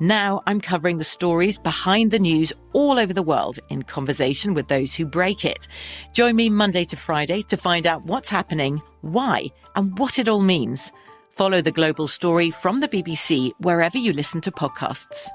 [0.00, 4.66] Now I'm covering the stories behind the news all over the world in conversation with
[4.66, 5.68] those who break it.
[6.12, 9.46] Join me Monday to Friday to find out what's happening, why,
[9.76, 10.90] and what it all means.
[11.30, 15.28] Follow the global story from the BBC wherever you listen to podcasts.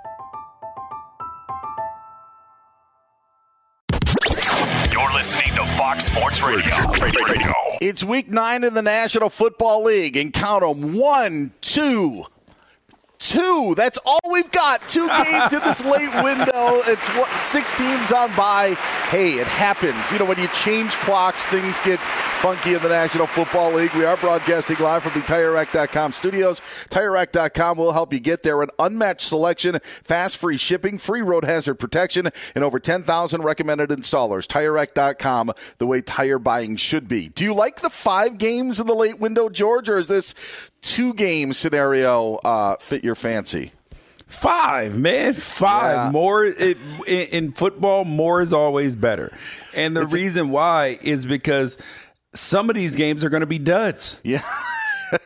[4.91, 6.75] You're listening to Fox Sports Radio.
[7.01, 7.53] Radio.
[7.81, 12.25] It's week nine in the National Football League, and count them one, two,
[13.19, 13.73] two.
[13.75, 14.81] That's all we've got.
[14.87, 16.81] Two games in this late window.
[16.85, 18.73] It's what six teams on by.
[19.09, 20.11] Hey, it happens.
[20.11, 23.93] You know, when you change clocks, things get funky in the National Football League.
[23.93, 26.61] We are broadcasting live from the TireRack.com studios.
[26.89, 28.61] TireRack.com will help you get there.
[28.61, 34.47] An unmatched selection, fast free shipping, free road hazard protection, and over 10,000 recommended installers.
[34.47, 37.29] TireRack.com, the way tire buying should be.
[37.29, 40.33] Do you like the five games in the late window, George, or is this
[40.81, 43.71] two game scenario uh, fit your fancy?
[44.27, 45.95] Five, man, five.
[46.07, 46.11] Yeah.
[46.11, 49.35] More it, in, in football, more is always better.
[49.73, 51.77] And the It's a- reason why is because
[52.35, 54.41] some of these games are going to be duds, Yeah.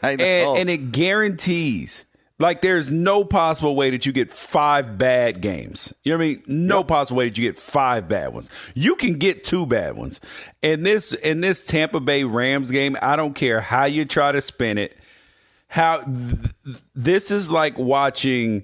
[0.01, 2.05] And, and it guarantees.
[2.39, 5.93] Like there's no possible way that you get five bad games.
[6.03, 6.43] You know what I mean?
[6.47, 8.49] No possible way that you get five bad ones.
[8.73, 10.21] You can get two bad ones.
[10.61, 14.41] And this in this Tampa Bay Rams game, I don't care how you try to
[14.41, 14.97] spin it.
[15.73, 18.63] How th- th- this is like watching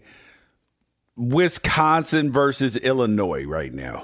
[1.15, 4.03] Wisconsin versus Illinois right now.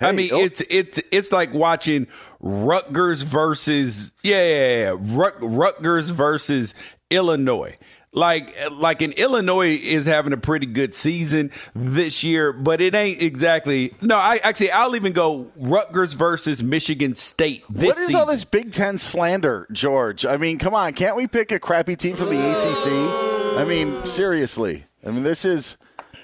[0.00, 0.44] I mean, oh.
[0.44, 2.06] it's it's it's like watching
[2.38, 4.96] Rutgers versus yeah, yeah, yeah.
[4.96, 6.72] Rut, Rutgers versus
[7.10, 7.76] Illinois.
[8.14, 13.22] Like like in Illinois is having a pretty good season this year, but it ain't
[13.22, 13.94] exactly.
[14.02, 17.64] No, I actually I'll even go Rutgers versus Michigan State.
[17.70, 20.26] This What is all this Big Ten slander, George?
[20.26, 23.58] I mean, come on, can't we pick a crappy team from the ACC?
[23.58, 24.84] I mean, seriously.
[25.06, 25.78] I mean, this is.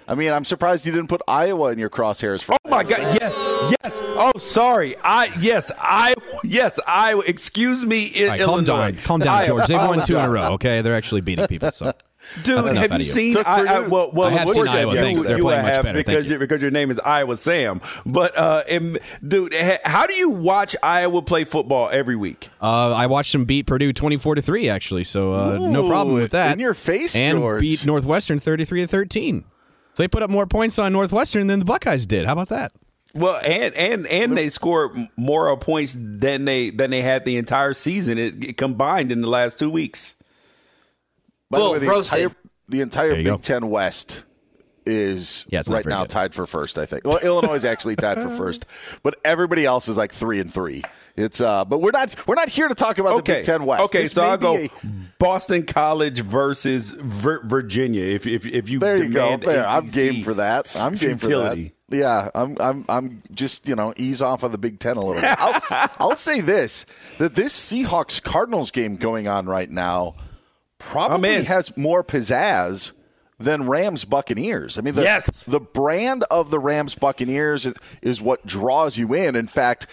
[0.09, 2.43] I mean, I'm surprised you didn't put Iowa in your crosshairs.
[2.43, 3.19] For Oh my God!
[3.21, 3.41] Yes,
[3.83, 4.01] yes.
[4.03, 4.97] Oh, sorry.
[5.05, 7.21] I yes, I yes, I.
[7.27, 9.67] Excuse me, I- All right, calm down, calm down, George.
[9.67, 10.53] They've won two in a row.
[10.55, 11.71] Okay, they're actually beating people.
[11.71, 11.93] So
[12.43, 13.05] Dude, have you you.
[13.05, 13.35] seen?
[13.35, 14.95] Took I, I, well, well, I have seen Iowa.
[14.95, 15.23] you- Thanks.
[15.23, 15.99] you They're playing much better.
[15.99, 16.33] because Thank you.
[16.33, 17.81] you- because your name is Iowa Sam.
[18.07, 18.97] But uh, em-
[19.27, 22.49] dude, ha- how do you watch Iowa play football every week?
[22.61, 24.69] uh, I watched them beat Purdue twenty-four to three.
[24.69, 26.53] Actually, so uh, no problem with that.
[26.55, 27.61] in your face, and George.
[27.61, 29.45] beat Northwestern thirty-three to thirteen.
[29.99, 32.25] So they put up more points on Northwestern than the Buckeyes did.
[32.25, 32.71] How about that?
[33.15, 37.75] Well, and and and they scored more points than they than they had the entire
[37.75, 40.15] season it, it combined in the last two weeks.
[41.51, 42.17] By the way, the roasted.
[42.17, 42.37] entire,
[42.69, 43.39] the entire Big go.
[43.39, 44.23] Ten West
[44.89, 46.11] is Yeah, right now good.
[46.11, 46.79] tied for first.
[46.79, 47.07] I think.
[47.07, 48.67] Well, Illinois is actually tied for first,
[49.03, 50.83] but everybody else is like three and three.
[51.17, 53.35] It's uh, but we're not we're not here to talk about the Okay.
[53.39, 53.83] Big Ten West.
[53.85, 54.71] Okay, This so I'll go a-
[55.19, 58.03] Boston College versus Vir- Virginia.
[58.05, 59.25] If if if you there you go.
[59.37, 60.75] demand There, I'm ACC game for that.
[60.77, 61.65] I'm game futility.
[61.69, 61.97] for that.
[61.97, 65.21] Yeah, I'm I'm I'm just you know ease off of the Big Ten a little
[65.21, 65.35] bit.
[65.41, 66.87] I'll, I'll say this
[67.19, 70.15] that this Seahawks Cardinals game going on right now
[70.79, 72.93] probably has more pizzazz
[73.39, 74.77] than Rams Buccaneers.
[74.79, 75.45] I mean, the, Yes.
[75.45, 77.67] the brand of the Rams Buccaneers
[78.03, 79.37] is what draws you in.
[79.37, 79.87] In fact,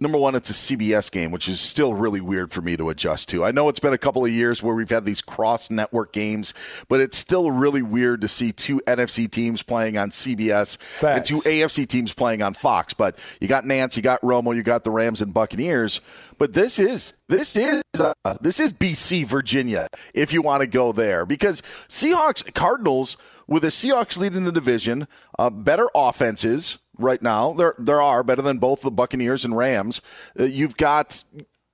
[0.00, 3.28] number one, it's a CBS game, which is still really weird for me to adjust
[3.30, 3.44] to.
[3.44, 6.54] I know it's been a couple of years where we've had these cross network games,
[6.88, 11.36] but it's still really weird to see two NFC teams playing on CBS and two
[11.36, 12.94] AFC teams playing on Fox.
[12.94, 16.00] But you got Nance, you got Romo, you got the Rams and Buccaneers.
[16.38, 20.92] But this is this is uh, this is BC Virginia if you want to go
[20.92, 25.06] there because Seahawks Cardinals with the Seahawks leading the division,
[25.38, 27.52] uh, better offenses right now.
[27.52, 30.00] There there are better than both the Buccaneers and Rams.
[30.38, 31.24] Uh, you've got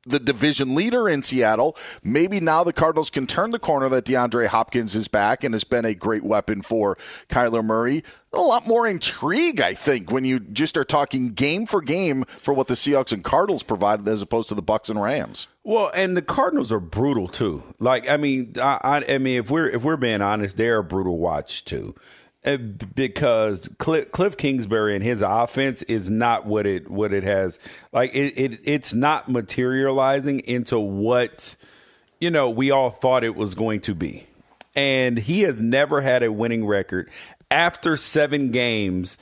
[0.07, 1.77] the division leader in Seattle.
[2.03, 5.65] Maybe now the Cardinals can turn the corner that DeAndre Hopkins is back and has
[5.65, 6.97] been a great weapon for
[7.29, 8.03] Kyler Murray.
[8.33, 12.55] A lot more intrigue, I think, when you just are talking game for game for
[12.55, 15.49] what the Seahawks and Cardinals provided as opposed to the Bucks and Rams.
[15.65, 17.63] Well, and the Cardinals are brutal too.
[17.79, 20.85] Like, I mean, I, I, I mean, if we're if we're being honest, they're a
[20.85, 21.95] brutal watch too,
[22.43, 27.59] Eh, because Cliff, Cliff Kingsbury and his offense is not what it what it has.
[27.93, 31.55] Like, it, it it's not materializing into what
[32.19, 34.27] you know we all thought it was going to be,
[34.75, 37.11] and he has never had a winning record
[37.51, 39.19] after seven games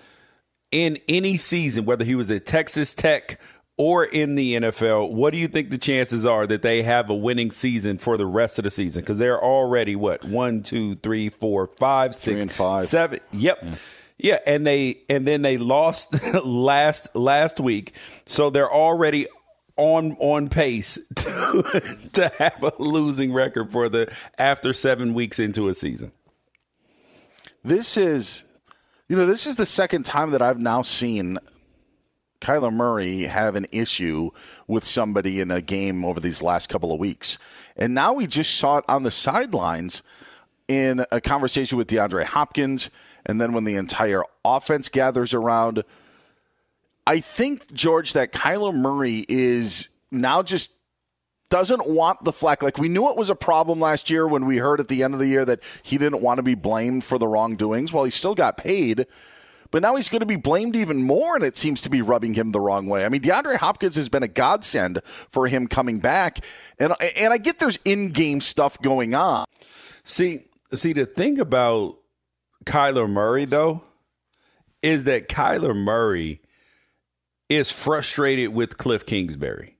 [0.70, 3.40] in any season, whether he was at Texas Tech
[3.78, 7.14] or in the NFL, what do you think the chances are that they have a
[7.14, 9.02] winning season for the rest of the season?
[9.02, 12.86] Because they're already what one, two, three, four, five, six, and five.
[12.86, 13.20] seven.
[13.32, 13.62] Yep.
[13.62, 13.78] Mm.
[14.18, 16.12] Yeah, and they and then they lost
[16.44, 17.94] last last week,
[18.26, 19.28] so they're already
[19.76, 25.68] on on pace to to have a losing record for the after seven weeks into
[25.68, 26.10] a season.
[27.64, 28.42] This is,
[29.08, 31.38] you know, this is the second time that I've now seen
[32.40, 34.30] Kyler Murray have an issue
[34.66, 37.38] with somebody in a game over these last couple of weeks.
[37.76, 40.02] And now we just saw it on the sidelines
[40.68, 42.90] in a conversation with DeAndre Hopkins.
[43.26, 45.84] And then when the entire offense gathers around,
[47.06, 50.72] I think, George, that Kyler Murray is now just
[51.50, 52.62] doesn't want the flack.
[52.62, 55.14] Like we knew it was a problem last year when we heard at the end
[55.14, 57.92] of the year that he didn't want to be blamed for the wrongdoings.
[57.92, 59.06] Well, he still got paid,
[59.70, 62.34] but now he's going to be blamed even more, and it seems to be rubbing
[62.34, 63.04] him the wrong way.
[63.04, 66.38] I mean, DeAndre Hopkins has been a godsend for him coming back,
[66.78, 69.44] and and I get there's in-game stuff going on.
[70.04, 70.44] See,
[70.74, 71.98] see, the thing about
[72.64, 73.82] Kyler Murray though
[74.82, 76.40] is that Kyler Murray
[77.48, 79.76] is frustrated with Cliff Kingsbury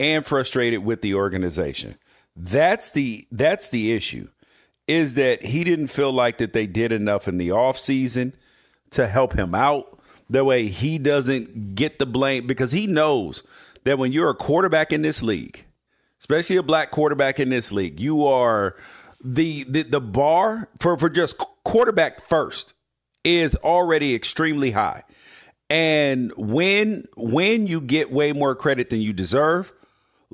[0.00, 1.96] and frustrated with the organization.
[2.36, 4.28] That's the that's the issue.
[4.86, 8.34] Is that he didn't feel like that they did enough in the offseason
[8.94, 9.98] to help him out.
[10.30, 13.42] That way he doesn't get the blame because he knows
[13.84, 15.64] that when you're a quarterback in this league,
[16.18, 18.74] especially a black quarterback in this league, you are
[19.22, 22.74] the the, the bar for, for just quarterback first
[23.22, 25.02] is already extremely high.
[25.68, 29.72] And when when you get way more credit than you deserve,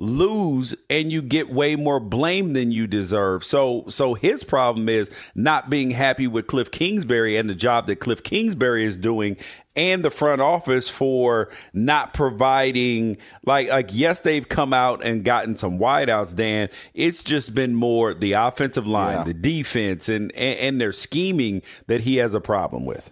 [0.01, 3.45] lose and you get way more blame than you deserve.
[3.45, 7.97] So so his problem is not being happy with Cliff Kingsbury and the job that
[7.97, 9.37] Cliff Kingsbury is doing
[9.75, 15.55] and the front office for not providing like like yes they've come out and gotten
[15.55, 19.23] some wideouts Dan it's just been more the offensive line Yeah.
[19.25, 23.11] the defense and, and and their scheming that he has a problem with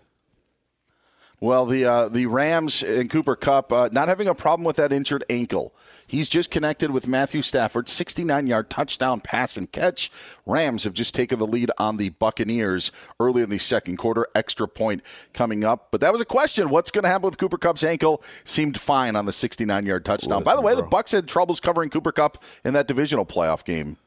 [1.40, 4.92] Well, the uh, the Rams and Cooper Kupp uh, not having a problem with that
[4.92, 5.74] injured ankle.
[6.10, 10.12] He's just connected with Matthew Stafford, 69 yard touchdown pass and catch.
[10.46, 14.28] Rams have just taken the lead on the Buccaneers early in the second quarter.
[14.34, 15.90] Extra point coming up.
[15.92, 16.70] But that was a question.
[16.70, 18.24] What's going to happen with Cooper Kupp's ankle?
[18.44, 20.42] Seemed fine on the 69 yard touchdown.
[20.42, 20.88] By the Listen, way, the.
[20.88, 23.98] Bucks had troubles covering Cooper Kupp in that divisional playoff game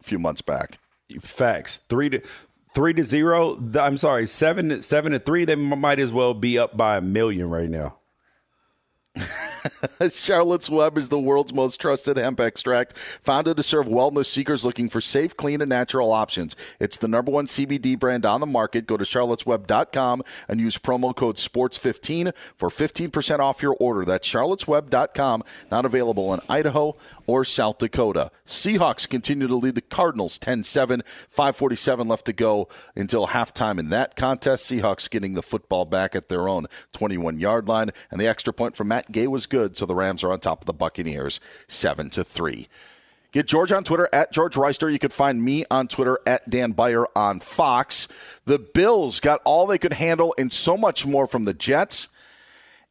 [0.00, 0.78] a few months back.
[1.20, 1.76] Facts.
[1.88, 2.22] Three to
[2.74, 3.62] three to zero.
[3.78, 5.44] I'm sorry, seven seven to three.
[5.44, 7.98] They might as well be up by a million right now.
[10.10, 14.88] Charlotte's Web is the world's most trusted hemp extract, founded to serve wellness seekers looking
[14.88, 16.56] for safe, clean, and natural options.
[16.80, 18.86] It's the number one CBD brand on the market.
[18.86, 24.04] Go to charlottesweb.com and use promo code SPORTS15 for 15% off your order.
[24.04, 26.96] That's charlottesweb.com, not available in Idaho
[27.32, 28.30] or South Dakota.
[28.46, 33.88] Seahawks continue to lead the Cardinals 10 7, 547 left to go until halftime in
[33.88, 34.70] that contest.
[34.70, 38.76] Seahawks getting the football back at their own 21 yard line, and the extra point
[38.76, 42.10] from Matt Gay was good, so the Rams are on top of the Buccaneers 7
[42.10, 42.68] to 3.
[43.32, 44.92] Get George on Twitter at George Wrighster.
[44.92, 48.08] You can find me on Twitter at Dan Beyer on Fox.
[48.44, 52.08] The Bills got all they could handle and so much more from the Jets.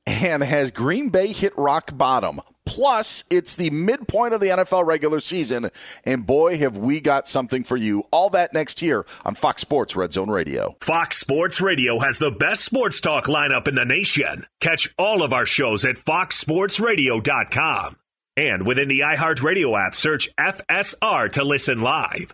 [0.05, 2.41] And has Green Bay hit rock bottom?
[2.65, 5.69] Plus, it's the midpoint of the NFL regular season.
[6.05, 8.03] And boy, have we got something for you.
[8.11, 10.75] All that next year on Fox Sports Red Zone Radio.
[10.79, 14.45] Fox Sports Radio has the best sports talk lineup in the nation.
[14.59, 17.97] Catch all of our shows at foxsportsradio.com.
[18.37, 22.33] And within the iHeartRadio app, search FSR to listen live.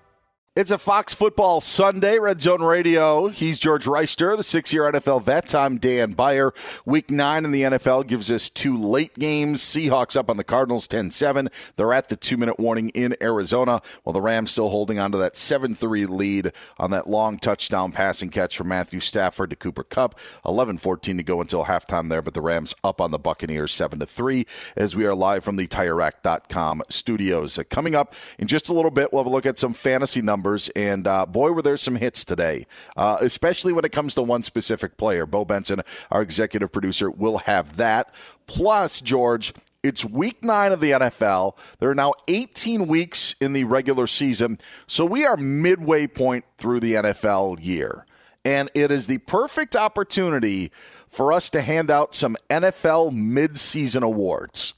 [0.53, 3.29] It's a Fox Football Sunday, Red Zone Radio.
[3.29, 5.55] He's George Wrighster, the six year NFL vet.
[5.55, 6.53] I'm Dan Beyer.
[6.83, 9.61] Week nine in the NFL gives us two late games.
[9.61, 11.47] Seahawks up on the Cardinals 10 7.
[11.77, 15.17] They're at the two minute warning in Arizona, while the Rams still holding on to
[15.19, 19.85] that 7 3 lead on that long touchdown passing catch from Matthew Stafford to Cooper
[19.85, 20.19] Kupp.
[20.45, 24.01] 11 14 to go until halftime there, but the Rams up on the Buccaneers 7
[24.01, 27.57] 3 as we are live from the TireRack.com studios.
[27.57, 30.21] Uh, coming up in just a little bit, we'll have a look at some fantasy
[30.21, 32.65] numbers numbers, and uh, boy, were there some hits today,
[32.97, 35.27] uh, especially when it comes to one specific player.
[35.27, 38.11] Bo Benson, our executive producer, will have that.
[38.47, 41.55] Plus, George, it's week nine of the NFL.
[41.77, 44.57] There are now 18 weeks in the regular season,
[44.87, 48.05] so we are midway point through the NFL year.
[48.43, 50.71] and it is the perfect opportunity
[51.07, 54.73] for us to hand out some NFL midseason awards.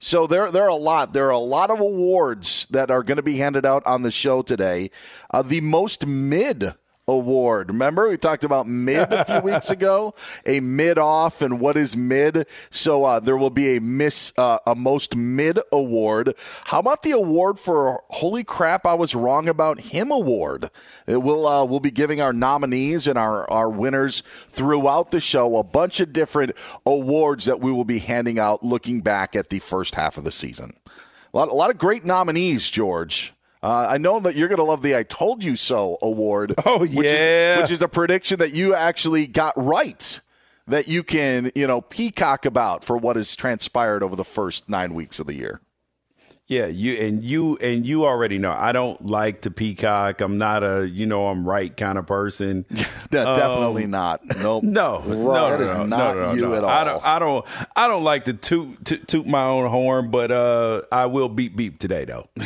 [0.00, 1.12] So there, there are a lot.
[1.12, 4.10] There are a lot of awards that are going to be handed out on the
[4.10, 4.90] show today.
[5.30, 6.72] Uh, the most mid
[7.10, 7.68] award.
[7.68, 10.14] Remember, we talked about mid a few weeks ago,
[10.46, 12.46] a mid off, and what is mid.
[12.70, 16.34] So uh, there will be a miss, uh, a most mid award.
[16.66, 20.70] How about the award for Holy crap, I was wrong about him award?
[21.06, 25.56] It will uh, we'll be giving our nominees and our our winners throughout the show
[25.56, 26.52] a bunch of different
[26.86, 30.32] awards that we will be handing out, looking back at the first half of the
[30.32, 30.74] season.
[31.32, 33.34] A lot, a lot of great nominees, George.
[33.62, 36.54] Uh, I know that you're going to love the "I Told You So" award.
[36.64, 40.20] Oh which yeah, is, which is a prediction that you actually got right.
[40.66, 44.94] That you can, you know, peacock about for what has transpired over the first nine
[44.94, 45.60] weeks of the year.
[46.50, 50.20] Yeah, you and you and you already know I don't like to peacock.
[50.20, 52.64] I'm not a you know I'm right kind of person.
[53.10, 54.20] Definitely um, not.
[54.40, 54.64] Nope.
[54.64, 56.54] No, no, that is no, not no, no, you no.
[56.54, 56.70] at all.
[56.70, 57.04] I don't.
[57.04, 57.46] I don't.
[57.76, 61.54] I don't like to toot, toot, toot my own horn, but uh, I will beep
[61.54, 62.28] beep today though.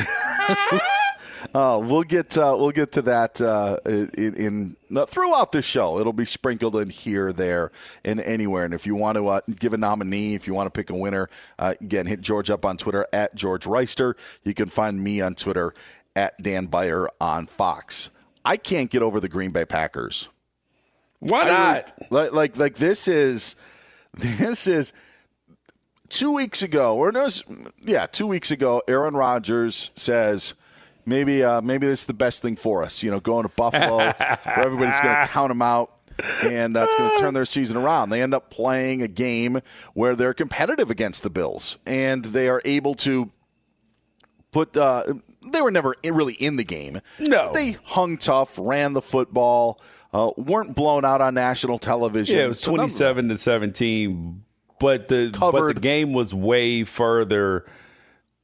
[1.53, 5.99] Uh, we'll get uh, we'll get to that uh, in, in uh, throughout the show.
[5.99, 7.71] It'll be sprinkled in here, there,
[8.05, 8.65] and anywhere.
[8.65, 10.95] And if you want to uh, give a nominee, if you want to pick a
[10.95, 14.15] winner, uh, again, hit George up on Twitter at George Wrighster.
[14.45, 15.75] You can find me on Twitter
[16.17, 18.11] at Dan Beyer on Fox.
[18.45, 20.29] I can't get over the Green Bay Packers.
[21.21, 21.93] Why not?
[22.11, 23.57] like, like like this is
[24.15, 24.93] this is
[26.09, 27.29] two weeks ago, or no,
[27.83, 28.83] yeah, two weeks ago.
[28.87, 30.55] Aaron Rodgers says
[31.07, 33.03] maybe uh, maybe this is the best thing for us.
[33.03, 35.91] You know, going to Buffalo, where everybody's going to count them out.
[36.45, 38.11] And that's going to turn their season around.
[38.11, 39.61] They end up playing a game
[39.95, 43.33] where they're competitive against the Bills, and they are able to
[44.53, 44.77] put.
[44.77, 45.15] Uh,
[45.51, 47.01] they were never really in the game.
[47.19, 49.81] No, they hung tough, ran the football,
[50.13, 52.37] uh, weren't blown out on national television.
[52.39, 54.45] Yeah, it was twenty-seven to seventeen,
[54.79, 55.61] but the Covered.
[55.61, 57.67] but the game was way further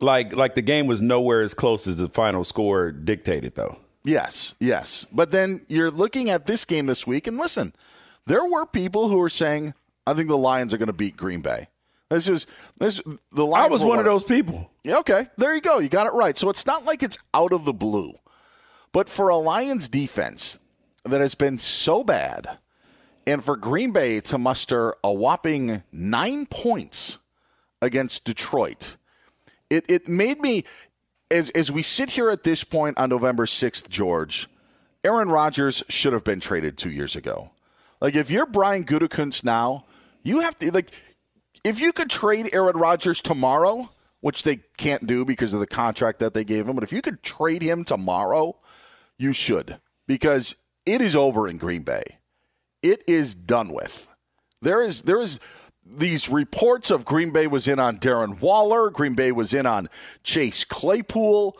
[0.00, 3.78] like like the game was nowhere as close as the final score dictated though.
[4.04, 5.06] Yes, yes.
[5.12, 7.74] But then you're looking at this game this week and listen,
[8.26, 9.74] there were people who were saying
[10.06, 11.68] I think the Lions are going to beat Green Bay.
[12.08, 12.46] This is
[12.78, 13.00] this
[13.32, 14.70] the Lions I was one of those people.
[14.82, 15.28] Yeah, okay.
[15.36, 15.78] There you go.
[15.78, 16.36] You got it right.
[16.36, 18.14] So it's not like it's out of the blue.
[18.92, 20.58] But for a Lions defense
[21.04, 22.58] that has been so bad
[23.26, 27.18] and for Green Bay to muster a whopping 9 points
[27.80, 28.96] against Detroit
[29.70, 30.64] it it made me
[31.30, 34.48] as as we sit here at this point on November sixth, George,
[35.04, 37.50] Aaron Rodgers should have been traded two years ago.
[38.00, 39.84] Like if you're Brian Gutekunst now,
[40.22, 40.90] you have to like
[41.64, 46.18] if you could trade Aaron Rodgers tomorrow, which they can't do because of the contract
[46.18, 48.56] that they gave him, but if you could trade him tomorrow,
[49.18, 50.56] you should because
[50.86, 52.02] it is over in Green Bay.
[52.82, 54.08] It is done with.
[54.62, 55.38] There is there is
[55.96, 59.88] these reports of Green Bay was in on Darren Waller, Green Bay was in on
[60.22, 61.58] Chase Claypool.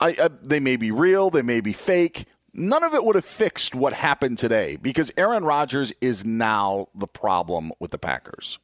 [0.00, 2.26] I, I, they may be real, they may be fake.
[2.54, 7.06] None of it would have fixed what happened today because Aaron Rodgers is now the
[7.06, 8.58] problem with the Packers.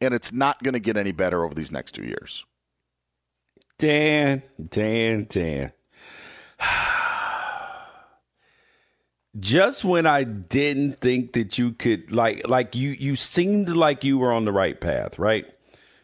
[0.00, 2.44] And it's not going to get any better over these next two years.
[3.78, 5.72] Dan, Dan, Dan.
[9.38, 14.18] just when I didn't think that you could like like you you seemed like you
[14.18, 15.46] were on the right path, right?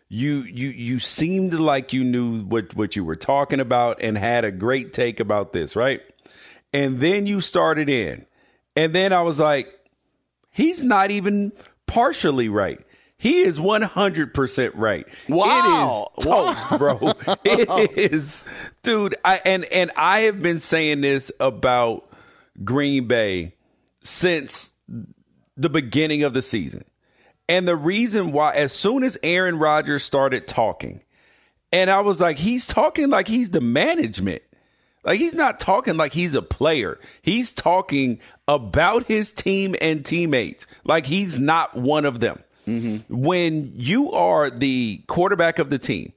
[0.09, 4.45] You you you seemed like you knew what what you were talking about and had
[4.45, 6.03] a great take about this, right?
[6.73, 8.27] And then you started in.
[8.75, 9.69] And then I was like
[10.51, 11.53] he's not even
[11.87, 12.81] partially right.
[13.17, 15.07] He is 100% right.
[15.29, 16.09] Wow.
[16.17, 17.13] It is toast, bro.
[17.45, 18.43] it is
[18.83, 22.12] dude, I and and I have been saying this about
[22.65, 23.55] Green Bay
[24.03, 24.73] since
[25.57, 26.85] the beginning of the season.
[27.49, 31.03] And the reason why, as soon as Aaron Rodgers started talking,
[31.73, 34.43] and I was like, he's talking like he's the management.
[35.05, 37.01] Like he's not talking like he's a player.
[37.23, 42.43] He's talking about his team and teammates like he's not one of them.
[42.69, 43.15] Mm-hmm.
[43.15, 46.13] When you are the quarterback of the team,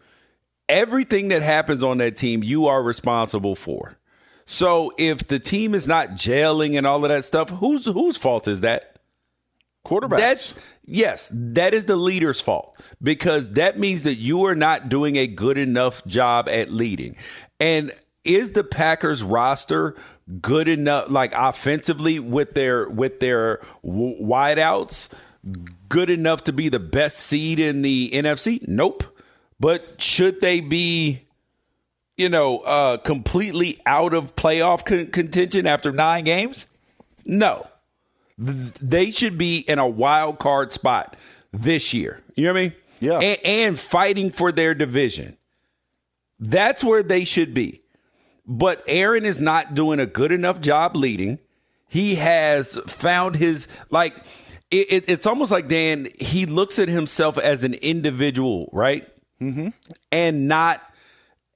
[0.69, 3.97] everything that happens on that team, you are responsible for.
[4.45, 8.47] So if the team is not jailing and all of that stuff, whose whose fault
[8.47, 8.99] is that?
[9.85, 10.17] Quarterbacks.
[10.17, 10.53] That's
[10.85, 15.27] yes, that is the leader's fault because that means that you are not doing a
[15.27, 17.15] good enough job at leading.
[17.59, 17.91] And
[18.23, 19.95] is the Packers roster
[20.41, 25.09] good enough like offensively with their with their w- wideouts
[25.87, 28.67] good enough to be the best seed in the NFC?
[28.67, 29.03] Nope.
[29.59, 31.24] But should they be
[32.17, 36.65] you know, uh, completely out of playoff con- contention after nine games?
[37.25, 37.67] No.
[38.43, 41.15] th- they should be in a wild card spot
[41.51, 42.21] this year.
[42.35, 42.73] You know what I mean?
[42.99, 43.19] Yeah.
[43.19, 45.37] And, and fighting for their division.
[46.39, 47.81] That's where they should be.
[48.45, 51.39] But Aaron is not doing a good enough job leading.
[51.87, 54.15] He has found his like
[54.69, 56.09] it, it, it's almost like Dan.
[56.19, 59.07] He looks at himself as an individual, right?
[59.41, 59.69] Mm-hmm.
[60.11, 60.81] And not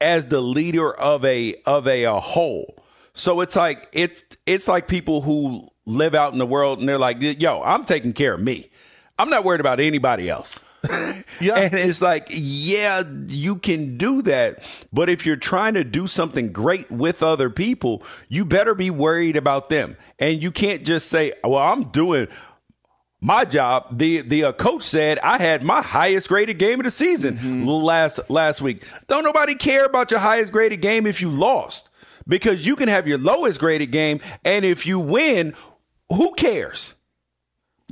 [0.01, 2.75] as the leader of a of a, a whole.
[3.13, 6.97] So it's like it's it's like people who live out in the world and they're
[6.97, 8.69] like, "Yo, I'm taking care of me.
[9.17, 10.59] I'm not worried about anybody else."
[11.41, 11.55] Yeah.
[11.57, 14.85] And it's like, yeah, you can do that.
[14.91, 19.38] But if you're trying to do something great with other people, you better be worried
[19.38, 19.95] about them.
[20.17, 22.27] And you can't just say, well, I'm doing
[23.21, 23.97] my job.
[23.97, 28.19] The the uh, coach said I had my highest graded game of the season last
[28.29, 28.86] last week.
[29.08, 31.89] Don't nobody care about your highest graded game if you lost.
[32.27, 35.55] Because you can have your lowest graded game and if you win,
[36.10, 36.93] who cares?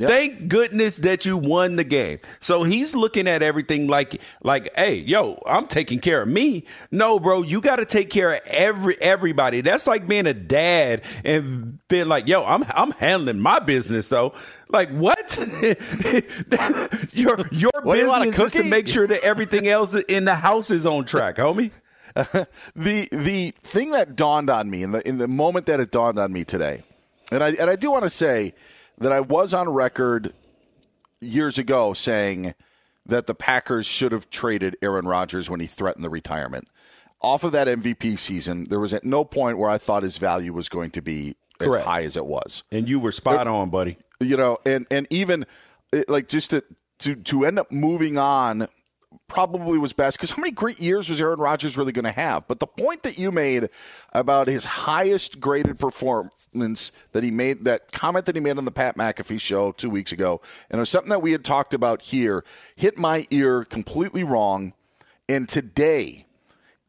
[0.06, 2.20] Thank goodness that you won the game.
[2.40, 6.66] So he's looking at everything like like, hey, yo, I'm taking care of me.
[6.92, 9.62] No, bro, you got to take care of every everybody.
[9.62, 14.34] That's like being a dad and being like, yo, I'm I'm handling my business though.
[14.70, 15.38] Like what?
[17.14, 20.70] your your What, you business is to make sure that everything else in the house
[20.70, 21.72] is on track, homie.
[22.76, 26.18] the the thing that dawned on me in the in the moment that it dawned
[26.20, 26.84] on me today,
[27.32, 28.54] and I and I do want to say
[28.98, 30.34] that I was on record
[31.20, 32.54] years ago saying
[33.06, 36.68] that the Packers should have traded Aaron Rodgers when he threatened the retirement.
[37.22, 40.54] Off of that MVP season, there was at no point where I thought his value
[40.54, 42.64] was going to be as high as it was.
[42.72, 43.98] And you were spot on, buddy.
[44.20, 45.46] You know, and and even
[45.92, 46.64] it, like just to
[47.00, 48.68] to to end up moving on
[49.28, 52.48] probably was best because how many great years was Aaron Rodgers really going to have?
[52.48, 53.70] But the point that you made
[54.14, 58.72] about his highest graded performance that he made, that comment that he made on the
[58.72, 62.02] Pat McAfee show two weeks ago, and it was something that we had talked about
[62.04, 62.44] here,
[62.76, 64.74] hit my ear completely wrong.
[65.30, 66.26] And today,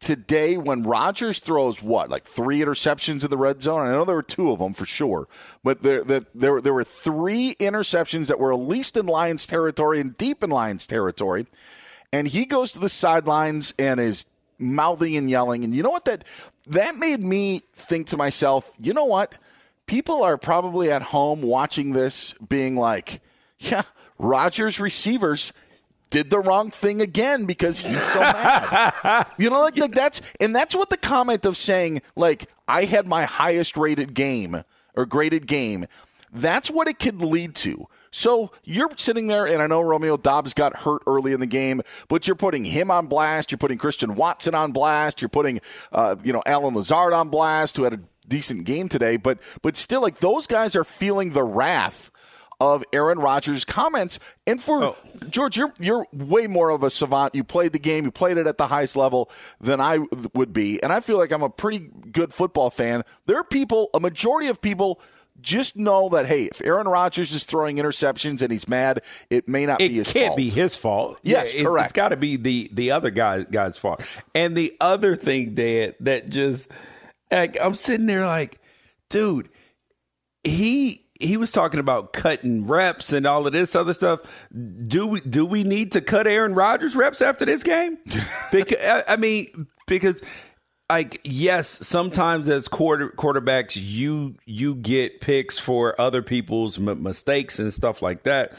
[0.01, 3.87] today when Rodgers throws what like three interceptions in the red zone.
[3.87, 5.29] I know there were two of them for sure,
[5.65, 10.01] but there there there, there were three interceptions that were at least in Lions territory
[10.01, 11.47] and deep in Lions territory.
[12.13, 14.27] And he goes to the sidelines and is
[14.59, 15.65] mouthing and yelling.
[15.65, 16.25] And you know what that
[16.67, 19.35] that made me think to myself, you know what?
[19.87, 23.21] People are probably at home watching this being like,
[23.59, 23.83] yeah,
[24.19, 25.53] Rodgers receivers
[26.11, 29.27] did the wrong thing again because he's so mad.
[29.39, 33.07] you know, like, like that's and that's what the comment of saying like I had
[33.07, 34.63] my highest rated game
[34.95, 35.87] or graded game.
[36.33, 37.89] That's what it could lead to.
[38.19, 41.83] So you're sitting there, and I know Romeo Doubs got hurt early in the game,
[42.09, 43.53] but you're putting him on blast.
[43.53, 45.23] You're putting Christian Watson on blast.
[45.23, 45.61] You're putting,
[45.93, 49.19] uh, you know, Allen Lazard on blast, who had a decent game today.
[49.19, 52.11] But but still, like those guys are feeling the wrath
[52.61, 54.19] of Aaron Rodgers' comments.
[54.49, 54.97] And for
[55.31, 57.37] George, you're you're way more of a savant.
[57.37, 60.01] You played the game, you played it at the highest level than I
[60.35, 63.05] would be, and I feel like I'm a pretty good football fan.
[63.27, 65.01] There are people, a majority of people.
[65.41, 69.67] Just know that hey, if Aaron Rodgers is throwing interceptions and he's mad, it may
[69.67, 70.17] not it be his fault.
[70.17, 70.37] It can't fault.
[70.37, 71.19] be his fault.
[71.23, 71.85] Yes, it, correct.
[71.87, 74.03] It's got to be the the other guy guy's fault.
[74.35, 76.69] And the other thing, Dad, that just
[77.31, 78.61] like, I'm sitting there like,
[79.09, 79.49] dude,
[80.45, 84.21] he he was talking about cutting reps and all of this other stuff.
[84.87, 87.99] Do we do we need to cut Aaron Rodgers reps after this game?
[88.53, 90.23] because I mean, because
[90.91, 97.59] like yes, sometimes as quarter quarterbacks, you you get picks for other people's m- mistakes
[97.59, 98.55] and stuff like that.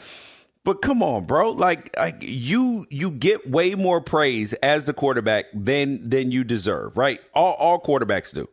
[0.63, 1.51] But come on, bro!
[1.51, 6.97] Like, like you you get way more praise as the quarterback than than you deserve,
[6.97, 7.19] right?
[7.33, 8.47] All all quarterbacks do.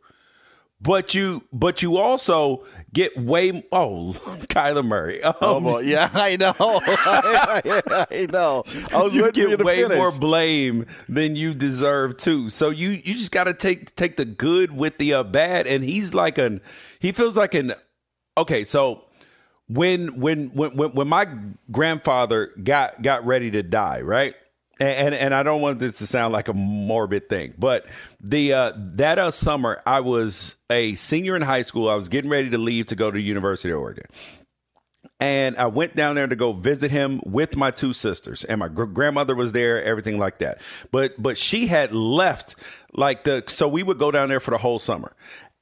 [0.79, 2.63] But you but you also
[2.93, 4.13] get way oh
[4.47, 5.23] Kyler Murray.
[5.23, 8.63] Um, Oh boy, yeah, I know, I, I know.
[8.93, 9.97] I was you get way finish.
[9.97, 12.51] more blame than you deserve too.
[12.51, 15.65] So you you just got to take take the good with the uh, bad.
[15.65, 16.61] And he's like an
[16.99, 17.73] he feels like an
[18.37, 18.63] okay.
[18.63, 19.03] So
[19.67, 21.27] when when when, when my
[21.71, 24.35] grandfather got got ready to die, right?
[24.79, 27.85] And, and I don't want this to sound like a morbid thing, but
[28.21, 31.89] the uh, that uh, summer I was a senior in high school.
[31.89, 34.05] I was getting ready to leave to go to University of Oregon
[35.19, 38.67] and I went down there to go visit him with my two sisters, and my
[38.67, 40.61] gr- grandmother was there, everything like that.
[40.91, 42.55] But but she had left
[42.93, 45.15] like the so we would go down there for the whole summer,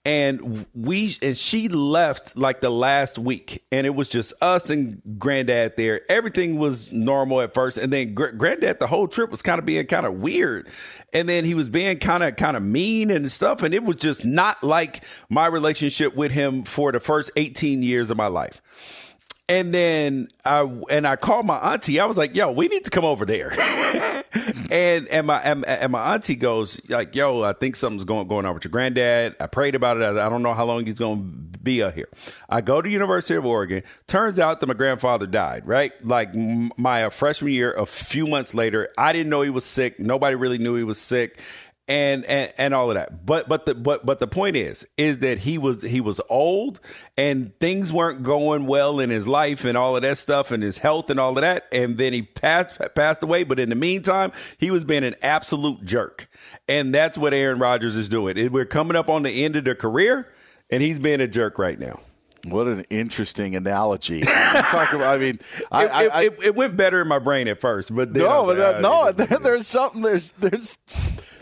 [0.06, 5.02] and we and she left like the last week, and it was just us and
[5.18, 6.02] granddad there.
[6.10, 9.66] Everything was normal at first, and then gr- granddad the whole trip was kind of
[9.66, 10.70] being kind of weird,
[11.12, 13.96] and then he was being kind of kind of mean and stuff, and it was
[13.96, 19.04] just not like my relationship with him for the first eighteen years of my life.
[19.48, 22.00] And then I and I called my auntie.
[22.00, 23.52] I was like, "Yo, we need to come over there."
[24.72, 28.48] and and my and, and my auntie goes like, "Yo, I think something's going going
[28.48, 30.04] on with your granddad." I prayed about it.
[30.04, 32.10] I, I don't know how long he's going to be out here.
[32.50, 33.84] I go to University of Oregon.
[34.08, 35.68] Turns out that my grandfather died.
[35.68, 37.72] Right, like my freshman year.
[37.74, 40.00] A few months later, I didn't know he was sick.
[40.00, 41.40] Nobody really knew he was sick
[41.88, 43.26] and and and all of that.
[43.26, 46.80] But but the but but the point is is that he was he was old
[47.16, 50.80] and things weren't going well in his life and all of that stuff and his
[50.80, 51.66] health and all of that.
[51.72, 53.44] And then he passed passed away.
[53.44, 56.28] But in the meantime, he was being an absolute jerk.
[56.68, 58.52] And that's what Aaron Rodgers is doing.
[58.52, 60.34] We're coming up on the end of their career,
[60.72, 62.00] and he's being a jerk right now.
[62.46, 64.22] What an interesting analogy.
[64.22, 65.40] Talk about, I mean,
[65.72, 68.56] I, it, I, it, it, went better in my brain at first, but no, I-
[68.56, 70.02] I- ah, no, there, there's something.
[70.04, 70.78] There's there's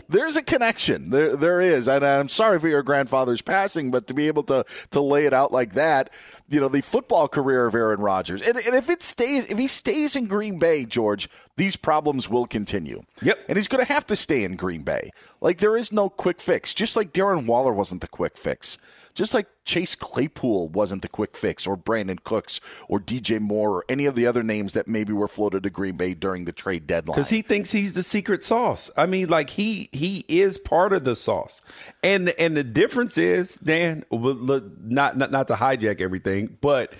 [0.08, 1.10] there's a connection.
[1.10, 4.64] There there is, and I'm sorry for your grandfather's passing, but to be able to
[4.90, 6.10] to lay it out like that,
[6.48, 9.66] you know, the football career of Aaron Rodgers, and, and if it stays, if he
[9.66, 13.02] stays in Green Bay, George, these problems will continue.
[13.22, 15.10] Yep, and he's going to have to stay in Green Bay.
[15.40, 16.74] Like there is no quick fix.
[16.74, 18.76] Just like Darren Waller wasn't the quick fix.
[19.14, 23.84] Just like Chase Claypool wasn't the quick fix, or Brandin Cooks, or DJ Moore, or
[23.88, 26.88] any of the other names that maybe were floated to Green Bay during the trade
[26.88, 27.14] deadline.
[27.14, 28.90] because he thinks he's the secret sauce.
[28.96, 31.62] I mean, like he he is part of the sauce,
[32.02, 36.94] and and the difference is, Dan, not not not to hijack everything, but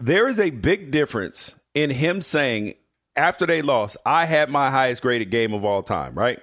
[0.00, 2.74] there is a big difference in him saying
[3.16, 6.40] after they lost, I had my highest graded game of all time, right?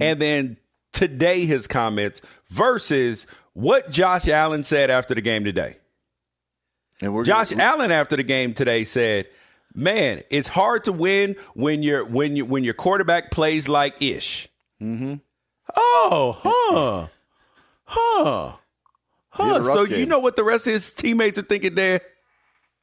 [0.00, 0.56] And then
[0.92, 5.76] today his comments versus what Josh Allen said after the game today.
[7.00, 9.26] And we're Josh Allen after the game today said,
[9.74, 14.48] "Man, it's hard to win when your when you when your quarterback plays like ish."
[14.82, 15.14] Mm-hmm.
[15.76, 17.06] Oh, huh,
[17.84, 18.56] huh,
[19.40, 19.62] huh.
[19.62, 20.00] So game.
[20.00, 22.00] you know what the rest of his teammates are thinking there?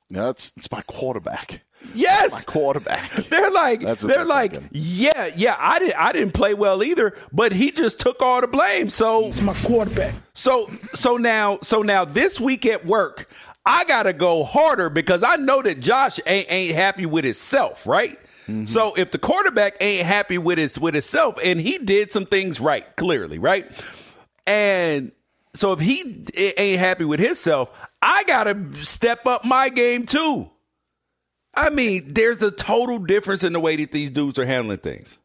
[0.10, 1.62] No, it's it's my quarterback.
[1.94, 3.12] Yes, my quarterback.
[3.30, 4.70] They're like, That's they're they're like, thinking.
[4.72, 5.56] yeah, yeah.
[5.60, 8.90] I didn't, I didn't play well either, but he just took all the blame.
[8.90, 10.16] So it's my quarterback.
[10.34, 13.30] So, so now, so now this week at work,
[13.66, 18.18] I gotta go harder because I know that Josh ain't ain't happy with himself, right?
[18.48, 18.66] Mm-hmm.
[18.66, 22.60] So if the quarterback ain't happy with his with himself, and he did some things
[22.60, 23.70] right, clearly, right,
[24.48, 25.12] and
[25.54, 30.50] so if he ain't happy with himself, I gotta step up my game too.
[31.56, 35.18] I mean, there's a total difference in the way that these dudes are handling things.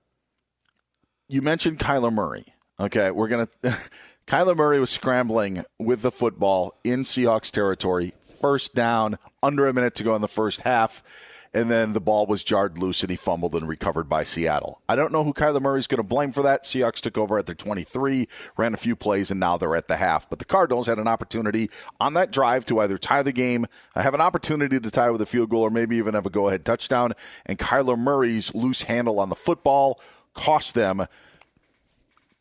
[1.29, 2.45] you mentioned Kyler Murray.
[2.81, 3.49] Okay, we're gonna.
[4.27, 8.15] Kyler Murray was scrambling with the football in Seahawks territory.
[8.41, 11.03] First down, under a minute to go in the first half,
[11.55, 14.81] and then the ball was jarred loose and he fumbled and recovered by Seattle.
[14.89, 16.65] I don't know who Kyler Murray's going to blame for that.
[16.65, 19.97] Seahawks took over at their 23, ran a few plays, and now they're at the
[19.97, 20.29] half.
[20.29, 24.15] But the Cardinals had an opportunity on that drive to either tie the game, have
[24.15, 26.65] an opportunity to tie with a field goal, or maybe even have a go ahead
[26.65, 27.13] touchdown.
[27.45, 30.01] And Kyler Murray's loose handle on the football
[30.35, 31.07] cost them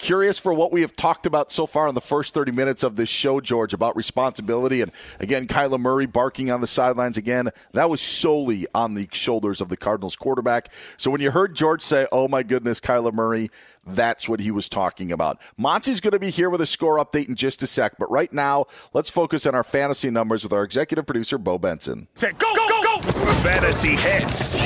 [0.01, 2.95] curious for what we have talked about so far in the first 30 minutes of
[2.95, 4.81] this show, George, about responsibility.
[4.81, 7.49] And again, Kyler Murray barking on the sidelines again.
[7.73, 10.69] That was solely on the shoulders of the Cardinals quarterback.
[10.97, 13.51] So when you heard George say, oh my goodness, Kyler Murray,
[13.85, 15.39] that's what he was talking about.
[15.55, 17.93] Monty's going to be here with a score update in just a sec.
[17.99, 22.07] But right now, let's focus on our fantasy numbers with our executive producer, Bo Benson.
[22.19, 23.01] Go, go, go!
[23.41, 24.57] Fantasy hits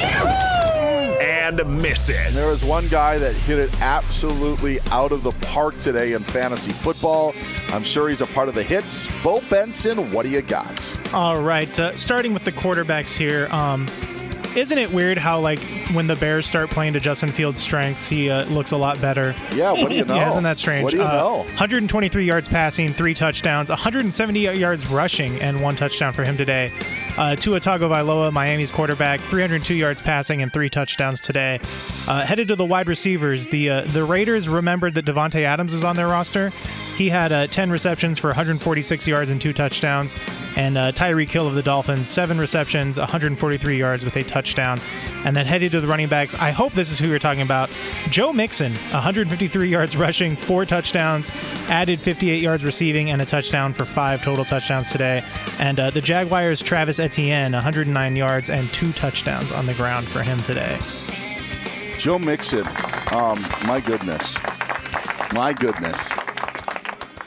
[1.45, 2.34] and misses.
[2.34, 6.71] There was one guy that hit it absolutely out of the park today in fantasy
[6.71, 7.34] football.
[7.69, 9.08] I'm sure he's a part of the hits.
[9.23, 11.13] Bo Benson, what do you got?
[11.13, 13.47] All right, uh, starting with the quarterbacks here.
[13.51, 13.88] Um,
[14.55, 15.60] isn't it weird how like
[15.93, 19.36] when the Bears start playing to Justin Fields' strengths, he uh, looks a lot better?
[19.53, 20.15] Yeah, what do you know?
[20.17, 20.84] yeah, isn't that strange?
[20.86, 21.38] What do you Uh, know?
[21.39, 26.71] 123 yards passing, three touchdowns, 170 yards rushing, and one touchdown for him today.
[27.17, 31.60] Uh, Tua Tagovailoa, Miami's quarterback, 302 yards passing and three touchdowns today.
[32.08, 35.84] Uh, headed to the wide receivers, the uh, the Raiders remembered that Davante Adams is
[35.84, 36.51] on their roster.
[36.95, 40.15] He had uh, 10 receptions for 146 yards and two touchdowns.
[40.56, 44.80] And uh, Tyreek Hill of the Dolphins, seven receptions, 143 yards with a touchdown.
[45.25, 46.34] And then headed to the running backs.
[46.36, 47.69] I hope this is who you're talking about.
[48.10, 51.32] Joe Mixon, 153 yards rushing, four touchdowns,
[51.67, 55.23] added 58 yards receiving, and a touchdown for five total touchdowns today.
[55.60, 60.24] And uh, the Jaguars' Travis Etienne, 109 yards and two touchdowns on the ground for
[60.24, 60.80] him today.
[62.00, 62.65] Joe Mixon.
[63.12, 64.36] Um, my goodness.
[65.32, 66.10] My goodness.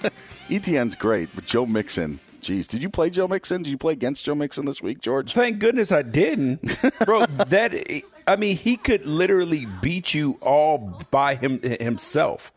[0.50, 2.18] Etienne's great, but Joe Mixon.
[2.42, 3.62] Jeez, did you play Joe Mixon?
[3.62, 5.32] Did you play against Joe Mixon this week, George?
[5.32, 6.60] Thank goodness I didn't,
[7.04, 7.26] bro.
[7.26, 12.50] that I mean, he could literally beat you all by him himself.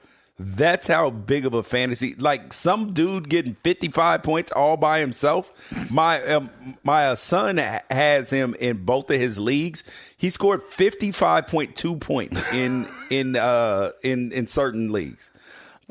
[0.43, 2.15] That's how big of a fantasy.
[2.15, 5.71] Like some dude getting 55 points all by himself.
[5.91, 6.49] My um,
[6.83, 9.83] my son has him in both of his leagues.
[10.17, 15.31] He scored 55.2 points in in uh in in certain leagues.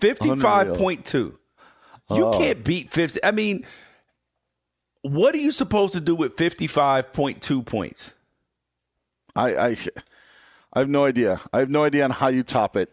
[0.01, 1.15] 55.2.
[1.15, 1.37] You
[2.13, 2.37] Oh.
[2.37, 3.21] can't beat 50.
[3.23, 3.65] I mean,
[5.03, 8.15] what are you supposed to do with 55.2 points?
[9.37, 9.77] I, I
[10.73, 11.41] I have no idea.
[11.53, 12.93] I have no idea on how you top it.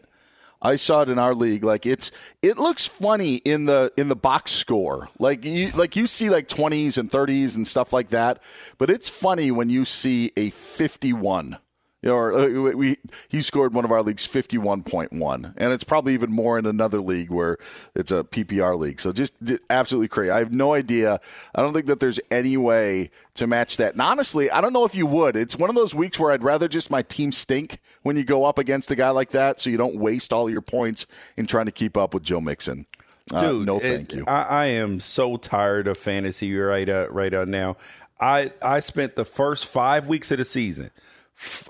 [0.60, 1.62] I saw it in our league.
[1.64, 2.10] Like it's
[2.42, 5.08] it looks funny in the in the box score.
[5.18, 8.42] Like you like you see like twenties and thirties and stuff like that.
[8.76, 11.58] But it's funny when you see a fifty one.
[12.00, 15.52] You know, or uh, we he scored one of our leagues fifty one point one,
[15.56, 17.58] and it's probably even more in another league where
[17.92, 19.00] it's a PPR league.
[19.00, 19.34] So just
[19.68, 20.30] absolutely crazy.
[20.30, 21.20] I have no idea.
[21.56, 23.94] I don't think that there's any way to match that.
[23.94, 25.34] And honestly, I don't know if you would.
[25.34, 28.44] It's one of those weeks where I'd rather just my team stink when you go
[28.44, 31.04] up against a guy like that, so you don't waste all your points
[31.36, 32.86] in trying to keep up with Joe Mixon.
[33.34, 34.24] Uh, Dude, no, it- thank you.
[34.28, 37.76] I, I am so tired of fantasy right uh, right uh, now.
[38.20, 40.92] I I spent the first five weeks of the season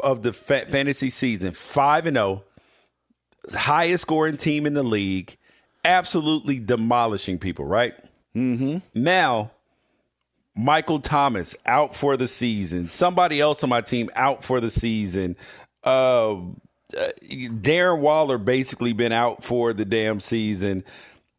[0.00, 2.44] of the fa- fantasy season five and zero,
[3.52, 5.36] highest scoring team in the league,
[5.84, 7.64] absolutely demolishing people.
[7.64, 7.94] Right
[8.34, 8.78] mm-hmm.
[8.94, 9.50] now,
[10.54, 12.88] Michael Thomas out for the season.
[12.88, 15.36] Somebody else on my team out for the season.
[15.84, 16.32] Uh,
[16.96, 20.84] uh, Darren Waller basically been out for the damn season.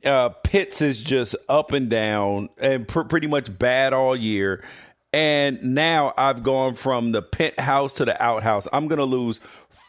[0.06, 4.64] Uh, Pitts is just up and down and pr- pretty much bad all year.
[5.12, 8.68] And now I've gone from the penthouse to the outhouse.
[8.72, 9.40] I'm going to lose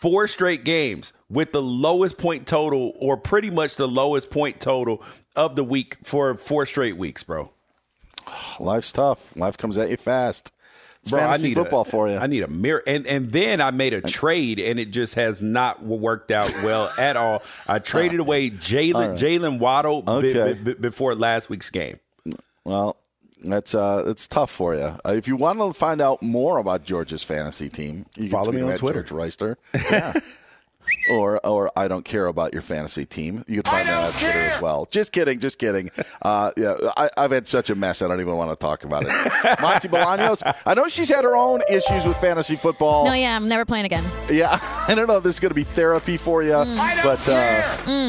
[0.00, 5.02] four straight games with the lowest point total, or pretty much the lowest point total
[5.36, 7.50] of the week for four straight weeks, bro.
[8.58, 9.36] Life's tough.
[9.36, 10.52] Life comes at you fast.
[11.02, 12.16] It's Bro, fantasy I need football a, for you.
[12.16, 15.40] I need a mirror, and and then I made a trade, and it just has
[15.40, 17.42] not worked out well at all.
[17.66, 19.18] I traded away Jaylen right.
[19.18, 20.52] Jaylen Waddle Okay.
[20.52, 21.98] be- before last week's game.
[22.64, 22.98] Well,
[23.42, 24.96] that's uh, it's tough for you.
[25.04, 28.52] Uh, if you want to find out more about George's fantasy team, you can Follow
[28.52, 29.02] me on Twitter.
[29.02, 29.56] George Wrighster.
[29.90, 30.12] Yeah.
[31.10, 33.44] Or or I don't care about your fantasy team.
[33.48, 34.86] You can find that on Twitter as well.
[34.90, 35.90] Just kidding, just kidding.
[36.22, 38.02] Uh, yeah, I, I've had such a mess.
[38.02, 39.60] I don't even want to talk about it.
[39.60, 40.42] Monty Bolaños.
[40.66, 43.06] I know she's had her own issues with fantasy football.
[43.06, 44.04] No, yeah, I'm never playing again.
[44.30, 45.16] Yeah, I don't know.
[45.16, 46.50] if This is going to be therapy for you,
[47.02, 47.62] but uh,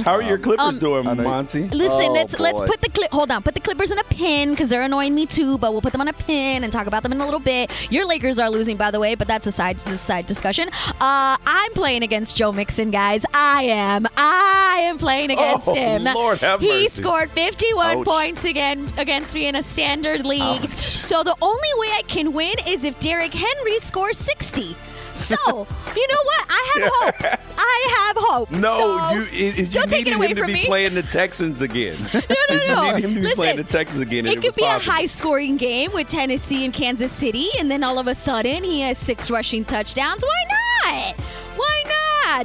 [0.04, 1.70] how are your Clippers Um, doing, I Monty?
[1.70, 3.12] Listen, Oh, let's let's put the clip.
[3.12, 5.58] Hold on, put the Clippers in a pin because they're annoying me too.
[5.58, 7.72] But we'll put them on a pin and talk about them in a little bit.
[7.92, 10.68] Your Lakers are losing, by the way, but that's a side a side discussion.
[11.00, 13.25] Uh, I'm playing against Joe Mixon, guys.
[13.34, 14.08] I am.
[14.17, 16.04] I am playing against Oh, him.
[16.04, 16.88] Lord have he mercy.
[16.89, 18.06] scored 51 Ouch.
[18.06, 20.69] points again against me in a standard league.
[20.73, 24.75] So the only way I can win is if Derrick Henry scores 60.
[25.15, 25.36] So
[25.95, 26.45] you know what?
[26.49, 27.39] I have hope.
[27.58, 28.51] I have hope.
[28.51, 30.65] No, So- you it, it- you needed him to be me.
[30.65, 31.97] playing the Texans again.
[32.13, 32.84] No, no, you no.
[32.95, 34.25] needed him to be Listen, playing the Texans again.
[34.25, 37.84] It it could be a high scoring game with Tennessee and Kansas City, and then
[37.84, 40.23] all of a sudden he has six rushing touchdowns.
[40.23, 41.15] Why not?
[41.56, 41.95] Why not?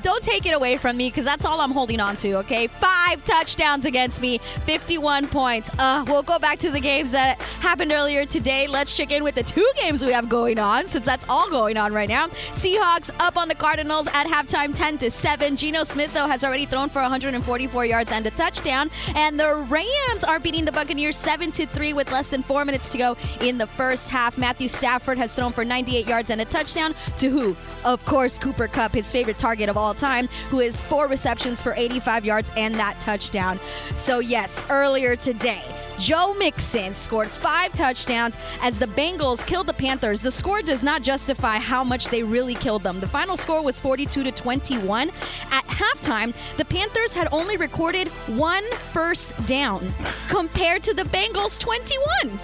[0.03, 2.67] Don't take it away from me because that's all I'm holding on to, okay?
[2.67, 5.71] Five touchdowns against me, 51 points.
[5.79, 8.67] Uh, we'll go back to the games that happened earlier today.
[8.67, 11.77] Let's check in with the two games we have going on since that's all going
[11.77, 12.27] on right now.
[12.55, 15.57] Seahawks up on the Cardinals at halftime 10 to 7.
[15.57, 18.91] Geno Smith, though, has already thrown for 144 yards and a touchdown.
[19.15, 22.91] And the Rams are beating the Buccaneers 7 to 3 with less than four minutes
[22.93, 24.37] to go in the first half.
[24.37, 27.57] Matthew Stafford has thrown for 98 yards and a touchdown to who?
[27.85, 31.75] Of course, Cooper Kupp, his favorite target of all time, who has four receptions for
[31.77, 33.59] 85 yards and that touchdown.
[33.95, 35.63] So, yes, earlier today,
[35.99, 40.21] Joe Mixon scored five touchdowns as the Bengals killed the Panthers.
[40.21, 43.01] The score does not justify how much they really killed them.
[43.01, 45.09] The final score was 42 to 21.
[45.51, 49.89] At halftime, the Panthers had only recorded one first down
[50.29, 52.39] compared to the Bengals 21.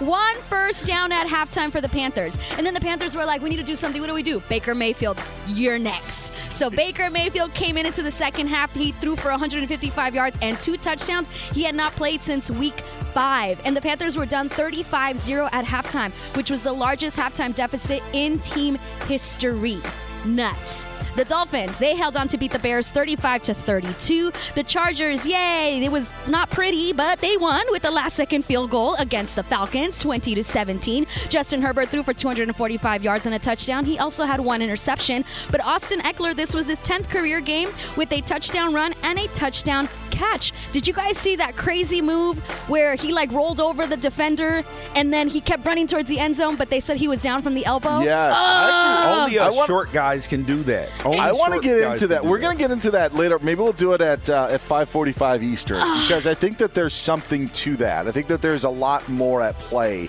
[0.00, 2.38] One first down at halftime for the Panthers.
[2.56, 4.00] And then the Panthers were like, we need to do something.
[4.00, 4.40] What do we do?
[4.48, 6.32] Baker Mayfield, you're next.
[6.52, 8.74] So Baker Mayfield came in into the second half.
[8.74, 11.28] He threw for 155 yards and two touchdowns.
[11.52, 12.74] He had not played since week
[13.12, 13.60] five.
[13.64, 18.02] And the Panthers were done 35 0 at halftime, which was the largest halftime deficit
[18.12, 19.80] in team history.
[20.24, 20.88] Nuts.
[21.18, 24.30] The Dolphins, they held on to beat the Bears 35 to 32.
[24.54, 28.70] The Chargers, yay, it was not pretty, but they won with the last second field
[28.70, 31.08] goal against the Falcons 20 to 17.
[31.28, 33.84] Justin Herbert threw for 245 yards and a touchdown.
[33.84, 38.12] He also had one interception, but Austin Ekeler, this was his 10th career game with
[38.12, 40.52] a touchdown run and a touchdown catch.
[40.72, 44.62] Did you guys see that crazy move where he like rolled over the defender
[44.94, 47.42] and then he kept running towards the end zone, but they said he was down
[47.42, 48.00] from the elbow?
[48.00, 48.34] Yes.
[48.36, 49.22] Ah!
[49.24, 50.88] Only I us want- short guys can do that.
[51.04, 52.24] Only I want to get into that.
[52.24, 53.38] We're going to get into that later.
[53.38, 56.04] Maybe we'll do it at uh, at 5:45 Eastern Ah.
[56.06, 58.06] because I think that there's something to that.
[58.06, 60.08] I think that there's a lot more at play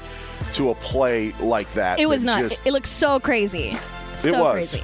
[0.54, 2.00] to a play like that.
[2.00, 2.40] It was not.
[2.40, 3.78] just- it looked so crazy.
[4.24, 4.72] it so was.
[4.72, 4.84] crazy.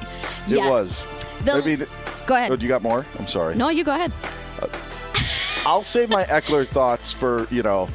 [0.54, 0.70] It Yeah.
[0.70, 1.04] was.
[1.44, 1.86] The- I mean,
[2.28, 2.52] Go ahead.
[2.52, 3.06] Oh, you got more?
[3.20, 3.54] I'm sorry.
[3.56, 4.12] No, you go ahead.
[5.66, 7.88] I'll save my Ekeler thoughts for you know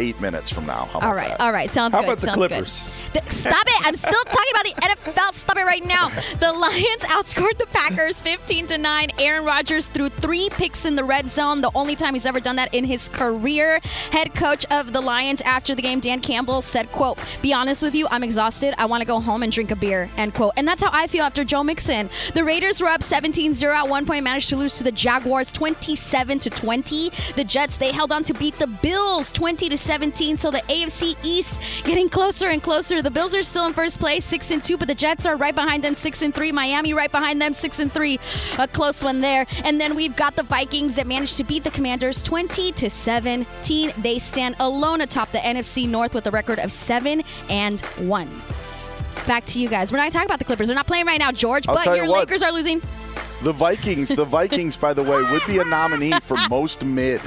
[0.00, 0.84] eight minutes from now.
[0.86, 1.40] How about All right, that?
[1.40, 1.70] all right.
[1.70, 2.08] Sounds How good.
[2.10, 2.82] about the sounds Clippers?
[2.84, 2.92] Good.
[3.28, 3.86] Stop it!
[3.86, 5.34] I'm still talking about the NFL.
[5.34, 6.10] Stop it right now.
[6.40, 9.10] The Lions outscored the Packers 15 to nine.
[9.18, 12.56] Aaron Rodgers threw three picks in the red zone, the only time he's ever done
[12.56, 13.80] that in his career.
[14.10, 17.94] Head coach of the Lions after the game, Dan Campbell, said, "quote Be honest with
[17.94, 18.74] you, I'm exhausted.
[18.78, 20.52] I want to go home and drink a beer." End quote.
[20.56, 22.10] And that's how I feel after Joe Mixon.
[22.34, 26.38] The Raiders were up 17-0 at one point, managed to lose to the Jaguars 27
[26.40, 27.10] to 20.
[27.36, 30.36] The Jets they held on to beat the Bills 20 to 17.
[30.38, 32.97] So the AFC East getting closer and closer.
[33.02, 35.54] The Bills are still in first place, six and two, but the Jets are right
[35.54, 36.52] behind them, six and three.
[36.52, 38.18] Miami right behind them, six and three.
[38.58, 39.46] A close one there.
[39.64, 43.92] And then we've got the Vikings that managed to beat the Commanders 20 to 17.
[43.98, 48.28] They stand alone atop the NFC North with a record of seven and one.
[49.26, 49.92] Back to you guys.
[49.92, 50.68] We're not talking about the Clippers.
[50.68, 52.20] They're not playing right now, George, I'll but your you what.
[52.28, 52.80] Lakers are losing.
[53.42, 57.20] The Vikings, the Vikings, by the way, would be a nominee for most mid.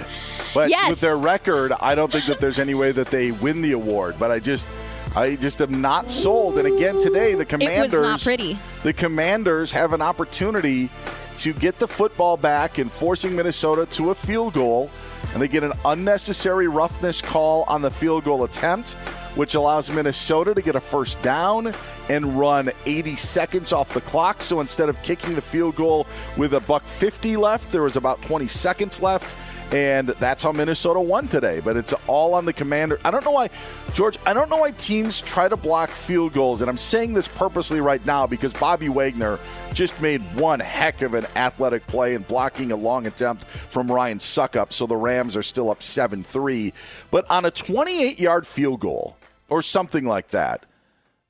[0.54, 0.90] But Yes.
[0.90, 4.16] with their record, I don't think that there's any way that they win the award.
[4.20, 4.68] But I just,
[5.16, 6.58] I just am not sold.
[6.58, 8.58] And again, today the Commanders, not pretty.
[8.84, 10.90] the Commanders have an opportunity
[11.38, 14.90] to get the football back and forcing Minnesota to a field goal,
[15.34, 18.96] and they get an unnecessary roughness call on the field goal attempt.
[19.36, 21.74] Which allows Minnesota to get a first down
[22.10, 24.44] and run 80 seconds off the clock.
[24.44, 26.06] So instead of kicking the field goal
[26.36, 29.34] with a buck 50 left, there was about 20 seconds left.
[29.72, 31.62] And that's how Minnesota won today.
[31.62, 33.00] But it's all on the commander.
[33.06, 33.50] I don't know why,
[33.94, 36.60] George, I don't know why teams try to block field goals.
[36.60, 39.40] And I'm saying this purposely right now because Bobby Wagner
[39.74, 44.18] just made one heck of an athletic play and blocking a long attempt from Ryan
[44.18, 44.74] Succop.
[44.74, 46.74] So the Rams are still up 7 3.
[47.10, 49.16] But on a 28 yard field goal
[49.48, 50.66] or something like that,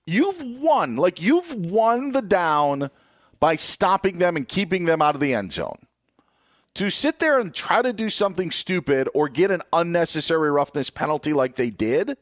[0.07, 0.95] you've won.
[0.95, 2.89] Like you've won the down
[3.39, 5.77] by stopping them and keeping them out of the end zone
[6.75, 11.33] to sit there and try to do something stupid or get an unnecessary roughness penalty
[11.33, 12.17] like they did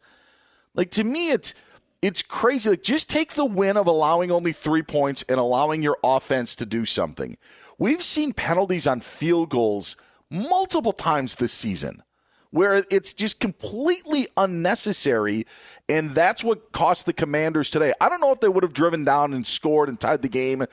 [0.74, 1.54] like to me it's
[2.02, 2.70] it's crazy.
[2.70, 6.66] Like just take the win of allowing only 3 points and allowing your offense to
[6.66, 7.38] do something.
[7.78, 9.95] We've seen penalties on field goals
[10.30, 12.04] multiple times this season
[12.52, 15.45] where it's just completely unnecessary
[15.88, 17.93] and that's what cost the commanders today.
[18.00, 20.66] I don't know if they would have driven down and scored and tied the game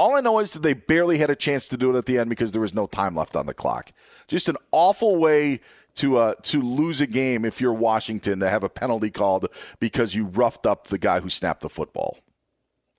[0.00, 2.18] all i know is that they barely had a chance to do it at the
[2.18, 3.92] end because there was no time left on the clock.
[4.28, 5.60] Just an awful way
[5.96, 9.46] to uh, to lose a game if you're washington to have a penalty called
[9.80, 12.18] because you roughed up the guy who snapped the football.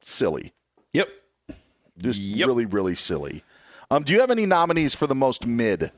[0.01, 0.53] Silly.
[0.93, 1.07] Yep.
[1.97, 3.43] just really really silly.
[3.89, 5.91] Um, do you have any nominees for the most mid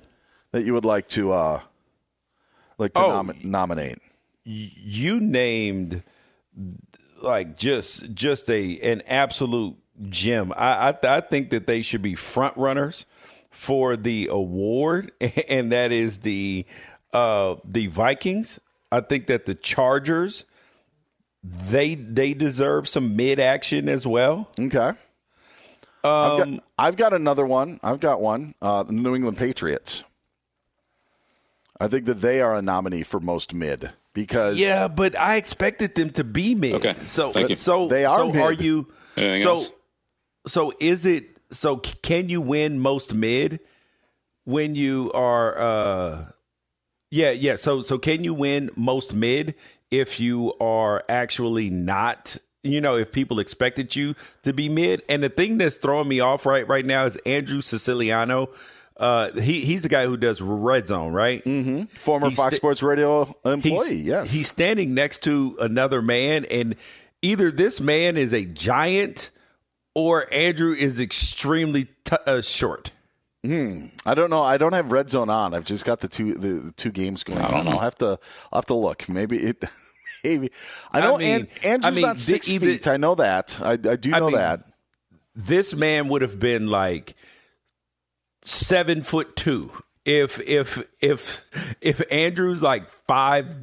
[0.51, 1.61] that you would like to uh,
[2.77, 3.99] like to Oh, nomi- nominate?
[4.45, 6.03] you named
[7.21, 9.75] like just just a an absolute
[10.09, 10.53] gem.
[10.55, 13.05] I I, I think that they should be front runners
[13.51, 15.11] for the award,
[15.49, 16.65] and that is the
[17.13, 18.59] uh, the Vikings.
[18.91, 20.45] I think that the Chargers
[21.43, 24.49] they they deserve some mid action as well.
[24.59, 24.91] Okay.
[26.05, 27.79] I've, got, I've got another one.
[27.81, 28.55] I've got one.
[28.61, 30.03] Uh, the New England Patriots.
[31.79, 35.95] I think that they are a nominee for most mid because Yeah, but I expected
[35.95, 36.73] them to be mid.
[36.75, 37.55] Okay, So thank you.
[37.55, 38.41] so They are so mid.
[38.41, 39.71] are you Anything so else?
[40.45, 43.59] So is it so can you win most mid
[44.45, 46.25] when you are uh
[47.13, 47.57] yeah, yeah.
[47.57, 49.53] So so can you win most mid
[49.91, 55.03] if you are actually not you know, if people expected you to be mid.
[55.09, 58.49] And the thing that's throwing me off right right now is Andrew Siciliano.
[58.97, 61.43] Uh, he he's the guy who does Red Zone, right?
[61.43, 61.83] Mm-hmm.
[61.95, 63.95] former Fox Sports Radio employee.
[63.95, 66.75] yes, he's standing next to another man, and
[67.21, 69.29] either this man is a giant
[69.95, 72.91] or Andrew is extremely t- uh, short.
[73.43, 73.87] Hmm.
[74.05, 74.41] I don't know.
[74.41, 75.53] I don't have Red Zone on.
[75.53, 77.73] I've just got the two the, the two games going I don't on.
[77.73, 78.17] I'll have to
[78.51, 79.07] I'll have to look.
[79.09, 79.63] Maybe it.
[80.23, 80.49] Maybe
[80.93, 81.15] I know.
[81.15, 82.87] I mean- An- Andrew's I mean, not six either- feet.
[82.87, 83.59] I know that.
[83.61, 84.63] I, I do I know mean, that.
[85.35, 87.15] This man would have been like
[88.43, 89.71] seven foot two
[90.05, 91.43] if if if
[91.81, 93.53] if Andrew's like five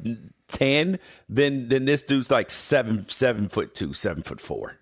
[0.49, 4.76] ten, then then this dude's like seven seven foot two, seven foot four.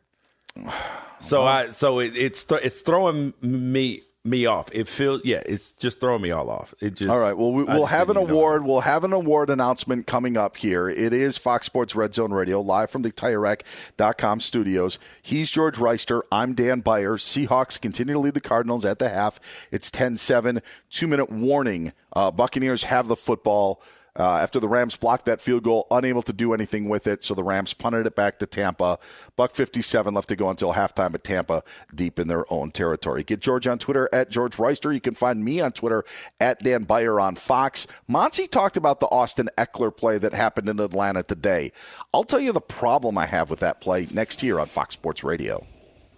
[1.20, 4.68] So I so it, it's th- it's throwing me me off.
[4.72, 6.74] It feels yeah, it's just throwing me all off.
[6.80, 7.36] It just All right.
[7.36, 8.40] Well, we, we'll have an didn't even know.
[8.40, 8.64] award.
[8.64, 10.88] We'll have an award announcement coming up here.
[10.88, 14.98] It is Fox Sports Red Zone Radio, live from the TireRack.com studios.
[15.22, 16.22] He's George Wrighster.
[16.30, 17.16] I'm Dan Beyer.
[17.16, 19.40] Seahawks continue to lead the Cardinals at the half.
[19.70, 20.60] It's 10 7.
[20.90, 21.92] Two minute warning.
[22.12, 23.82] Uh, Buccaneers have the football.
[24.18, 27.34] Uh, after the Rams blocked that field goal, unable to do anything with it, so
[27.34, 28.98] the Rams punted it back to Tampa.
[29.36, 31.62] Buck 57 left to go until halftime at Tampa,
[31.94, 33.22] deep in their own territory.
[33.22, 34.92] Get George on Twitter at George Wrighster.
[34.92, 36.04] You can find me on Twitter
[36.40, 37.86] at Dan Beyer on Fox.
[38.08, 41.70] Monty talked about the Austin Ekeler play that happened in Atlanta today.
[42.12, 45.22] I'll tell you the problem I have with that play next year on Fox Sports
[45.22, 45.64] Radio.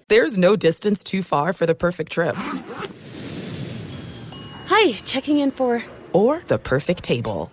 [0.09, 2.35] There's no distance too far for the perfect trip.
[4.67, 5.85] Hi, checking in for.
[6.13, 7.53] Or the perfect table.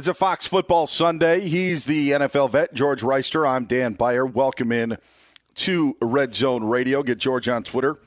[0.00, 1.40] It's a Fox Football Sunday.
[1.40, 3.46] He's the NFL vet, George Wrighster.
[3.46, 4.24] I'm Dan Beyer.
[4.24, 4.96] Welcome in
[5.56, 7.02] to Red Zone Radio.
[7.02, 7.98] Get George on Twitter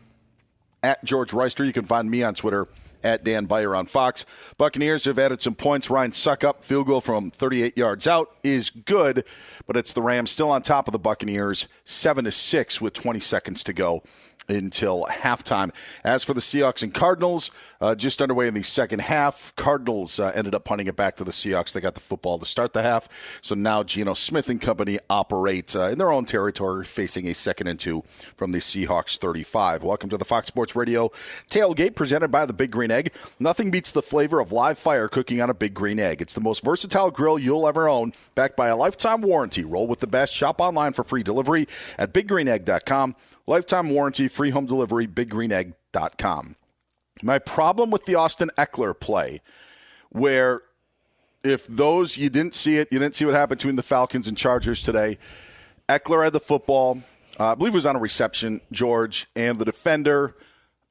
[0.81, 1.63] at George Wrighster.
[1.63, 2.67] You can find me on Twitter
[3.03, 4.25] at Dan Beyer on Fox.
[4.57, 5.91] Buccaneers have added some points.
[5.91, 9.23] Ryan Succop, field goal from 38 yards out is good,
[9.67, 13.19] but it's the Rams still on top of the Buccaneers, 7 to 6 with 20
[13.19, 14.01] seconds to go
[14.49, 15.71] until halftime.
[16.03, 17.51] As for the Seahawks and Cardinals,
[17.83, 19.53] uh, just underway in the second half.
[19.57, 21.73] Cardinals uh, ended up punting it back to the Seahawks.
[21.73, 23.09] They got the football to start the half.
[23.41, 27.67] So now Geno Smith and company operate uh, in their own territory, facing a second
[27.67, 28.03] and two
[28.37, 29.83] from the Seahawks 35.
[29.83, 31.09] Welcome to the Fox Sports Radio
[31.51, 33.11] tailgate presented by the Big Green Egg.
[33.37, 36.21] Nothing beats the flavor of live fire cooking on a Big Green Egg.
[36.21, 39.65] It's the most versatile grill you'll ever own, backed by a lifetime warranty.
[39.65, 40.33] Roll with the best.
[40.33, 41.67] Shop online for free delivery
[41.97, 43.17] at biggreenegg.com.
[43.45, 46.55] Lifetime warranty, free home delivery, biggreenegg.com.
[47.23, 49.41] My problem with the Austin Ekeler play,
[50.09, 50.61] where
[51.43, 54.37] if those, you didn't see it, you didn't see what happened between the Falcons and
[54.37, 55.17] Chargers today.
[55.87, 57.01] Ekeler had the football,
[57.39, 60.35] uh, I believe it was on a reception, George, and the defender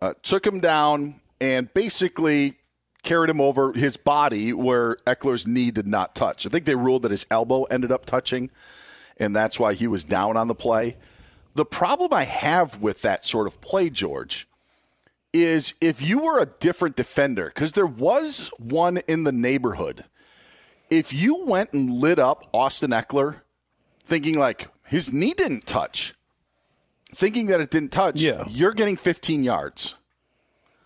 [0.00, 2.58] uh, took him down and basically
[3.02, 6.46] carried him over his body where Ekeler's knee did not touch.
[6.46, 8.50] I think they ruled that his elbow ended up touching,
[9.18, 10.96] and that's why he was down on the play.
[11.54, 14.46] The problem I have with that sort of play, George,
[15.32, 20.04] is if you were a different defender, because there was one in the neighborhood,
[20.90, 23.36] if you went and lit up Austin Ekeler
[24.04, 26.14] thinking like his knee didn't touch,
[27.14, 28.44] thinking that it didn't touch, yeah.
[28.48, 29.94] you're getting 15 yards.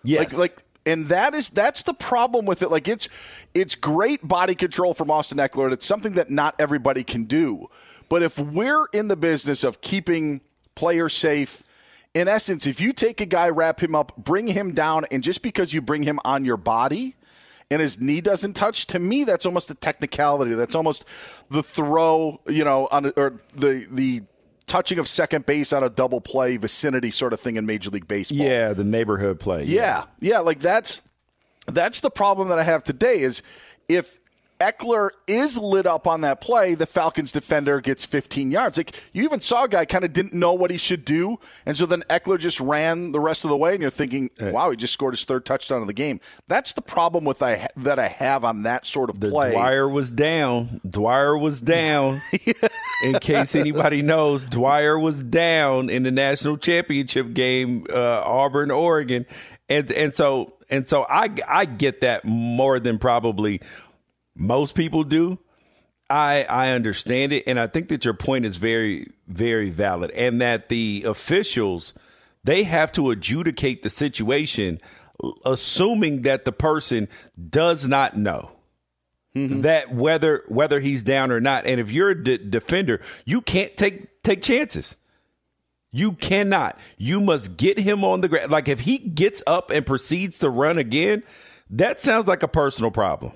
[0.05, 0.33] Yes.
[0.33, 2.71] Like, like And that is that's the problem with it.
[2.71, 3.09] Like it's
[3.53, 7.69] it's great body control from Austin Ekeler, and it's something that not everybody can do.
[8.09, 10.41] But if we're in the business of keeping
[10.77, 11.65] players safe,
[12.17, 15.43] in essence, if you take a guy, wrap him up, bring him down, and just
[15.43, 17.15] because you bring him on your body
[17.71, 20.55] and his knee doesn't touch, to me that's almost a technicality.
[20.55, 21.05] That's almost
[21.51, 24.23] the throw, you know, on or the the
[24.67, 28.09] touching of second base on a double play vicinity sort of thing in Major League
[28.09, 28.39] Baseball.
[28.39, 29.65] Yeah, the neighborhood play.
[29.65, 31.03] Yeah, yeah, like that's
[31.67, 33.43] that's the problem that I have today is
[33.91, 34.19] if
[34.61, 38.77] Ekeler is lit up on that play, the Falcons defender gets 15 yards.
[38.77, 41.77] Like you even saw a guy kind of didn't know what he should do, and
[41.77, 44.77] so then Ekeler just ran the rest of the way, and you're thinking, "Wow, he
[44.77, 48.09] just scored his third touchdown of the game." That's the problem with I that I
[48.09, 49.53] have on that sort of The play.
[49.53, 50.81] Dyer was down.
[50.89, 52.23] Dyer was down.
[53.05, 59.27] In case anybody knows, Dyer was down in the national championship game, uh, Auburn, Oregon,
[59.69, 63.61] and and so and so I I get that more than probably
[64.37, 65.39] most people do.
[66.09, 70.41] I I understand it, and I think that your point is very very valid, and
[70.41, 71.93] that the officials
[72.45, 74.81] they have to adjudicate the situation,
[75.45, 77.09] assuming that the person
[77.51, 78.53] does not know
[79.37, 79.61] mm-hmm.
[79.61, 81.67] that whether whether he's down or not.
[81.67, 84.97] And if you're a defender, you can't take take chances.
[85.93, 86.79] You cannot.
[86.99, 88.51] You must get him on the ground.
[88.51, 91.23] Like if he gets up and proceeds to run again,
[91.71, 93.33] that sounds like a personal problem.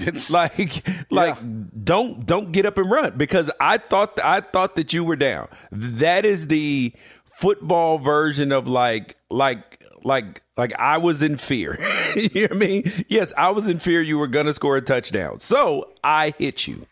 [0.00, 1.36] It's like like
[1.84, 5.48] don't don't get up and run because I thought I thought that you were down.
[5.70, 6.92] That is the
[7.36, 11.78] football version of like like like like I was in fear.
[12.16, 13.04] you know what I mean?
[13.08, 15.40] Yes, I was in fear you were gonna score a touchdown.
[15.40, 16.86] So I hit you.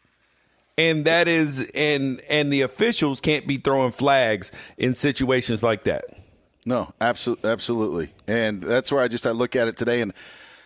[0.76, 6.04] And that is and and the officials can't be throwing flags in situations like that.
[6.66, 10.14] No, absolutely, absolutely, and that's where I just I look at it today, and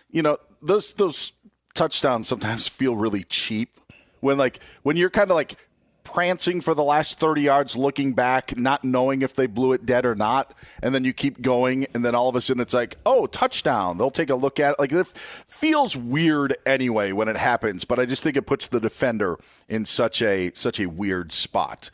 [0.09, 1.33] you know those those
[1.73, 3.79] touchdowns sometimes feel really cheap.
[4.19, 5.55] When like when you're kind of like
[6.03, 10.05] prancing for the last 30 yards looking back not knowing if they blew it dead
[10.07, 12.95] or not and then you keep going and then all of a sudden it's like
[13.05, 13.97] oh touchdown.
[13.97, 17.99] They'll take a look at it like it feels weird anyway when it happens but
[17.99, 21.91] i just think it puts the defender in such a such a weird spot.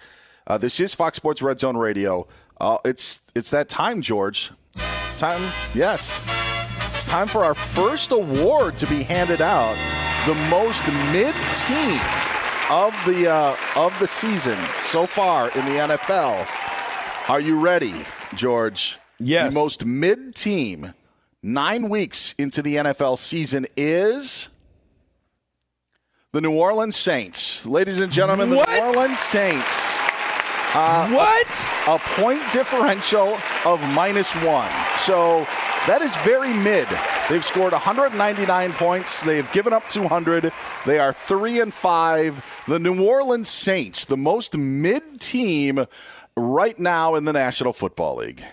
[0.47, 2.27] Uh, this is fox sports red zone radio.
[2.61, 4.51] Uh, it's it's that time george.
[5.17, 6.21] Time yes
[6.95, 9.75] it's time for our first award to be handed out
[10.25, 10.81] the most
[11.11, 11.99] mid team
[12.69, 16.47] of the uh, of the season so far in the NFL.
[17.27, 17.93] Are you ready,
[18.33, 18.97] George?
[19.19, 19.51] Yes.
[19.53, 20.93] The most mid team
[21.43, 24.47] nine weeks into the NFL season is
[26.31, 27.65] the New Orleans Saints.
[27.65, 28.69] Ladies and gentlemen, the What?
[28.69, 29.97] New Orleans Saints.
[30.73, 31.65] Uh, what?
[31.87, 34.71] A, a point differential of minus one.
[34.97, 35.45] So
[35.87, 36.87] that is very mid.
[37.29, 39.21] They've scored 199 points.
[39.21, 40.51] They've given up 200.
[40.85, 42.43] They are three and five.
[42.67, 45.85] The New Orleans Saints, the most mid team
[46.35, 48.43] right now in the National Football League.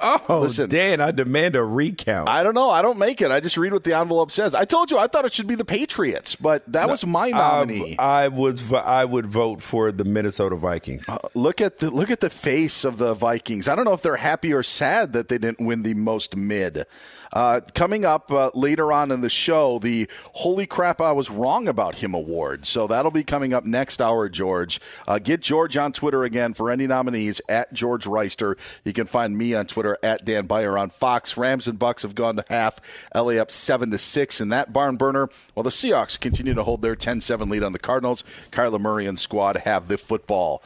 [0.00, 0.68] Oh, Listen.
[0.68, 2.28] Dan, I demand a recount.
[2.28, 2.70] I don't know.
[2.70, 3.30] I don't make it.
[3.30, 4.54] I just read what the envelope says.
[4.54, 7.96] I told you I thought it should be the Patriots, but that was my nominee.
[7.98, 11.08] I, I would v- I would vote for the Minnesota Vikings.
[11.08, 13.68] Uh, look at the look at the face of the Vikings.
[13.68, 16.84] I don't know if they're happy or sad that they didn't win the most mid.
[17.32, 21.68] Uh, coming up uh, later on in the show, the Holy Crap I Was Wrong
[21.68, 22.66] About Him Award.
[22.66, 24.80] So that'll be coming up next hour, George.
[25.06, 28.58] Uh, get George on Twitter again for any nominees at George Wrighster.
[28.84, 31.36] You can find me on Twitter at Dan Beyer on Fox.
[31.36, 32.80] Rams and Bucks have gone to half.
[33.14, 36.82] LA up 7 to 6 in that barn burner, while the Seahawks continue to hold
[36.82, 38.24] their 10 7 lead on the Cardinals.
[38.50, 40.62] Kyler Murray and squad have the football.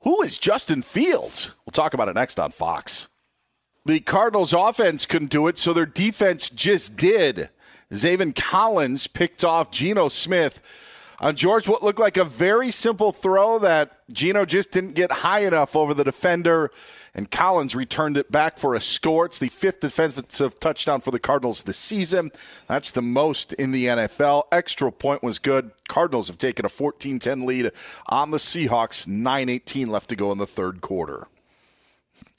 [0.00, 1.52] Who is Justin Fields?
[1.64, 3.08] We'll talk about it next on Fox.
[3.86, 7.50] The Cardinals' offense couldn't do it, so their defense just did.
[7.92, 10.62] Zaven Collins picked off Geno Smith
[11.20, 15.40] on George, what looked like a very simple throw that Geno just didn't get high
[15.40, 16.70] enough over the defender,
[17.14, 19.26] and Collins returned it back for a score.
[19.26, 22.32] It's the fifth defensive touchdown for the Cardinals this season.
[22.68, 24.44] That's the most in the NFL.
[24.50, 25.70] Extra point was good.
[25.88, 27.70] Cardinals have taken a 14 10 lead
[28.08, 31.28] on the Seahawks, 9 18 left to go in the third quarter.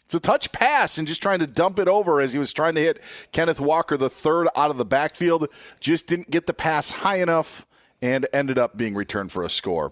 [0.06, 2.76] It's a touch pass and just trying to dump it over as he was trying
[2.76, 3.02] to hit
[3.32, 5.48] Kenneth Walker, the third out of the backfield.
[5.80, 7.66] Just didn't get the pass high enough
[8.02, 9.92] and ended up being returned for a score.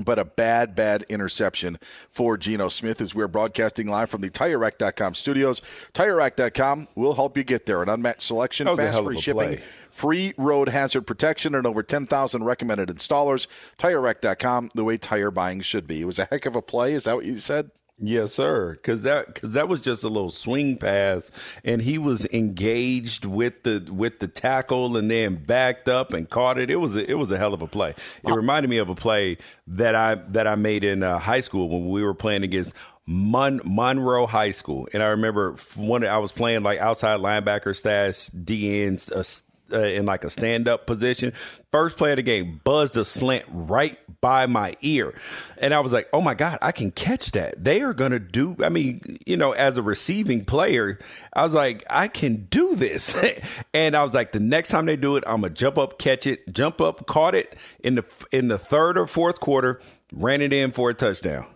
[0.00, 1.76] But a bad, bad interception
[2.10, 5.60] for Geno Smith as we're broadcasting live from the TireRack.com studios.
[5.94, 7.82] TireRack.com will help you get there.
[7.82, 9.62] An unmatched selection, That was a fast free shipping, play.
[9.90, 13.48] free road hazard protection, and over 10,000 recommended installers.
[13.78, 16.02] TireRack.com, the way tire buying should be.
[16.02, 16.92] It was a heck of a play.
[16.92, 17.70] Is that what you said?
[18.02, 18.72] Yes, sir.
[18.72, 21.30] Because that because that was just a little swing pass,
[21.62, 26.58] and he was engaged with the with the tackle, and then backed up and caught
[26.58, 26.70] it.
[26.70, 27.90] It was a, it was a hell of a play.
[27.90, 29.36] It reminded me of a play
[29.66, 32.74] that I that I made in uh, high school when we were playing against
[33.04, 38.28] Mon- Monroe High School, and I remember when I was playing like outside linebacker stash,
[38.28, 39.10] D ends.
[39.10, 39.24] Uh,
[39.72, 41.32] uh, in like a stand up position.
[41.70, 45.14] First play of the game, buzzed a slant right by my ear.
[45.58, 47.62] And I was like, oh my God, I can catch that.
[47.62, 50.98] They are going to do, I mean, you know, as a receiving player,
[51.32, 53.16] I was like, I can do this.
[53.74, 55.98] and I was like, the next time they do it, I'm going to jump up,
[55.98, 59.80] catch it, jump up, caught it in the, in the third or fourth quarter,
[60.12, 61.46] ran it in for a touchdown.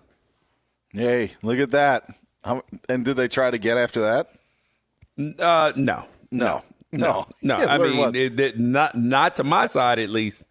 [0.93, 2.09] Hey, look at that.
[2.45, 4.31] How, and did they try to get after that?
[5.39, 6.05] Uh, no.
[6.31, 6.62] No.
[7.01, 7.57] No, no.
[7.57, 10.43] I mean, it, it, not not to my side at least.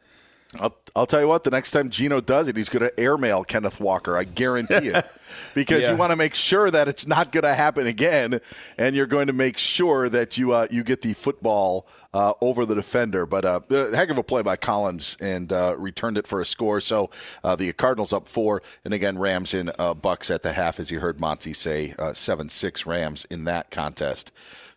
[0.59, 1.43] I'll, I'll tell you what.
[1.43, 4.15] The next time Geno does it, he's going to airmail Kenneth Walker.
[4.15, 5.03] I guarantee it,
[5.55, 5.91] because Yeah.
[5.93, 8.39] you want to make sure that it's not going to happen again,
[8.77, 12.67] and you're going to make sure that you uh, you get the football uh, over
[12.67, 13.25] the defender.
[13.25, 16.45] But uh, a heck of a play by Collins and uh, returned it for a
[16.45, 16.79] score.
[16.79, 17.09] So
[17.43, 20.91] uh, the Cardinals up four, and again Rams in uh, Bucks at the half, as
[20.91, 24.31] you heard Monty say, uh, seven six Rams in that contest.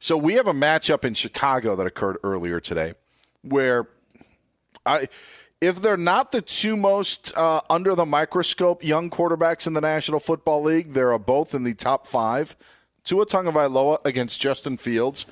[0.07, 2.95] So we have a matchup in Chicago that occurred earlier today,
[3.43, 3.89] where
[4.87, 5.09] I,
[5.61, 10.21] if they're not the two most uh, under the microscope young quarterbacks in the National
[10.21, 12.55] Football League, they're both in the top five.
[13.03, 15.27] Tua Tagovailoa against Justin Fields,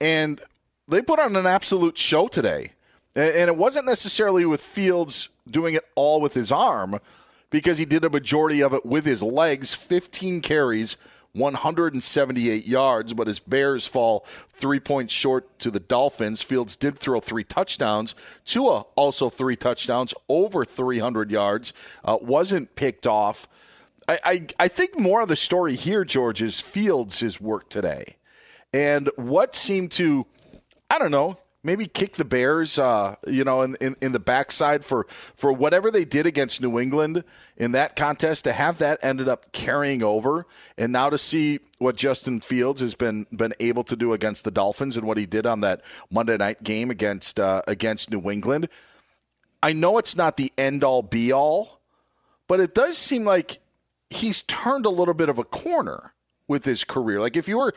[0.00, 0.40] and
[0.86, 2.74] they put on an absolute show today.
[3.16, 7.00] And and it wasn't necessarily with Fields doing it all with his arm,
[7.50, 9.74] because he did a majority of it with his legs.
[9.74, 10.96] 15 carries,
[11.36, 16.42] 178 yards, but his Bears fall three points short to the Dolphins.
[16.42, 18.14] Fields did throw three touchdowns.
[18.44, 21.72] Tua also three touchdowns, over 300 yards,
[22.04, 23.48] uh, wasn't picked off.
[24.08, 28.16] I, I, I think more of the story here, George, is Fields' work today.
[28.72, 30.26] And what seemed to,
[30.90, 34.84] I don't know, maybe kick the Bears, uh, you know, in, in, in the backside
[34.84, 37.24] for, for whatever they did against New England
[37.56, 40.46] in that contest, to have that ended up carrying over.
[40.78, 44.50] And now to see what Justin Fields has been been able to do against the
[44.50, 48.68] Dolphins and what he did on that Monday night game against uh, against New England.
[49.62, 51.80] I know it's not the end all be all,
[52.46, 53.58] but it does seem like
[54.08, 56.12] he's turned a little bit of a corner
[56.48, 57.20] with his career.
[57.20, 57.74] Like if you were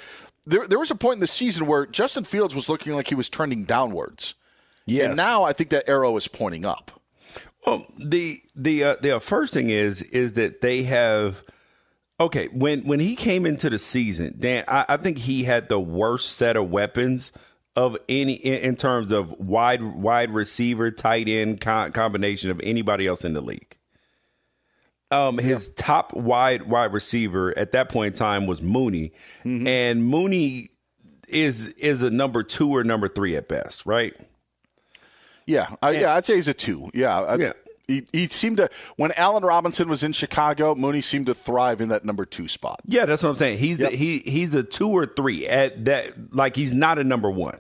[0.50, 3.16] there, there was a point in the season where Justin Fields was looking like he
[3.16, 4.36] was trending downwards.
[4.86, 5.08] Yes.
[5.08, 7.00] And now I think that arrow is pointing up.
[7.66, 11.44] Well, the the uh, the first thing is is that they have
[12.20, 15.80] okay when when he came into the season, Dan, I, I think he had the
[15.80, 17.32] worst set of weapons
[17.76, 23.06] of any in, in terms of wide wide receiver, tight end co- combination of anybody
[23.06, 23.78] else in the league.
[25.12, 29.12] Um, his top wide wide receiver at that point in time was Mooney,
[29.44, 30.70] and Mooney
[31.28, 34.16] is is a number two or number three at best, right?
[35.48, 36.90] Yeah, uh, yeah, I'd say he's a two.
[36.94, 37.54] Yeah, I- Yeah.
[37.88, 41.90] He, he seemed to when Allen Robinson was in Chicago, Mooney seemed to thrive in
[41.90, 42.82] that number two spot.
[42.86, 43.58] Yeah, that's what I'm saying.
[43.58, 43.94] He's Yep.
[43.94, 46.32] a, he he's a two or three at that.
[46.36, 47.58] Like he's not a number one.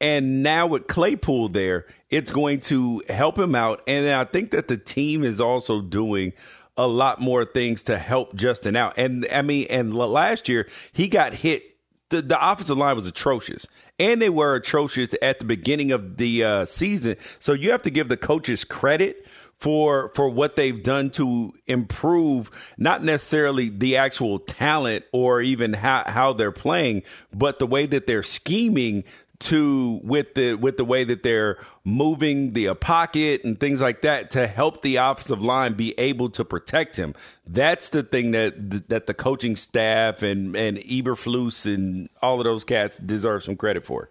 [0.00, 3.84] And now with Claypool there, it's going to help him out.
[3.86, 6.32] And I think that the team is also doing
[6.76, 8.94] a lot more things to help Justin out.
[8.96, 11.64] And I mean, and last year he got hit.
[12.10, 13.66] The, the offensive line was atrocious,
[13.98, 17.16] and they were atrocious at the beginning of the uh, season.
[17.38, 19.26] So you have to give the coaches credit
[19.62, 26.02] for for what they've done to improve not necessarily the actual talent or even how,
[26.04, 27.00] how they're playing
[27.32, 29.04] but the way that they're scheming
[29.42, 34.30] to with the with the way that they're moving the pocket and things like that
[34.30, 37.14] to help the offensive line be able to protect him
[37.46, 42.64] that's the thing that that the coaching staff and and Eberflus and all of those
[42.64, 44.10] cats deserve some credit for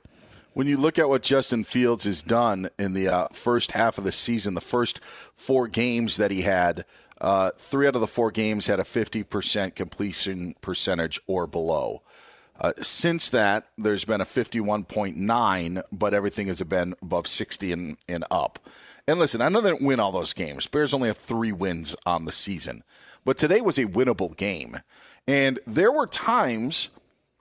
[0.53, 4.03] When you look at what Justin Fields has done in the uh, first half of
[4.03, 4.99] the season, the first
[5.33, 6.85] four games that he had,
[7.21, 12.01] uh, three out of the four games had a 50% completion percentage or below.
[12.61, 18.23] Uh, since that, there's been a 51.9, but everything has been above 60 and, and
[18.29, 18.59] up.
[19.07, 20.67] And listen, I know they didn't win all those games.
[20.67, 22.83] Bears only have three wins on the season,
[23.25, 24.79] but today was a winnable game.
[25.27, 26.89] And there were times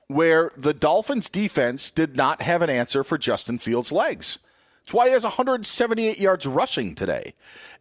[0.08, 4.38] where the Dolphins defense did not have an answer for Justin Fields' legs.
[4.80, 7.34] That's why he has 178 yards rushing today.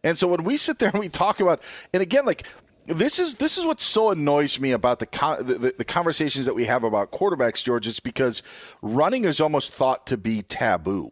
[0.04, 1.62] And so when we sit there and we talk about,
[1.92, 2.46] and again, like
[2.86, 6.54] this is this is what so annoys me about the, con- the the- conversations that
[6.54, 7.86] we have about quarterbacks, George.
[7.86, 8.42] Is because
[8.82, 11.10] running is almost thought to be taboo,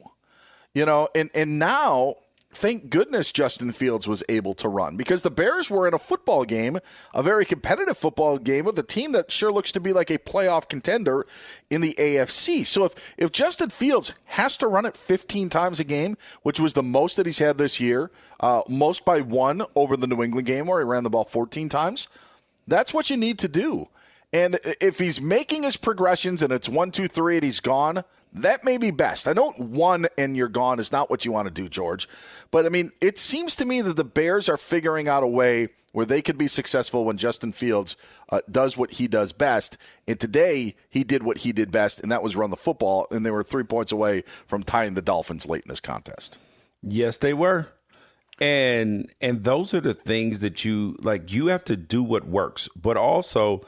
[0.74, 1.08] you know.
[1.14, 2.16] And and now
[2.52, 6.44] thank goodness Justin Fields was able to run because the Bears were in a football
[6.44, 6.78] game,
[7.14, 10.18] a very competitive football game with a team that sure looks to be like a
[10.18, 11.26] playoff contender
[11.70, 12.66] in the AFC.
[12.66, 16.72] So if if Justin Fields has to run it 15 times a game, which was
[16.72, 20.46] the most that he's had this year, uh, most by one over the New England
[20.46, 22.08] game where he ran the ball 14 times,
[22.66, 23.88] that's what you need to do.
[24.32, 28.64] And if he's making his progressions and it's one, two, three, and he's gone, that
[28.64, 29.26] may be best.
[29.26, 32.08] I know one and you're gone is not what you want to do, George.
[32.50, 35.68] But I mean, it seems to me that the Bears are figuring out a way
[35.92, 37.96] where they could be successful when Justin Fields
[38.30, 39.76] uh, does what he does best.
[40.06, 43.06] And today, he did what he did best, and that was run the football.
[43.10, 46.38] And they were three points away from tying the Dolphins late in this contest.
[46.82, 47.68] Yes, they were.
[48.40, 52.68] And and those are the things that you like you have to do what works,
[52.76, 53.66] but also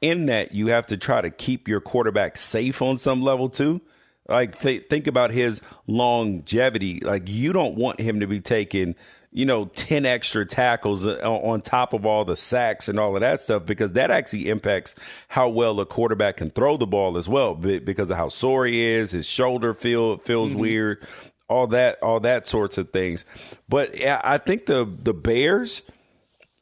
[0.00, 3.80] in that you have to try to keep your quarterback safe on some level too.
[4.28, 7.00] Like th- think about his longevity.
[7.00, 8.94] Like you don't want him to be taking,
[9.30, 13.20] you know, 10 extra tackles uh, on top of all the sacks and all of
[13.20, 14.94] that stuff because that actually impacts
[15.28, 18.80] how well a quarterback can throw the ball as well because of how sore he
[18.82, 20.60] is, his shoulder feel feels mm-hmm.
[20.60, 21.06] weird,
[21.48, 23.26] all that all that sorts of things.
[23.68, 25.82] But I think the the Bears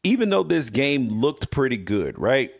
[0.05, 2.53] even though this game looked pretty good, right?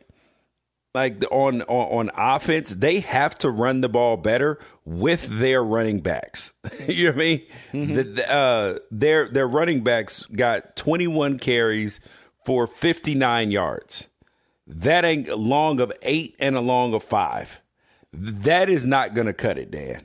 [0.95, 6.01] Like on, on on offense, they have to run the ball better with their running
[6.01, 6.53] backs.
[6.87, 7.43] you know what I mean?
[7.73, 7.95] Mm-hmm.
[7.95, 12.01] The, the, uh, their their running backs got 21 carries
[12.45, 14.09] for 59 yards.
[14.67, 17.63] That ain't long of eight and a long of five.
[18.13, 20.05] That is not going to cut it, Dan.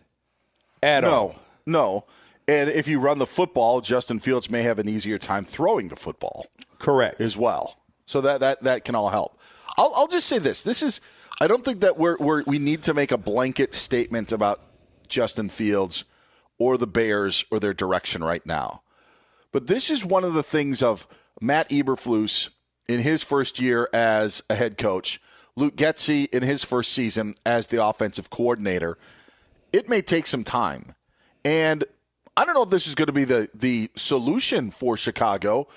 [0.81, 1.35] At no, all.
[1.65, 2.05] No.
[2.47, 5.95] And if you run the football, Justin Fields may have an easier time throwing the
[5.97, 6.47] football.
[6.79, 7.19] Correct.
[7.19, 7.77] As well.
[8.05, 9.36] So that that that can all help.
[9.77, 11.01] I'll, I'll just say this: this is.
[11.39, 14.61] I don't think that we're, we're we need to make a blanket statement about
[15.07, 16.03] Justin Fields
[16.57, 18.81] or the Bears or their direction right now.
[19.51, 21.07] But this is one of the things of
[21.39, 22.49] Matt Eberflus
[22.87, 25.21] in his first year as a head coach,
[25.55, 28.97] Luke Getsy in his first season as the offensive coordinator.
[29.71, 30.95] It may take some time.
[31.43, 31.83] And
[32.35, 35.67] I don't know if this is going to be the, the solution for Chicago,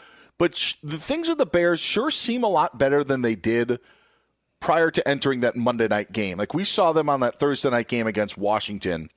[0.40, 3.78] but sh- the things with the Bears sure seem a lot better than they did
[4.58, 6.38] prior to entering that Monday night game.
[6.38, 9.10] Like we saw them on that Thursday night game against Washington,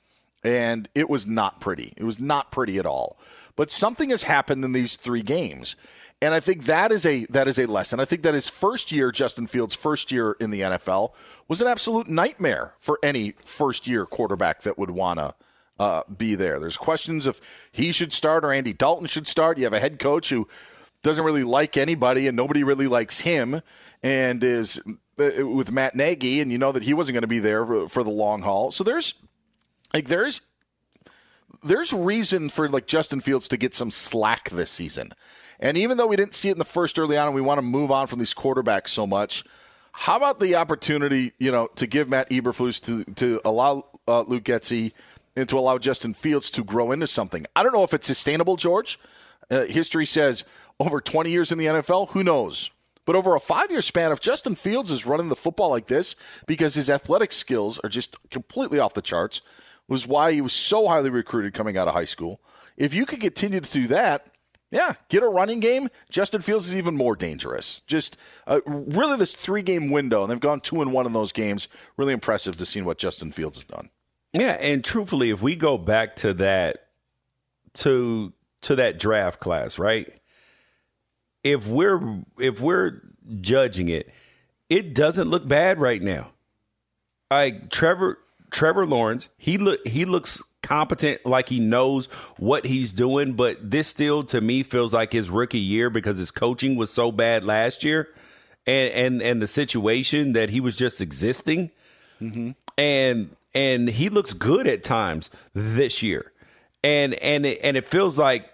[0.43, 1.93] and it was not pretty.
[1.95, 3.17] It was not pretty at all.
[3.55, 5.77] But something has happened in these three games.
[6.21, 8.01] And I think that is a that is a lesson.
[8.01, 11.13] I think that his first year, Justin Fields' first year in the NFL,
[11.47, 15.35] was an absolute nightmare for any first year quarterback that would want to
[15.79, 16.59] uh, be there.
[16.59, 17.39] There's questions if
[17.71, 19.57] he should start or Andy Dalton should start.
[19.57, 20.49] You have a head coach who
[21.03, 23.61] doesn't really like anybody and nobody really likes him
[24.01, 24.81] and is
[25.19, 27.87] uh, with Matt Nagy and you know that he wasn't going to be there for,
[27.87, 28.71] for, the long haul.
[28.71, 29.13] So there's
[29.93, 30.41] like there's
[31.63, 35.11] there's reason for like Justin Fields to get some slack this season.
[35.59, 37.59] And even though we didn't see it in the first early on and we want
[37.59, 39.43] to move on from these quarterbacks so much,
[39.93, 44.43] how about the opportunity, you know, to give Matt Eberflus to to allow uh, Luke
[44.43, 44.93] Getsy
[45.35, 47.45] and to allow Justin Fields to grow into something?
[47.55, 48.99] I don't know if it's sustainable, George.
[49.51, 50.45] Uh, history says
[50.79, 52.09] over 20 years in the NFL?
[52.09, 52.69] Who knows?
[53.05, 56.15] But over a five year span, if Justin Fields is running the football like this
[56.47, 59.41] because his athletic skills are just completely off the charts,
[59.87, 62.39] was why he was so highly recruited coming out of high school.
[62.77, 64.27] If you could continue to do that,
[64.71, 65.89] yeah, get a running game.
[66.09, 67.81] Justin Fields is even more dangerous.
[67.85, 68.17] Just
[68.47, 71.67] uh, really this three game window, and they've gone two and one in those games.
[71.95, 73.89] Really impressive to see what Justin Fields has done.
[74.31, 76.87] Yeah, and truthfully, if we go back to that
[77.75, 80.11] to to that draft class, right?
[81.43, 83.01] If we're if we're
[83.41, 84.09] judging it,
[84.69, 86.31] it doesn't look bad right now.
[87.29, 88.19] Like Trevor
[88.51, 93.33] Trevor Lawrence, he look he looks competent, like he knows what he's doing.
[93.33, 97.11] But this still, to me, feels like his rookie year because his coaching was so
[97.11, 98.09] bad last year,
[98.65, 101.71] and and and the situation that he was just existing,
[102.21, 102.51] mm-hmm.
[102.77, 106.31] and and he looks good at times this year,
[106.83, 108.49] and and it, and it feels like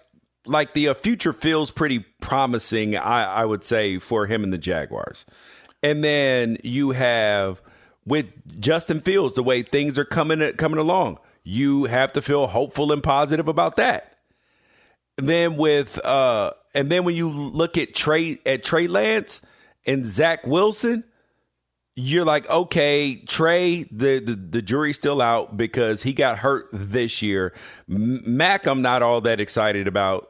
[0.46, 2.96] like the uh, future feels pretty promising.
[2.96, 5.26] I, I would say for him and the Jaguars,
[5.82, 7.62] and then you have
[8.06, 8.26] with
[8.60, 11.18] Justin Fields the way things are coming coming along.
[11.42, 14.18] You have to feel hopeful and positive about that.
[15.18, 19.40] And then with uh, and then when you look at Trey at Trey Lance
[19.86, 21.04] and Zach Wilson,
[21.96, 27.22] you're like, okay, Trey, the, the, the jury's still out because he got hurt this
[27.22, 27.52] year.
[27.86, 30.29] Mac, I'm not all that excited about.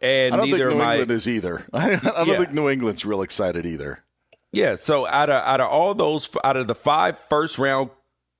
[0.00, 1.66] And I don't neither think New England is either.
[1.72, 2.36] I don't Yeah.
[2.38, 4.04] think New England's real excited either.
[4.52, 4.76] Yeah.
[4.76, 7.90] So out of out of all those, out of the five first round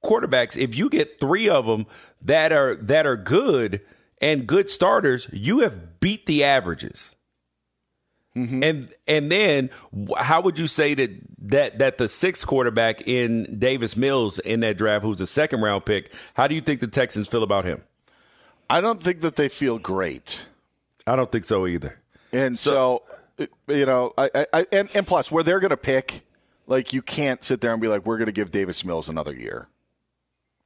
[0.05, 1.87] quarterbacks, if you get three of them
[2.23, 3.81] that are that are good,
[4.21, 7.13] and good starters, you have beat the averages.
[8.37, 8.63] Mm-hmm.
[8.63, 9.71] And and then
[10.17, 14.77] how would you say that that that the sixth quarterback in Davis Mills in that
[14.79, 17.83] draft, who's a second round pick, how do you think the Texans feel about him?
[18.71, 20.45] I don't think that they feel great.
[21.09, 21.99] I don't think so either.
[22.33, 23.03] And so,
[23.39, 26.23] uh, you know, I, I, I and, and plus where they're going to pick,
[26.67, 29.35] like you can't sit there and be like, we're going to give Davis Mills another
[29.35, 29.69] year.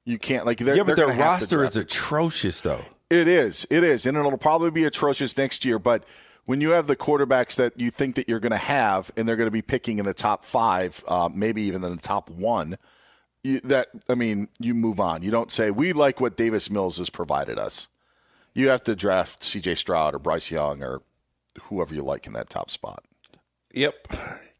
[0.05, 2.85] You can't like they're, yeah, but their gonna have to roster is atrocious, though.
[3.09, 3.67] It is.
[3.71, 4.05] It is.
[4.05, 5.79] And it'll probably be atrocious next year.
[5.79, 6.05] But
[6.45, 9.37] when you have the quarterbacks that you think that you're going to have, and they're
[9.37, 12.79] going to be picking in the top five, uh, maybe even in the top one,
[13.45, 15.23] you, that I mean, you move on.
[15.23, 17.87] You don't say we like what Davis Mills has provided us.
[18.55, 19.77] You have to draft C.J.
[19.77, 21.03] Stroud or Bryce Young or
[21.65, 23.05] whoever you like in that top spot.
[23.75, 24.09] Yep.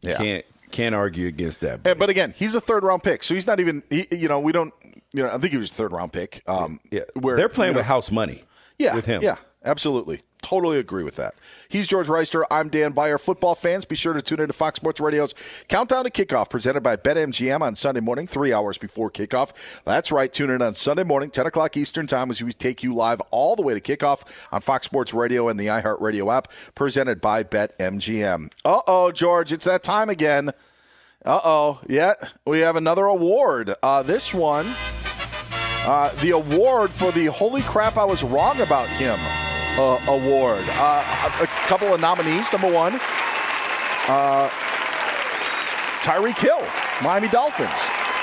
[0.01, 0.17] Yeah.
[0.17, 1.83] Can't can't argue against that.
[1.83, 3.83] But again, he's a third round pick, so he's not even.
[3.91, 4.73] He, you know, we don't.
[5.13, 6.43] You know, I think he was a third round pick.
[6.47, 8.45] Um, yeah, where they're playing you know- with house money.
[8.79, 9.23] Yeah, with him.
[9.23, 10.23] Yeah, absolutely.
[10.43, 11.35] Totally agree with that.
[11.69, 12.43] He's George Wrighster.
[12.51, 13.17] I'm Dan Beyer.
[13.17, 15.35] Football fans, be sure to tune into Fox Sports Radio's
[15.69, 19.53] Countdown to Kickoff, presented by BetMGM on Sunday morning, three hours before kickoff.
[19.85, 20.33] That's right.
[20.33, 23.55] Tune in on Sunday morning, 10 o'clock Eastern Time, as we take you live all
[23.55, 28.51] the way to kickoff on Fox Sports Radio and the iHeartRadio app, presented by BetMGM.
[28.65, 30.51] Uh oh, George, it's that time again.
[31.25, 31.81] Uh oh.
[31.89, 32.15] Yeah,
[32.45, 33.77] we have another award.
[33.81, 39.21] Uh, this one, uh, the award for the Holy Crap I Was Wrong About Him
[39.79, 40.65] uh, award.
[40.69, 42.51] Uh, a, a couple of nominees.
[42.53, 42.95] Number one,
[44.09, 44.49] uh,
[46.01, 46.63] Tyreek Hill,
[47.03, 47.71] Miami Dolphins.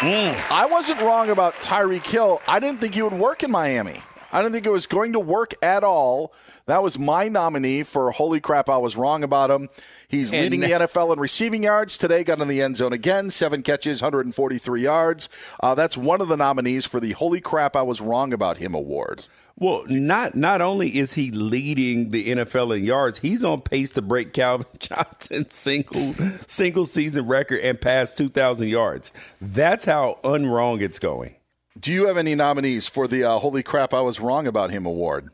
[0.01, 2.41] I wasn't wrong about Tyreek Hill.
[2.47, 4.01] I didn't think he would work in Miami.
[4.31, 6.33] I didn't think it was going to work at all.
[6.67, 9.69] That was my nominee for holy crap, I was wrong about him.
[10.07, 11.97] He's And- leading the NFL in receiving yards.
[11.97, 15.29] Today got in the end zone again, seven catches, 143 yards.
[15.61, 18.75] Uh, that's one of the nominees for the holy crap, I was wrong about him
[18.75, 19.25] award.
[19.59, 24.01] Well, not not only is he leading the NFL in yards, he's on pace to
[24.01, 26.13] break Calvin Johnson's single
[26.47, 29.11] single season record and pass 2,000 yards.
[29.41, 31.35] That's how unwrong it's going.
[31.77, 34.85] Do you have any nominees for the uh, holy crap, I was wrong about him
[34.85, 35.29] award?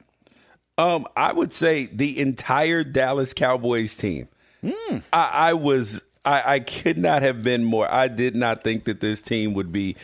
[0.77, 4.27] Um, I would say the entire Dallas Cowboys team.
[5.13, 7.89] I, I was I, I could not have been more.
[7.89, 9.95] I did not think that this team would be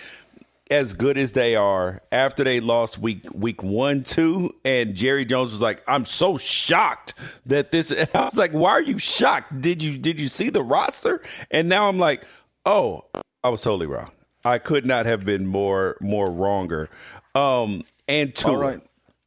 [0.71, 5.51] as good as they are after they lost week week one, two, and Jerry Jones
[5.51, 7.13] was like, "I'm so shocked
[7.45, 9.61] that this." And I was like, "Why are you shocked?
[9.61, 12.23] Did you did you see the roster?" And now I'm like,
[12.65, 13.05] "Oh,
[13.43, 14.11] I was totally wrong.
[14.45, 16.89] I could not have been more more wronger."
[17.35, 18.81] Um, and Tua, All right.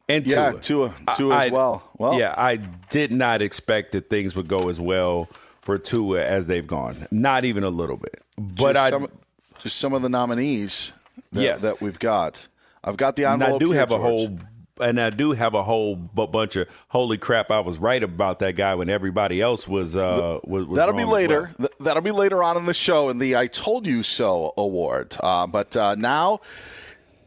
[0.09, 1.89] and Yeah, Tua, Tua- Tua as I- well.
[1.99, 5.29] Well- yeah, I did not expect that things would go as well
[5.63, 7.07] for Tua as they've gone.
[7.11, 8.23] Not even a little bit.
[8.37, 9.09] But just I some,
[9.61, 10.93] just some of the nominees
[11.35, 11.63] that, Yes.
[11.63, 12.49] that we've got.
[12.83, 13.43] I've got the and.
[13.43, 14.39] I do here, have a whole
[14.81, 17.51] and I do have a whole bu- bunch of holy crap.
[17.53, 21.05] I was right about that guy when everybody else was uh was, was That'll be
[21.05, 21.53] later.
[21.59, 21.69] well.
[21.69, 25.17] Th- That'll be later on in the show in the "I Told You So" award.
[25.21, 26.41] Uh, but uh, now,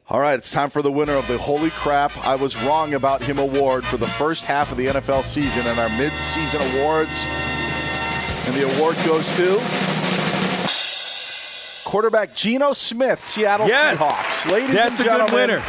[0.09, 3.23] all right, it's time for the winner of the "Holy Crap I Was Wrong About
[3.23, 7.25] Him" award for the first half of the NFL season and our mid-season awards.
[8.45, 9.57] And the award goes to
[11.87, 13.97] quarterback Geno Smith, Seattle Yes!
[13.97, 14.51] Seahawks.
[14.51, 15.63] Ladies That's and a good winner.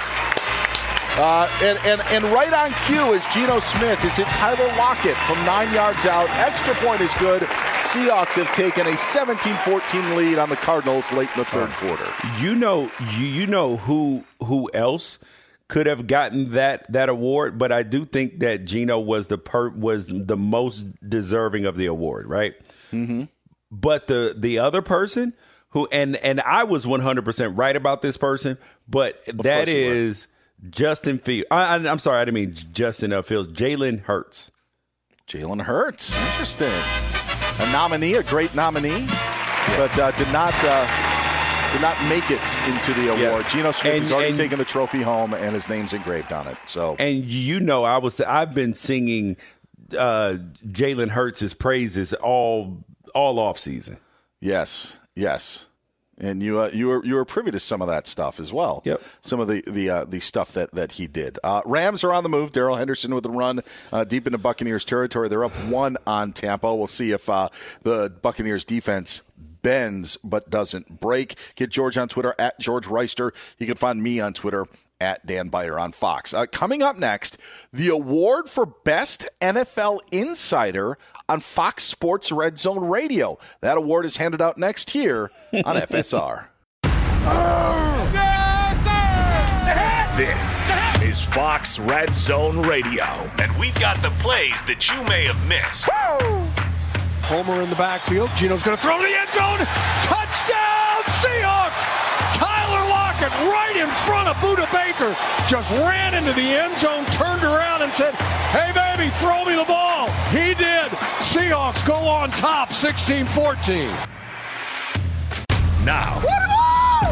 [1.16, 4.04] Uh, and, and, and right on cue is Geno Smith.
[4.04, 6.28] Is it Tyler Lockett from nine yards out?
[6.30, 7.42] Extra point is good.
[7.42, 12.06] Seahawks have taken a 17-14 lead on the Cardinals late in the third quarter.
[12.40, 15.20] You know, you, you know who who else
[15.68, 19.68] could have gotten that that award, but I do think that Geno was the per,
[19.70, 22.54] was the most deserving of the award, right?
[22.92, 23.24] Mm-hmm.
[23.70, 25.34] But the the other person
[25.70, 28.58] who and and I was one hundred percent right about this person,
[28.88, 29.80] but that you were.
[29.94, 30.28] is
[30.70, 31.46] Justin Fields.
[31.50, 33.52] I, I'm sorry, I didn't mean Justin uh, Fields.
[33.52, 34.50] Jalen Hurts.
[35.28, 36.72] Jalen Hurts, interesting.
[37.60, 39.06] A nominee, a great nominee,
[39.76, 43.42] but uh, did not uh, did not make it into the award.
[43.44, 43.52] Yes.
[43.52, 46.56] Geno Smith has already and- taken the trophy home, and his name's engraved on it.
[46.64, 49.36] So And you know, I was I've been singing
[49.92, 52.82] uh, Jalen Hurts' praises all
[53.14, 53.98] all off season.
[54.40, 55.66] Yes, yes.
[56.20, 58.82] And you uh, you were you were privy to some of that stuff as well.
[58.84, 59.00] Yep.
[59.20, 61.38] Some of the the uh, the stuff that that he did.
[61.44, 62.50] Uh, Rams are on the move.
[62.50, 63.60] Darrell Henderson with a run
[63.92, 65.28] uh, deep into Buccaneers territory.
[65.28, 66.74] They're up one on Tampa.
[66.74, 67.50] We'll see if uh,
[67.82, 69.22] the Buccaneers defense
[69.62, 71.36] bends but doesn't break.
[71.54, 73.32] Get George on Twitter at George Wrighster.
[73.58, 74.66] You can find me on Twitter
[75.00, 76.34] at Dan Beyer on Fox.
[76.34, 77.38] Uh, coming up next,
[77.72, 83.38] the award for Best NFL Insider on Fox Sports Red Zone Radio.
[83.60, 86.46] That award is handed out next here on FSR.
[90.16, 90.66] This
[91.00, 93.04] is Fox Red Zone Radio,
[93.38, 95.88] and we've got the plays that you may have missed.
[97.22, 98.28] Homer in the backfield.
[98.36, 99.58] Geno's going to throw to the end zone.
[100.02, 102.07] Touchdown, Seahawks!
[103.28, 105.16] Lockett right in front of Budda Baker
[105.48, 108.14] just ran into the end zone, turned around, and said,
[108.50, 110.10] Hey, baby, throw me the ball.
[110.30, 110.90] He did.
[111.20, 113.90] Seahawks go on top 16 14.
[115.84, 116.20] Now,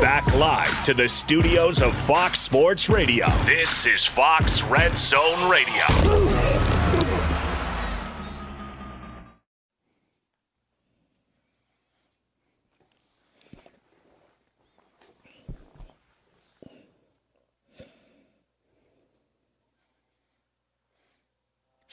[0.01, 3.27] back live to the studios of Fox Sports Radio.
[3.45, 6.76] This is Fox Red Zone Radio.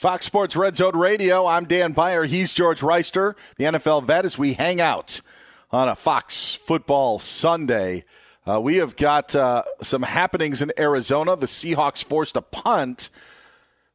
[0.03, 1.45] Fox Sports Red Zone Radio.
[1.45, 2.25] I'm Dan Beyer.
[2.25, 5.21] He's George Wrighster, the NFL vet, as we hang out
[5.71, 8.03] on a Fox Football Sunday.
[8.45, 11.37] Uh, we have got uh, some happenings in Arizona.
[11.37, 13.09] The Seahawks forced a punt.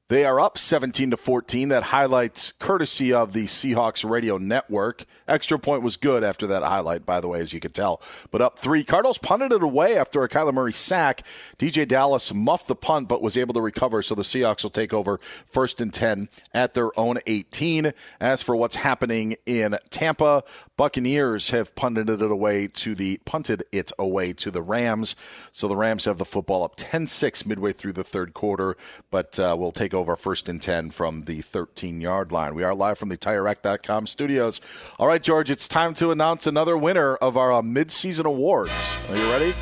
[0.08, 1.68] They are up 17 to 14.
[1.68, 5.04] That highlights courtesy of the Seahawks radio network.
[5.26, 8.00] Extra point was good after that highlight, by the way, as you could tell.
[8.30, 8.84] But up three.
[8.84, 11.26] Cardinals punted it away after a Kyler Murray sack.
[11.58, 14.00] DeeJay Dallas muffed the punt, but was able to recover.
[14.00, 17.92] So the Seahawks will take over first and 10 at their own 18.
[18.18, 20.42] As for what's happening in Tampa,
[20.78, 25.16] Buccaneers have punted it away to the punted it away to the Rams.
[25.52, 28.74] So the Rams have the football up 10-6 midway through the third quarter,
[29.10, 32.54] but uh, will take first and 10 from the 13 yard line.
[32.54, 34.60] We are live from the TireRack.com studios.
[34.98, 38.98] All right, George, it's time to announce another winner of our uh, mid-season awards.
[39.08, 39.54] Are you ready?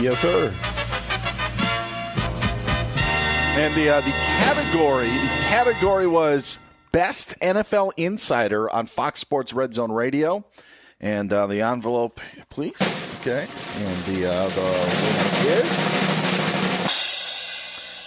[0.00, 0.48] Yes, sir.
[3.56, 6.58] And the uh, the category the category was
[6.90, 10.44] best NFL insider on Fox Sports Red Zone Radio,
[11.00, 12.20] and uh, the envelope,
[12.50, 12.76] please.
[13.20, 16.03] Okay, and the uh, the winner is.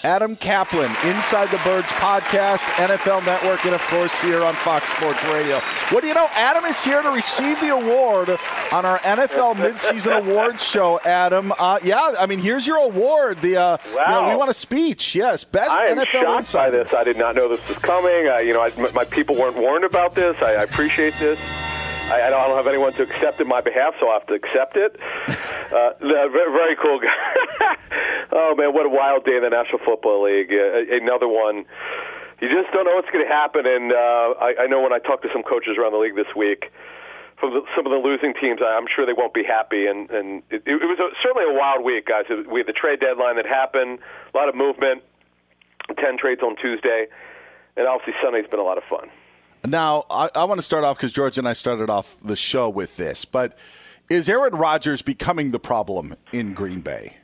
[0.03, 5.23] Adam Caplan, Inside the Birds podcast, NFL Network, and of course here on Fox Sports
[5.25, 5.59] Radio.
[5.89, 6.27] What do you know?
[6.33, 8.29] Adam is here to receive the award
[8.71, 10.99] on our NFL midseason awards show.
[11.03, 13.41] Adam, uh, yeah, I mean, here's your award.
[13.41, 15.15] The uh, you know, we want a speech.
[15.15, 16.77] Yes, best I am NFL shocked insider.
[16.77, 16.93] by this.
[16.93, 18.27] I did not know this was coming.
[18.27, 20.35] I, you know, I, my- my people weren't warned about this.
[20.41, 21.37] I, I appreciate this.
[22.07, 24.27] I, I, don't, I don't have anyone to accept in my behalf, so I have
[24.27, 24.95] to accept it.
[25.67, 27.11] Uh, very, very cool guy.
[28.31, 30.47] oh man, what a wild day in the National Football League.
[30.47, 31.65] Uh, another one.
[32.39, 33.67] You just don't know what's going to happen.
[33.67, 36.31] And uh, I, I know when I talked to some coaches around the league this
[36.37, 36.71] week,
[37.35, 39.87] from the, some of the losing teams, I'm sure they won't be happy.
[39.87, 42.23] And, and it, it was a, certainly a wild week, guys.
[42.31, 43.99] We had the trade deadline that happened,
[44.33, 45.03] a lot of movement,
[45.99, 47.11] 10 trades on Tuesday,
[47.75, 49.11] and obviously Sunday's been a lot of fun.
[49.65, 52.69] Now, I, I want to start off because George and I started off the show
[52.69, 53.57] with this, but
[54.09, 57.17] is Aaron Rodgers becoming the problem in Green Bay?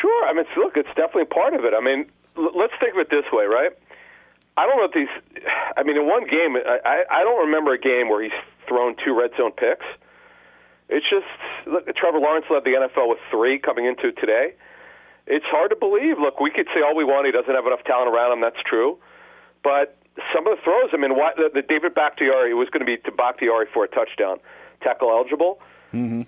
[0.00, 0.26] Sure.
[0.26, 1.74] I mean, look, it's definitely part of it.
[1.76, 2.06] I mean,
[2.36, 3.72] l- let's think of it this way, right?
[4.56, 5.44] I don't know if these.
[5.76, 8.32] I mean, in one game, I, I I don't remember a game where he's
[8.68, 9.84] thrown two red zone picks.
[10.88, 11.26] It's just
[11.66, 11.84] look.
[11.96, 14.54] Trevor Lawrence led the NFL with three coming into today.
[15.26, 16.18] It's hard to believe.
[16.18, 17.26] Look, we could say all we want.
[17.26, 18.40] He doesn't have enough talent around him.
[18.40, 18.98] That's true,
[19.62, 19.96] but
[20.34, 20.90] some of the throws.
[20.92, 23.88] I mean, why, the, the David Bakhtiari was going to be to Bakhtiari for a
[23.88, 24.38] touchdown,
[24.82, 25.60] tackle eligible.
[25.92, 26.22] Mm-hmm.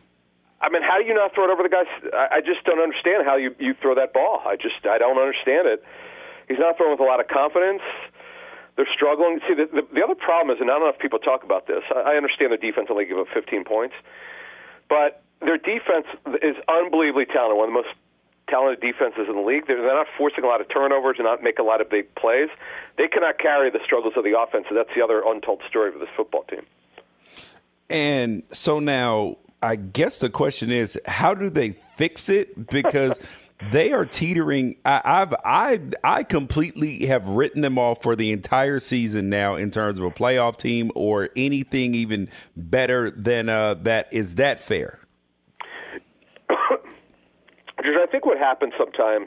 [0.61, 1.87] I mean, how do you not throw it over the guys?
[2.12, 4.41] I, I just don't understand how you you throw that ball.
[4.47, 5.85] I just I don't understand it.
[6.49, 7.82] He's not throwing with a lot of confidence.
[8.76, 9.41] They're struggling.
[9.47, 11.85] See, the, the, the other problem is, and not enough people talk about this.
[11.95, 13.95] I, I understand the defense only give up 15 points,
[14.89, 16.07] but their defense
[16.43, 17.57] is unbelievably talented.
[17.57, 17.95] One of the most
[18.49, 19.66] talented defenses in the league.
[19.66, 22.14] They're, they're not forcing a lot of turnovers and not make a lot of big
[22.14, 22.49] plays.
[22.99, 26.01] They cannot carry the struggles of the offense, and that's the other untold story of
[26.01, 26.62] this football team.
[27.90, 32.68] And so now, I guess the question is, how do they fix it?
[32.68, 33.18] Because
[33.70, 34.76] they are teetering.
[34.84, 39.70] I, I've I I completely have written them off for the entire season now in
[39.70, 44.12] terms of a playoff team or anything even better than uh, that.
[44.12, 45.01] Is that fair?
[47.76, 49.26] Because I think what happens sometimes,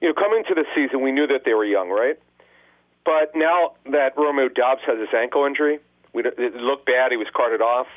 [0.00, 2.16] you know, coming to the season, we knew that they were young, right?
[3.04, 5.80] But now that Romeo Doubs has his ankle injury,
[6.14, 7.12] it looked bad.
[7.12, 7.88] He was carted off.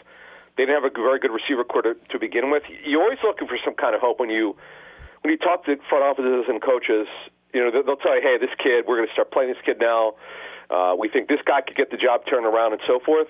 [0.58, 2.64] They didn't have a very good receiver corps to, to begin with.
[2.84, 4.58] You're always looking for some kind of hope when you
[5.22, 7.08] when you talk to front offices and coaches.
[7.54, 9.80] You know, they'll tell you, "Hey, this kid, we're going to start playing this kid
[9.80, 10.16] now.
[10.70, 13.30] Uh, we think this guy could get the job turned around, and so forth."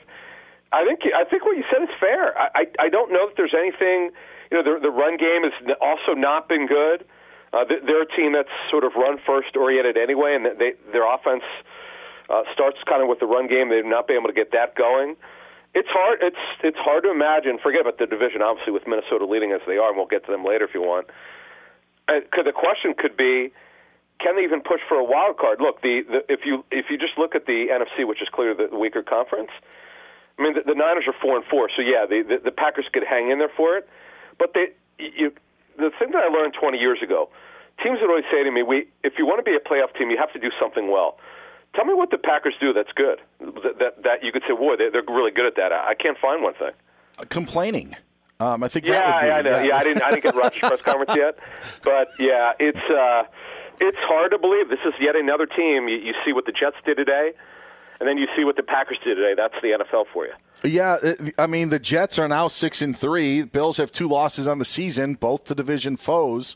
[0.73, 2.35] I think I think what you said is fair.
[2.37, 4.11] I I, I don't know if there's anything.
[4.53, 7.05] You know, the the run game has also not been good.
[7.51, 11.05] Uh, they- they're a team that's sort of run first oriented anyway, and they their
[11.09, 11.43] offense
[12.29, 13.69] uh, starts kind of with the run game.
[13.69, 15.17] They've not been able to get that going.
[15.73, 16.19] It's hard.
[16.21, 17.57] It's it's hard to imagine.
[17.57, 20.31] Forget about the division, obviously, with Minnesota leading as they are, and we'll get to
[20.31, 21.09] them later if you want.
[22.07, 23.49] Uh, could the question could be,
[24.19, 25.61] can they even push for a wild card?
[25.61, 28.67] Look, the, the if you if you just look at the NFC, which is clearly
[28.69, 29.49] the weaker conference,
[30.37, 32.85] I mean the, the Niners are four and four, so yeah, the, the the Packers
[32.93, 33.89] could hang in there for it.
[34.37, 35.31] But they, you,
[35.77, 37.29] the thing that I learned 20 years ago,
[37.83, 40.09] teams would always say to me, "We, if you want to be a playoff team,
[40.11, 41.17] you have to do something well."
[41.75, 43.19] Tell me what the Packers do that's good.
[43.39, 45.93] That that, that you could say, "Boy, they're, they're really good at that." I, I
[45.95, 46.71] can't find one thing.
[47.29, 47.95] Complaining.
[48.39, 49.31] Um, I think Yeah, that would be.
[49.31, 49.63] I know.
[49.63, 50.03] Yeah, I didn't.
[50.03, 51.37] I didn't get Rodgers' press conference yet,
[51.83, 53.23] but yeah, it's uh,
[53.79, 54.69] it's hard to believe.
[54.69, 55.87] This is yet another team.
[55.87, 57.31] You, you see what the Jets did today,
[57.99, 59.33] and then you see what the Packers did today.
[59.35, 60.33] That's the NFL for you.
[60.63, 60.97] Yeah,
[61.37, 63.43] I mean the Jets are now six and three.
[63.43, 66.55] Bills have two losses on the season, both to division foes.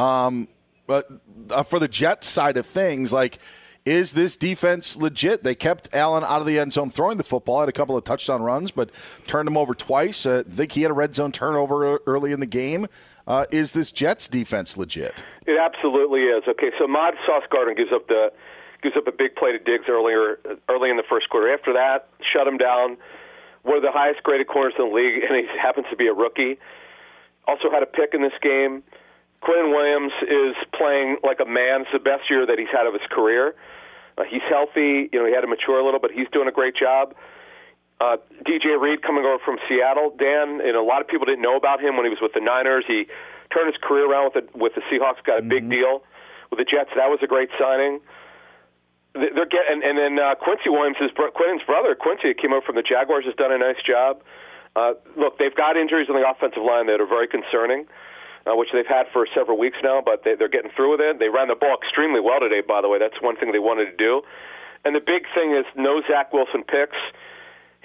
[0.00, 0.48] Um,
[0.86, 1.08] but
[1.50, 3.38] uh, for the Jets side of things, like,
[3.86, 5.44] is this defense legit?
[5.44, 8.04] They kept Allen out of the end zone throwing the football, had a couple of
[8.04, 8.90] touchdown runs, but
[9.26, 10.24] turned him over twice.
[10.24, 12.86] Uh, I think he had a red zone turnover early in the game.
[13.26, 15.22] Uh, is this Jets defense legit?
[15.46, 16.44] It absolutely is.
[16.48, 18.32] Okay, so Mod Sauce Gardner gives up the
[18.84, 20.38] gives up a big play to Diggs earlier
[20.68, 21.52] early in the first quarter.
[21.52, 22.96] After that, shut him down.
[23.64, 26.12] One of the highest graded corners in the league, and he happens to be a
[26.12, 26.60] rookie.
[27.48, 28.84] Also had a pick in this game.
[29.40, 31.88] Quinn Williams is playing like a man.
[31.88, 33.56] It's the best year that he's had of his career.
[34.16, 35.08] Uh, he's healthy.
[35.12, 37.16] You know, he had to mature a little, but he's doing a great job.
[38.00, 40.12] Uh, DJ Reed coming over from Seattle.
[40.16, 42.40] Dan, and a lot of people didn't know about him when he was with the
[42.40, 42.84] Niners.
[42.86, 43.08] He
[43.52, 45.24] turned his career around with the, with the Seahawks.
[45.24, 46.04] Got a big deal
[46.50, 46.90] with the Jets.
[46.96, 48.00] That was a great signing.
[49.14, 52.74] They- They're getting, and then uh, Quincy Williams, bro- Quinn's brother, Quincy, came over from
[52.76, 54.22] the Jaguars, has done a nice job.
[54.76, 57.86] Uh, look, they've got injuries on the offensive line that are very concerning,
[58.46, 61.18] uh, which they've had for several weeks now, but they, they're getting through with it.
[61.22, 62.98] They ran the ball extremely well today, by the way.
[62.98, 64.22] That's one thing they wanted to do.
[64.84, 66.98] And the big thing is no Zach Wilson picks.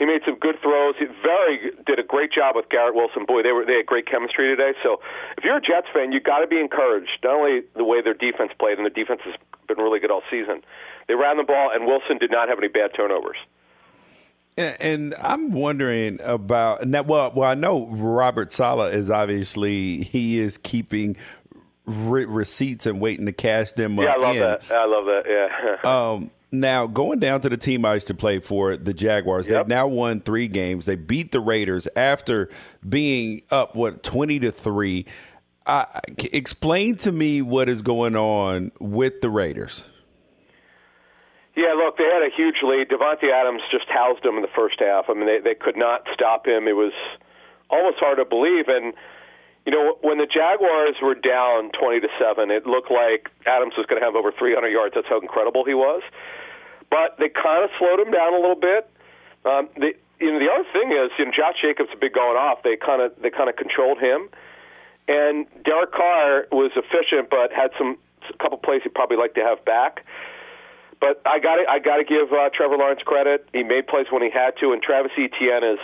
[0.02, 0.96] He made some good throws.
[0.98, 3.26] He very did a great job with Garrett Wilson.
[3.28, 4.72] Boy, they were they had great chemistry today.
[4.82, 5.00] So
[5.38, 7.20] if you're a Jets fan, you got to be encouraged.
[7.24, 9.36] Not only the way their defense played, and the defense has
[9.68, 10.64] been really good all season.
[11.10, 13.38] They ran the ball, and Wilson did not have any bad turnovers.
[14.56, 17.02] And, I'm wondering about now.
[17.02, 21.18] Well, well, I know Robert Saleh is obviously he is keeping
[21.86, 23.98] re- receipts and waiting to cash them.
[23.98, 24.42] Yeah, I love in.
[24.42, 24.72] that.
[24.72, 25.24] I love that.
[25.28, 25.90] Yeah.
[25.90, 29.48] Um, now going down to the team I used to play for, the Jaguars.
[29.48, 30.86] They've now won three games.
[30.86, 32.50] They beat the Raiders after
[32.88, 35.06] being up what twenty to three.
[35.66, 35.86] Uh,
[36.34, 39.86] explain to me what is going on with the Raiders.
[41.60, 42.88] Yeah, look, they had a huge lead.
[42.88, 45.12] Davante Adams just housed them in the first half.
[45.12, 46.72] I mean, they they could not stop him.
[46.72, 46.96] It was
[47.70, 48.72] almost hard to believe.
[48.72, 48.96] And
[49.68, 53.86] you know, when the Jaguars were down twenty to seven, it looked like Adams was
[53.92, 54.96] going to have over 300 yards.
[54.96, 56.02] That's how incredible he was.
[56.90, 58.88] But they kind of slowed him down a little bit.
[59.44, 59.92] Um, the
[60.24, 62.64] you know the other thing is, you know, Josh Jacobs had been going off.
[62.64, 64.32] They kind of they kind of controlled him,
[65.12, 68.00] and Derek Carr was efficient, but had some
[68.32, 70.08] a couple plays he'd probably like to have back.
[71.00, 73.48] But I got I got to give uh, Trevor Lawrence credit.
[73.54, 75.80] He made plays when he had to, and Travis Etienne is.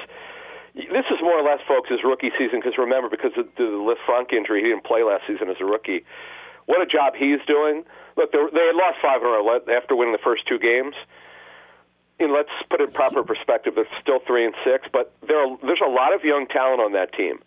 [0.76, 2.60] This is more or less, folks, his rookie season.
[2.60, 5.66] Because remember, because of the Liz Frank injury, he didn't play last season as a
[5.66, 6.04] rookie.
[6.66, 7.86] What a job he's doing!
[8.18, 10.96] Look, they, had lost five in a row after winning the first two games.
[12.20, 13.76] And let's put it in proper perspective.
[13.76, 16.94] They're still three and six, but there are, there's a lot of young talent on
[16.94, 17.40] that team.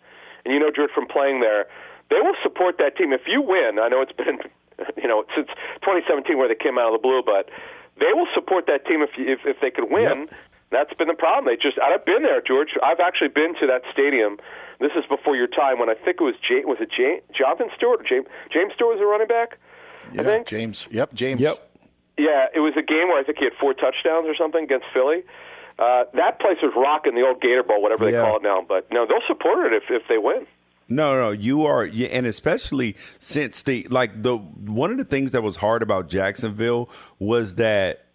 [0.45, 1.65] And you know, Drew, from playing there,
[2.09, 3.11] they will support that team.
[3.11, 4.39] If you win, I know it's been,
[5.01, 5.47] you know, since
[5.81, 7.49] 2017 where they came out of the blue, but
[7.99, 10.27] they will support that team if if, if they could win.
[10.71, 11.45] That's been the problem.
[11.49, 12.77] They just I've been there, George.
[12.83, 14.37] I've actually been to that stadium.
[14.79, 17.67] This is before your time when I think it was J, was it J, Jonathan
[17.75, 18.05] Stewart?
[18.07, 19.57] James James Stewart was a running back.
[20.13, 20.47] Yeah, I think.
[20.47, 20.87] James.
[20.91, 21.41] Yep, James.
[21.41, 21.57] Yep.
[22.17, 24.85] Yeah, it was a game where I think he had four touchdowns or something against
[24.93, 25.23] Philly.
[25.79, 28.25] Uh, that place was rocking the old Gator Bowl, whatever they Yeah.
[28.25, 28.61] call it now.
[28.61, 30.45] But no, they'll support it if if they win.
[30.89, 35.43] No, no, you are, and especially since the like the one of the things that
[35.43, 36.89] was hard about Jacksonville
[37.19, 38.05] was that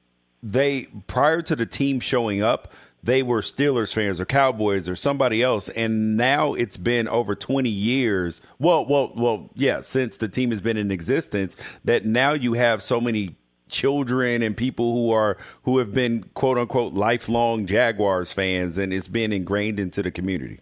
[0.43, 2.73] they prior to the team showing up,
[3.03, 7.71] they were Steelers fans or Cowboys or somebody else, and now it's been over twenty
[7.71, 8.43] years.
[8.59, 12.83] Well, well, well, yeah, since the team has been in existence, that now you have
[12.83, 13.37] so many
[13.69, 19.09] children and people who are who have been quote unquote lifelong Jaguars fans, and it's
[19.09, 20.59] been ingrained into the community.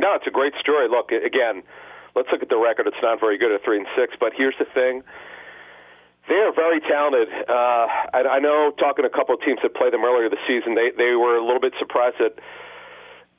[0.00, 0.88] No, it's a great story.
[0.88, 1.62] Look, again,
[2.16, 2.88] let's look at the record.
[2.88, 5.04] It's not very good at three and six, but here's the thing:
[6.24, 7.28] they are very talented.
[7.28, 7.84] Uh,
[8.16, 10.74] I, I know, talking to a couple of teams that played them earlier this season,
[10.74, 12.40] they they were a little bit surprised that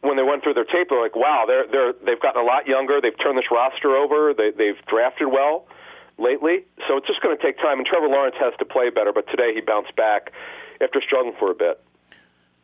[0.06, 2.70] when they went through their tape, they're like, "Wow, they're they're they've gotten a lot
[2.70, 3.02] younger.
[3.02, 4.34] They've turned this roster over.
[4.38, 5.66] They they've drafted well."
[6.22, 6.62] lately.
[6.88, 7.80] So it's just going to take time.
[7.80, 10.32] And Trevor Lawrence has to play better, but today he bounced back
[10.80, 11.82] after struggling for a bit.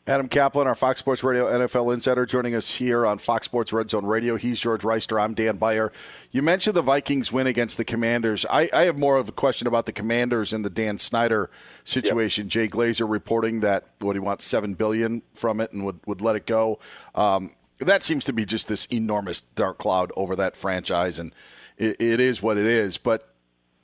[0.08, 3.90] Adam Caplan, our Fox Sports Radio NFL insider, joining us here on Fox Sports Red
[3.90, 4.38] Zone Radio.
[4.38, 5.22] He's George Wrighster.
[5.22, 5.92] I'm Dan Beyer.
[6.32, 8.46] You mentioned the Vikings win against the Commanders.
[8.50, 11.50] I, I have more of a question about the Commanders and the Dan Snyder
[11.84, 12.46] situation.
[12.46, 12.52] Yep.
[12.52, 16.38] Jay Glazer reporting that what he wants seven billion from it and would, would let
[16.38, 16.80] it go.
[17.14, 21.34] Um, that seems to be just this enormous dark cloud over that franchise, and
[21.78, 22.96] it, it is what it is.
[22.96, 23.30] But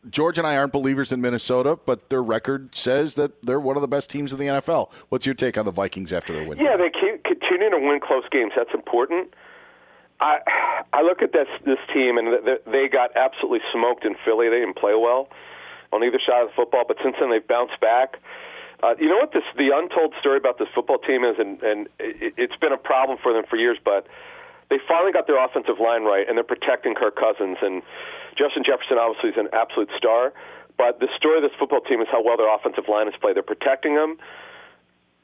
[0.10, 3.82] George and I aren't believers in Minnesota, but their record says that they're one of
[3.82, 4.92] the best teams in the NFL.
[5.10, 6.60] What's your take on the Vikings after their win?
[6.60, 8.52] Yeah, they keep continuing to win close games.
[8.56, 9.34] That's important.
[10.20, 10.40] I
[10.94, 12.28] I look at this this team and
[12.66, 14.50] they got absolutely smoked in Philly.
[14.50, 15.30] They didn't play well
[15.92, 18.18] on either side of the football, but since then they've bounced back.
[18.82, 21.88] Uh, you know what this the untold story about this football team is, and and
[22.00, 24.08] it, it's been a problem for them for years, but
[24.70, 27.58] they finally got their offensive line right, and they're protecting Kirk Cousins.
[27.62, 27.82] And
[28.38, 30.34] Justin Jefferson obviously is an absolute star.
[30.77, 33.35] But the story of this football team is how well their offensive line is played.
[33.35, 34.18] They're protecting them,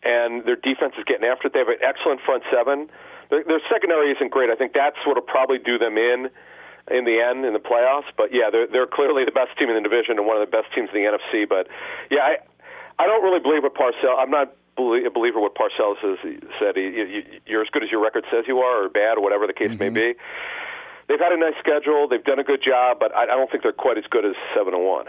[0.04, 1.54] and their defense is getting after it.
[1.54, 2.90] They have an excellent front seven.
[3.30, 4.50] Their, their secondary isn't great.
[4.50, 6.30] I think that's what'll probably do them in
[6.90, 8.10] in the end in the playoffs.
[8.16, 10.52] But yeah, they're they're clearly the best team in the division and one of the
[10.54, 11.50] best teams in the NFC.
[11.50, 11.68] But
[12.14, 12.38] yeah, I
[13.02, 14.18] I don't really believe what Parcells.
[14.18, 16.18] I'm not a believer what Parcells has
[16.60, 16.78] said.
[16.78, 19.54] He, you're as good as your record says you are, or bad, or whatever the
[19.54, 19.94] case mm-hmm.
[19.94, 20.14] may be.
[21.10, 22.08] They've had a nice schedule.
[22.08, 24.36] They've done a good job, but I, I don't think they're quite as good as
[24.56, 25.08] seven and one.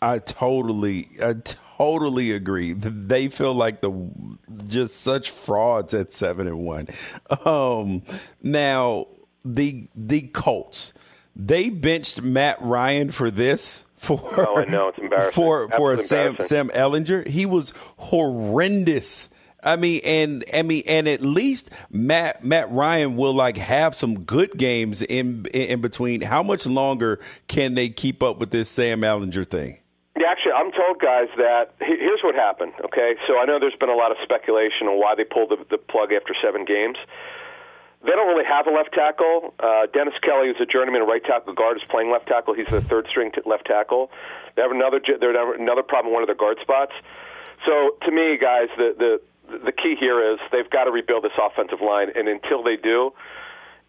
[0.00, 2.72] I totally, I totally agree.
[2.72, 3.90] They feel like the
[4.68, 6.86] just such frauds at seven and one.
[7.44, 8.02] Um,
[8.40, 9.06] now
[9.44, 10.92] the the Colts,
[11.34, 15.98] they benched Matt Ryan for this for oh, I know it's embarrassing for for a
[15.98, 17.26] Sam Sam Ehlinger.
[17.26, 19.30] He was horrendous.
[19.62, 24.24] I mean, and I mean, and at least Matt Matt Ryan will like have some
[24.24, 26.20] good games in in between.
[26.20, 29.78] How much longer can they keep up with this Sam Ehlinger thing?
[30.18, 32.72] Yeah, actually, I'm told, guys, that here's what happened.
[32.84, 35.58] Okay, so I know there's been a lot of speculation on why they pulled the,
[35.70, 36.96] the plug after seven games.
[38.02, 39.54] They don't really have a left tackle.
[39.58, 42.54] Uh, Dennis Kelly, who's a journeyman right tackle guard, is playing left tackle.
[42.54, 44.10] He's the third string t- left tackle.
[44.54, 46.92] They have another they have another problem in one of their guard spots.
[47.66, 51.36] So to me, guys, the the the key here is they've got to rebuild this
[51.40, 53.12] offensive line, and until they do,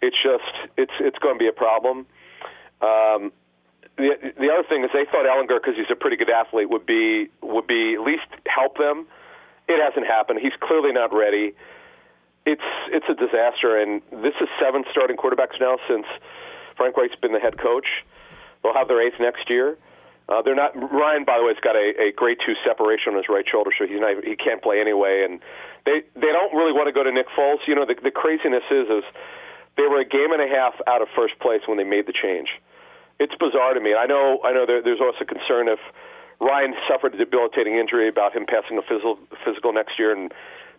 [0.02, 2.08] it's just it's it's going to be a problem.
[2.82, 3.32] Um,
[3.98, 6.86] the the other thing is they thought Ehlinger, because he's a pretty good athlete, would
[6.86, 9.08] be would be at least help them.
[9.68, 10.40] It hasn't happened.
[10.42, 11.54] He's clearly not ready
[12.46, 16.06] it's it's a disaster, and this is seven starting quarterbacks now since
[16.78, 17.86] Frank Reich's been the head coach.
[18.64, 19.78] They'll have their eighth next year.
[20.30, 20.78] Uh, they're not.
[20.78, 23.74] Ryan, by the way, has got a, a grade two separation on his right shoulder,
[23.74, 24.22] so he's not.
[24.22, 25.26] He can't play anyway.
[25.26, 25.42] And
[25.90, 27.66] they they don't really want to go to Nick Foles.
[27.66, 29.04] You know, the the craziness is is
[29.74, 32.14] they were a game and a half out of first place when they made the
[32.14, 32.50] change.
[33.18, 33.98] It's bizarre to me.
[33.98, 34.38] I know.
[34.46, 34.70] I know.
[34.70, 35.82] There, there's also concern if
[36.38, 40.30] Ryan suffered a debilitating injury about him passing a physical physical next year and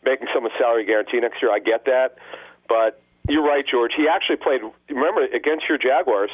[0.06, 1.50] making some a salary guarantee next year.
[1.50, 2.22] I get that,
[2.70, 3.98] but you're right, George.
[3.98, 4.62] He actually played.
[4.88, 6.30] Remember against your Jaguars.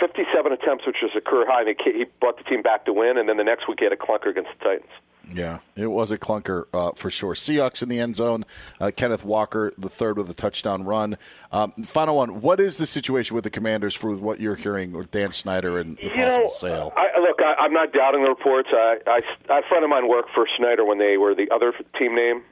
[0.00, 3.16] 57 attempts, which was a career high, and he brought the team back to win.
[3.18, 4.90] And then the next week, he had a clunker against the Titans.
[5.32, 7.34] Yeah, it was a clunker uh, for sure.
[7.34, 8.44] Seahawks in the end zone.
[8.78, 11.16] Uh, Kenneth Walker, the third with a touchdown run.
[11.50, 12.40] Um, final one.
[12.42, 15.96] What is the situation with the Commanders for what you're hearing with Dan Snyder and
[15.96, 16.92] the you possible know, sale?
[16.96, 18.68] I, look, I, am not doubting the reports.
[18.72, 19.18] I, I,
[19.58, 22.42] a friend of mine worked for Snyder when they were the other team name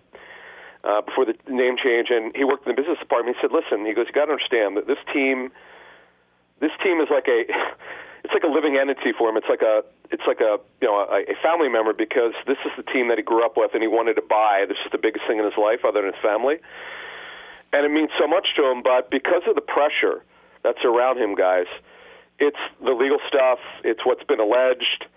[0.84, 3.36] uh, before the name change, and he worked in the business department.
[3.36, 5.50] He said, "Listen," he goes, "You got to understand that this team,
[6.62, 7.44] this team is like a."
[8.24, 9.36] It's like a living entity for him.
[9.36, 9.82] It's like a,
[10.12, 13.24] it's like a, you know, a, family member because this is the team that he
[13.24, 14.64] grew up with and he wanted to buy.
[14.68, 16.62] This is the biggest thing in his life, other than his family,
[17.72, 18.80] and it means so much to him.
[18.80, 20.22] But because of the pressure
[20.62, 21.66] that's around him, guys,
[22.38, 23.58] it's the legal stuff.
[23.82, 25.10] It's what's been alleged.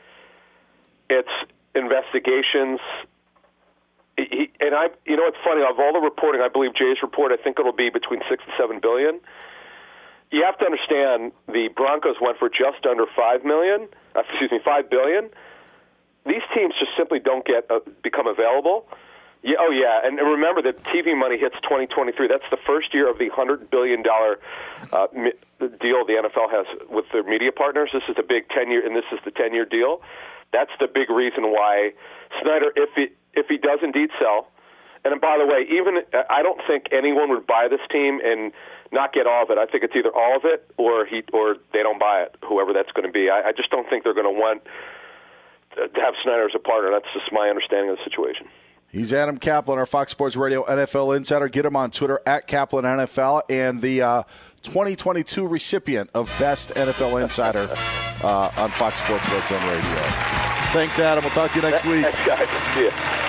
[1.11, 1.30] It's
[1.76, 2.81] investigations
[4.17, 5.61] he, and I, you know, it's funny.
[5.61, 7.31] Of all the reporting, I believe Jay's report.
[7.31, 9.19] I think it'll be between six and seven billion.
[10.35, 13.87] You have to understand the Broncos went for just under five million.
[14.13, 15.29] Uh, excuse me, five billion.
[16.25, 18.85] These teams just simply don't get uh, become available.
[19.43, 22.27] Yeah, oh yeah, and remember that TV money hits 2023.
[22.27, 24.43] That's the first year of the hundred billion dollar
[24.91, 25.07] uh,
[25.79, 27.91] deal the NFL has with their media partners.
[27.93, 30.01] This is a big 10 year, and this is the 10 year deal.
[30.51, 31.93] That's the big reason why
[32.41, 33.07] Snyder, if he
[33.39, 34.51] if he does indeed sell,
[35.06, 38.52] and by the way, even I don't think anyone would buy this team and
[38.91, 39.57] not get all of it.
[39.57, 42.36] I think it's either all of it or he or they don't buy it.
[42.44, 44.64] Whoever that's going to be, I, I just don't think they're going to want
[45.76, 46.91] to have Snyder as a partner.
[46.91, 48.48] That's just my understanding of the situation.
[48.90, 51.49] He's Adam Caplan, our Fox Sports Radio NFL insider.
[51.49, 54.23] Get him on Twitter at Caplan NFL and the uh,
[54.61, 57.69] 2022 recipient of Best NFL Insider
[58.23, 60.36] uh, on Fox Sports Red Zone Radio.
[60.72, 61.23] Thanks, Adam.
[61.23, 62.06] We'll talk to you next week.
[62.06, 62.73] Thanks, guys.
[62.73, 63.24] See you.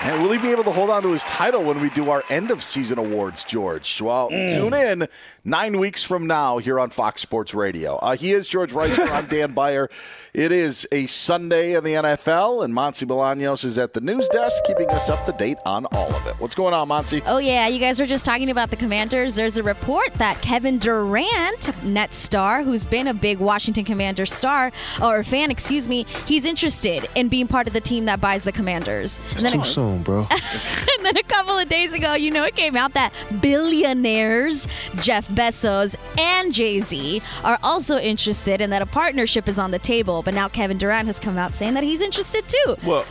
[0.00, 2.22] And will he be able to hold on to his title when we do our
[2.30, 4.00] end of season awards, George?
[4.00, 4.54] Well, Mm.
[4.54, 5.08] tune in
[5.44, 7.96] nine weeks from now here on Fox Sports Radio.
[7.96, 9.10] Uh, he is George Wrighster.
[9.10, 9.90] I'm Dan Beyer.
[10.32, 14.62] It is a Sunday in the NFL, and Monty Bolaños is at the news desk
[14.66, 16.36] keeping us up to date on all of it.
[16.38, 17.20] What's going on, Monty?
[17.26, 17.66] Oh, yeah.
[17.66, 19.34] You guys were just talking about the Commanders.
[19.34, 24.70] There's a report that Kevin Durant, net star, who's been a big Washington Commanders star,
[25.02, 28.52] or fan, excuse me, he's interested in being part of the team that buys the
[28.52, 29.18] Commanders.
[29.32, 30.26] It's And then too a- soon, bro.
[30.30, 34.66] and then a couple of days ago, you know, it came out that billionaires
[35.00, 39.78] Jeff Bezos and Jay Z are also interested and that a partnership is on the
[39.78, 40.22] table.
[40.22, 42.76] But now Kevin Durant has come out saying that he's interested too.
[42.84, 43.04] Well,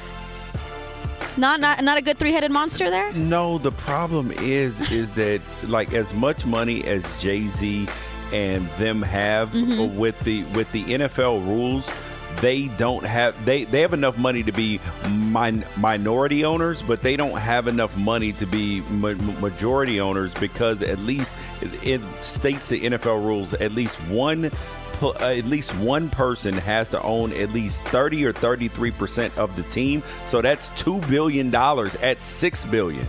[1.37, 3.11] Not not not a good three headed monster there.
[3.13, 7.87] No, the problem is is that like as much money as Jay Z
[8.33, 9.95] and them have Mhm.
[9.95, 11.89] with the with the NFL rules,
[12.41, 17.15] they don't have they they have enough money to be min- minority owners, but they
[17.15, 21.35] don't have enough money to be ma- majority owners because at least
[21.83, 24.51] it, states the NFL rules at least one
[25.01, 29.55] uh, at least one person has to own at least 30 or 33 percent of
[29.55, 30.03] the team.
[30.25, 33.05] So that's two billion dollars at six billion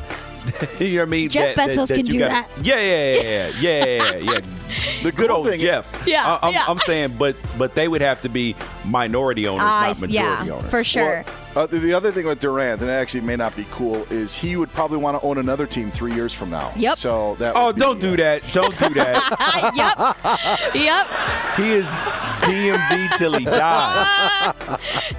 [0.81, 1.29] you know what I mean?
[1.31, 2.65] Jeff Bezos can do gotta- that.
[2.65, 4.33] Yeah, yeah, yeah, yeah, yeah, yeah.
[4.33, 4.41] yeah.
[5.03, 6.07] The good cool old thing- Jeff.
[6.07, 6.65] Yeah, I, am yeah.
[6.69, 8.55] I'm saying, but but they would have to be
[8.85, 10.70] minority owners, Ah, not majority yeah, owners.
[10.70, 11.25] for sure.
[11.59, 14.32] Uh, the- the other thing with Durant, and it actually may not be cool, is
[14.32, 16.70] he would probably want to own another team three years from now.
[16.76, 16.98] Yep.
[16.98, 17.55] So that.
[17.56, 18.43] Oh, be, don't do that!
[18.52, 19.72] Don't do that!
[19.74, 20.72] yep.
[20.72, 21.56] Yep.
[21.56, 21.86] he is
[22.47, 24.55] DMV till he dies.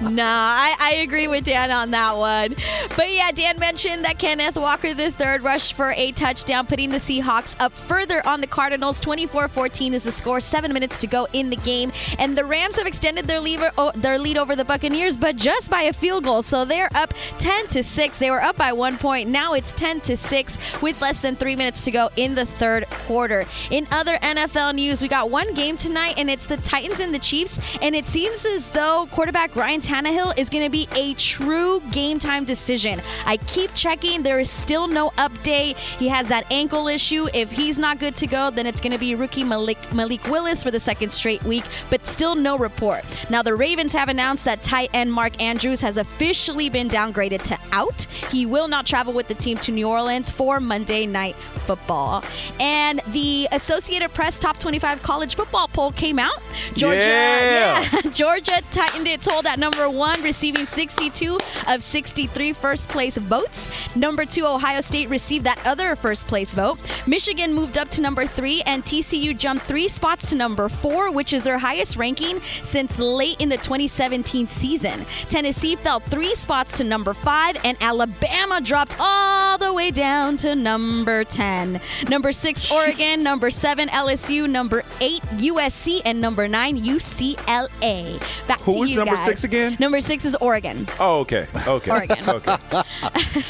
[0.00, 2.56] nah, I, I agree with Dan on that one.
[2.96, 7.54] But yeah, Dan mentioned that Kenneth Walker III rushed for a touchdown, putting the Seahawks
[7.60, 8.98] up further on the Cardinals.
[8.98, 11.92] 24 14 is the score, seven minutes to go in the game.
[12.18, 15.70] And the Rams have extended their lead, oh, their lead over the Buccaneers, but just
[15.70, 16.29] by a field goal.
[16.38, 18.18] So they're up 10 to 6.
[18.18, 19.28] They were up by one point.
[19.28, 22.88] Now it's 10 to 6 with less than three minutes to go in the third
[22.90, 23.44] quarter.
[23.70, 27.18] In other NFL news, we got one game tonight, and it's the Titans and the
[27.18, 27.58] Chiefs.
[27.82, 32.18] And it seems as though quarterback Ryan Tannehill is going to be a true game
[32.18, 33.00] time decision.
[33.26, 34.22] I keep checking.
[34.22, 35.76] There is still no update.
[35.76, 37.28] He has that ankle issue.
[37.34, 40.62] If he's not good to go, then it's going to be rookie Malik, Malik Willis
[40.62, 43.04] for the second straight week, but still no report.
[43.30, 47.58] Now, the Ravens have announced that tight end Mark Andrews has officially been downgraded to
[47.72, 48.02] out.
[48.30, 51.36] He will not travel with the team to New Orleans for Monday Night
[51.70, 52.24] Football.
[52.58, 56.42] And the Associated Press Top 25 College Football poll came out.
[56.74, 57.88] Georgia, Yeah.
[57.92, 61.38] yeah, Georgia tightened its hold at number one, receiving 62
[61.68, 63.68] of 63 first place votes.
[63.94, 66.78] Number two, Ohio State received that other first place vote.
[67.06, 71.32] Michigan moved up to number three, and TCU jumped three spots to number four, which
[71.32, 75.04] is their highest ranking since late in the 2017 season.
[75.28, 80.54] Tennessee fell three spots to number five, and Alabama dropped all the way down to
[80.56, 81.59] number 10.
[82.08, 83.22] Number six, Oregon.
[83.22, 84.48] Number seven, LSU.
[84.48, 86.00] Number eight, USC.
[86.04, 88.20] And number nine, UCLA.
[88.46, 89.24] Back Who to was you number guys.
[89.24, 89.76] six again?
[89.78, 90.86] Number six is Oregon.
[90.98, 92.28] Oh, okay, okay, Oregon.
[92.28, 92.56] okay.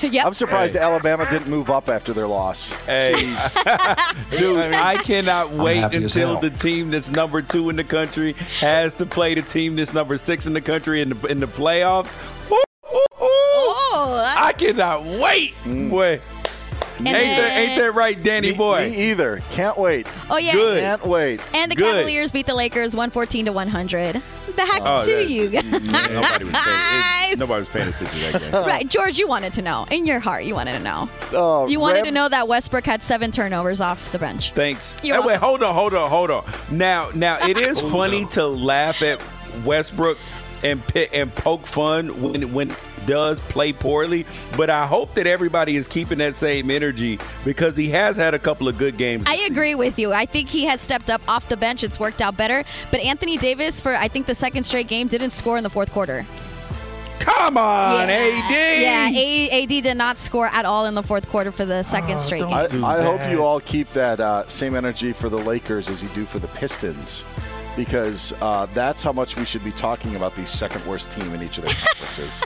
[0.08, 0.26] yep.
[0.26, 2.72] I'm surprised Alabama didn't move up after their loss.
[2.86, 3.12] Hey,
[4.30, 9.06] dude, I cannot wait until the team that's number two in the country has to
[9.06, 12.14] play the team that's number six in the country in the in the playoffs.
[12.50, 12.62] Ooh,
[12.92, 13.30] ooh, ooh.
[13.92, 15.54] Oh, I cannot wait.
[15.64, 15.90] Mm.
[15.90, 16.20] Boy.
[17.06, 18.90] And ain't, that, ain't that right, Danny Me, boy?
[18.90, 19.40] me either.
[19.50, 20.06] Can't wait.
[20.28, 20.52] Oh, yeah.
[20.52, 20.80] Good.
[20.80, 21.40] Can't wait.
[21.54, 21.92] And the Good.
[21.94, 24.12] Cavaliers beat the Lakers 114 to 100.
[24.56, 25.64] Back Oh, to that- you guys.
[25.70, 27.32] Nobody was paying.
[27.32, 28.52] It, nobody was paying attention to that game.
[28.70, 29.86] Right, George, you wanted to know.
[29.90, 31.08] In your heart, you wanted to know.
[31.32, 34.52] Oh, You wanted to know that Westbrook had seven turnovers off the bench.
[34.52, 34.94] Thanks.
[35.02, 36.44] You're Hey, wait, hold on, hold on, hold on.
[36.70, 39.20] Now, now it is funny to laugh at
[39.64, 40.18] Westbrook
[40.62, 42.74] and pi- and poke fun when when
[43.06, 44.26] does play poorly,
[44.56, 48.38] but I hope that everybody is keeping that same energy because he has had a
[48.38, 49.24] couple of good games.
[49.26, 50.12] I agree with you.
[50.12, 51.82] I think he has stepped up off the bench.
[51.82, 52.62] It's worked out better.
[52.90, 55.92] But Anthony Davis, for I think the second straight game, didn't score in the fourth
[55.92, 56.26] quarter.
[57.20, 58.14] Come on, yeah.
[58.14, 58.82] AD.
[58.82, 62.18] Yeah, A- AD did not score at all in the fourth quarter for the second
[62.20, 62.82] straight game.
[62.84, 66.08] I, I hope you all keep that uh, same energy for the Lakers as you
[66.10, 67.24] do for the Pistons,
[67.76, 71.42] because uh, that's how much we should be talking about the second worst team in
[71.42, 72.44] each of their conferences.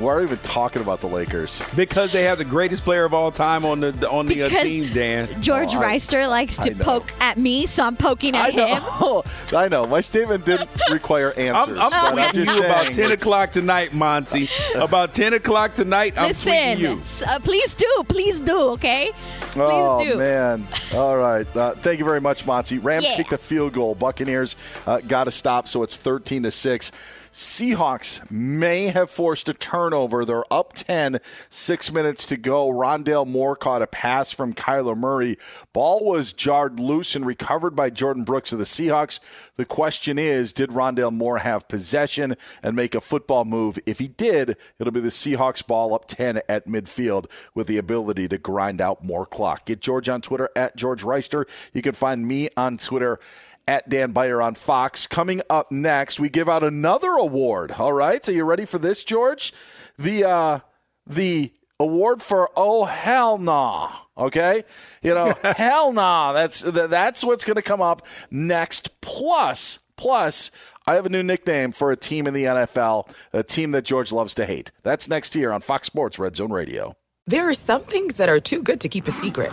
[0.00, 1.62] We're we even talking about the Lakers.
[1.76, 4.62] because they have the greatest player of all time on the on the uh, Because
[4.62, 5.42] team, Dan.
[5.42, 8.82] George Oh, I- Wrighster likes to poke at me, so I'm poking at I him.
[8.82, 9.22] know.
[9.56, 9.86] I know.
[9.86, 11.78] My statement didn't require I'm, answers.
[11.78, 14.48] I'm but tweeting just you about 10 o'clock tonight, Monty.
[14.74, 16.98] About 10 o'clock tonight, I'm tweeting Listen, you.
[17.00, 19.12] s- uh, please do, please do, okay?
[19.52, 20.16] Please oh do.
[20.16, 20.66] man!
[20.94, 21.44] All right.
[21.56, 22.78] Uh, thank you very much, Monty.
[22.78, 23.16] Rams Yeah.
[23.16, 23.94] kicked a field goal.
[23.96, 24.54] Buccaneers
[24.86, 26.92] uh, got to stop, so it's thirteen to six.
[27.32, 30.24] Seahawks may have forced a turnover.
[30.24, 32.68] They're up 10, six minutes to go.
[32.68, 35.38] Rondale Moore caught a pass from Kyler Murray.
[35.72, 39.20] Ball was jarred loose and recovered by Jordyn Brooks of the Seahawks.
[39.56, 42.34] The question is Did Rondale Moore have possession
[42.64, 43.78] and make a football move?
[43.86, 48.26] If he did, it'll be the Seahawks ball up 10 at midfield with the ability
[48.26, 49.66] to grind out more clock.
[49.66, 51.44] Get George on Twitter at George Wrighster.
[51.72, 53.20] You can find me on Twitter
[53.66, 55.06] at Dan Beyer on Fox.
[55.06, 57.72] Coming up next, we give out another award.
[57.72, 59.52] All right, so you ready for this, George?
[59.98, 60.58] The uh,
[61.06, 63.90] the award for oh hell nah.
[64.16, 64.64] Okay,
[65.02, 66.32] you know hell nah.
[66.32, 69.00] That's that's what's going to come up next.
[69.00, 70.50] Plus, plus.
[70.86, 74.10] I have a new nickname for a team in the NFL, a team that George
[74.10, 74.72] loves to hate.
[74.82, 76.96] That's next here on Fox Sports Red Zone Radio.
[77.26, 79.52] There are some things that are too good to keep a secret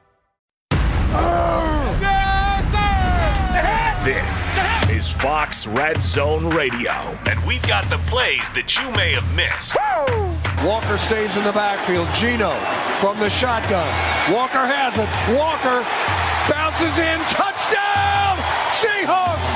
[4.03, 4.51] This
[4.89, 6.91] is Fox Red Zone Radio,
[7.29, 9.75] and we've got the plays that you may have missed.
[10.65, 12.07] Walker stays in the backfield.
[12.15, 12.55] Geno
[12.99, 13.87] from the shotgun.
[14.31, 15.09] Walker has it.
[15.35, 15.83] Walker
[16.47, 17.19] bounces in.
[17.27, 18.37] Touchdown!
[18.79, 19.50] Seahawks!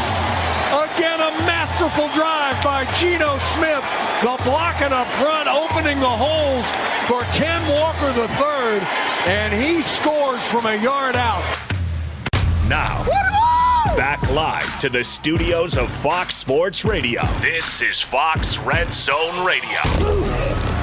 [0.74, 3.86] Again, a masterful drive by Geno Smith.
[4.22, 6.66] The blocking up front, opening the holes
[7.08, 8.82] for Ken Walker III,
[9.28, 11.44] and he scores from a yard out.
[12.68, 13.06] Now,
[13.96, 17.22] back live to the studios of Fox Sports Radio.
[17.42, 20.75] This is Fox Red Zone Radio.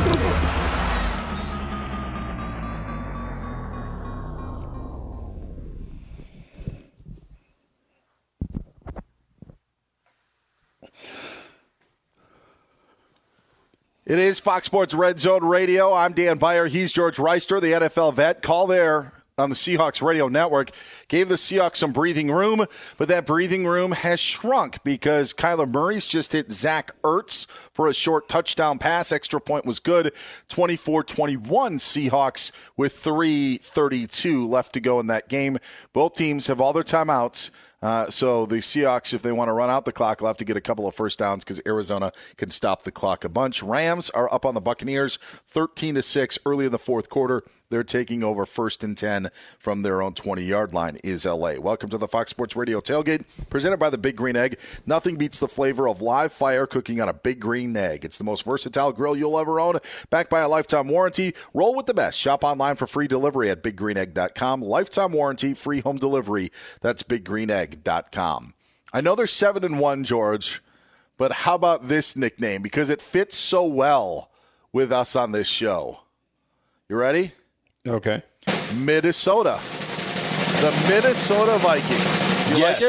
[14.13, 15.95] It is Fox Sports Red Zone Radio.
[15.95, 16.67] I'm Dan Beyer.
[16.67, 18.43] He's George Wrighster, the NFL vet.
[18.43, 20.71] Call there on the Seahawks radio network
[21.09, 22.67] gave the Seahawks some breathing room,
[22.99, 27.95] but that breathing room has shrunk because Kyler Murray's just hit Zach Ertz for a
[27.95, 29.13] short touchdown pass.
[29.13, 30.13] Extra point was good.
[30.51, 35.57] 24 21 Seahawks with 3.32 left to go in that game.
[35.95, 37.49] Both teams have all their timeouts.
[37.83, 40.45] Uh, so the Seahawks, if they want to run out the clock, will have to
[40.45, 43.63] get a couple of first downs because Arizona can stop the clock a bunch.
[43.63, 45.19] Rams are up on the Buccaneers,
[45.53, 47.45] thirteen to six early in the fourth quarter.
[47.73, 51.55] They're taking over first and 10 from their own 20 yard line, is LA.
[51.55, 54.59] Welcome to the Fox Sports Radio tailgate, presented by the Big Green Egg.
[54.85, 58.05] Nothing beats the flavor of live fire cooking on a Big Green Egg.
[58.05, 59.79] It's the most versatile grill you'll ever own,
[60.11, 61.35] backed by a lifetime warranty.
[61.55, 62.19] Roll with the best.
[62.19, 64.61] Shop online for free delivery at biggreenegg.com.
[64.61, 66.51] Lifetime warranty, free home delivery.
[66.83, 68.53] That's biggreenegg.com.
[68.93, 70.63] I know they're 7 and 1, George,
[71.17, 72.61] but how about this nickname?
[72.61, 74.29] Because it fits so well
[74.73, 76.01] with us on this show.
[76.89, 77.33] You ready?
[77.87, 78.23] Okay.
[78.75, 79.61] Minnesota.
[80.61, 81.89] The Minnesota Vikings.
[82.49, 82.63] Do you Yes.
[82.63, 82.83] like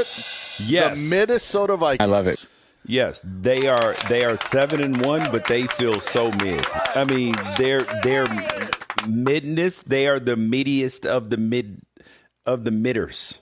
[0.66, 0.70] it?
[0.72, 0.98] Yes.
[1.02, 2.08] The Minnesota Vikings.
[2.08, 2.48] I love it.
[2.86, 6.66] Yes, they are they are seven and one, but they feel so mid.
[6.94, 8.26] I mean, they're they're
[9.08, 9.82] midness.
[9.84, 11.82] They are the middiest of the mid
[12.46, 13.40] of the midders.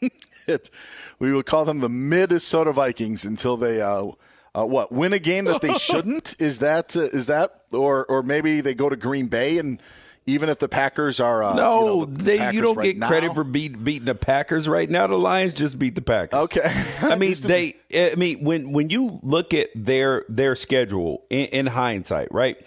[0.46, 0.70] It,
[1.18, 4.12] we would call them the Minnesota Vikings until they uh,
[4.58, 6.34] uh, what win a game that they shouldn't.
[6.38, 9.80] Is that uh, is that or or maybe they go to Green Bay and
[10.26, 12.84] even if the Packers are uh, no, you know, the they Packers you don't right
[12.84, 15.06] get now- credit for beat, beating the Packers right now.
[15.06, 16.38] The Lions just beat the Packers.
[16.38, 16.60] Okay,
[17.02, 17.76] I mean they.
[17.94, 22.58] I mean when when you look at their their schedule in, in hindsight, right?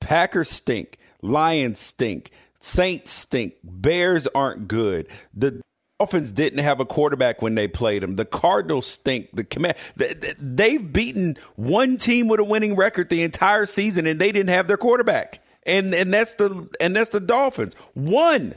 [0.00, 5.06] Packers stink, Lions stink, Saints stink, Bears aren't good.
[5.34, 5.60] The
[6.00, 8.16] Dolphins didn't have a quarterback when they played them.
[8.16, 9.28] The Cardinals stink.
[9.34, 14.06] The command th- th- they've beaten one team with a winning record the entire season,
[14.06, 15.40] and they didn't have their quarterback.
[15.64, 17.74] And and that's the and that's the Dolphins.
[17.92, 18.54] One.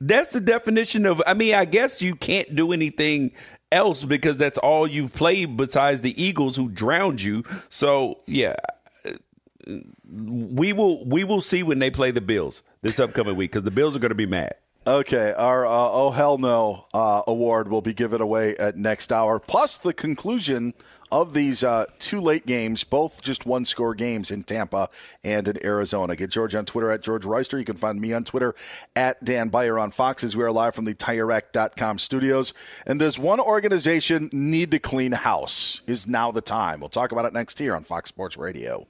[0.00, 1.22] That's the definition of.
[1.26, 3.32] I mean, I guess you can't do anything
[3.70, 7.44] else because that's all you've played besides the Eagles who drowned you.
[7.68, 8.56] So yeah,
[10.10, 13.70] we will we will see when they play the Bills this upcoming week because the
[13.70, 14.54] Bills are going to be mad.
[14.86, 19.40] Okay, our uh, Oh Hell No uh, award will be given away at next hour,
[19.40, 20.74] plus the conclusion
[21.10, 24.88] of these uh, two late games, both just one score games in Tampa
[25.24, 26.14] and in Arizona.
[26.14, 27.58] Get George on Twitter at George Wrighster.
[27.58, 28.54] You can find me on Twitter
[28.94, 32.54] at Dan Beyer on Fox as we are live from the TireRack.com studios.
[32.86, 35.80] And does one organization need to clean house?
[35.88, 36.78] Is now the time.
[36.78, 38.86] We'll talk about it next here on Fox Sports Radio.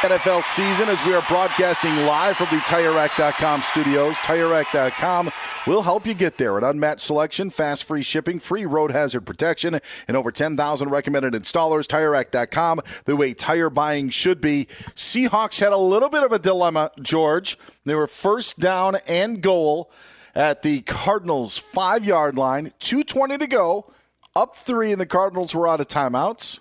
[0.00, 4.16] NFL season as we are broadcasting live from the TireRack.com studios.
[4.16, 5.30] TireRack.com
[5.66, 6.56] will help you get there.
[6.56, 9.78] An unmatched selection, fast free shipping, free road hazard protection,
[10.08, 11.86] and over 10,000 recommended installers.
[11.86, 14.68] TireRack.com, the way tire buying should be.
[14.96, 17.58] Seahawks had a little bit of a dilemma, George.
[17.84, 19.90] They were first down and goal
[20.34, 23.92] at the Cardinals' five yard line, 2.20 to go,
[24.34, 26.58] up three, and the Cardinals were out of timeouts.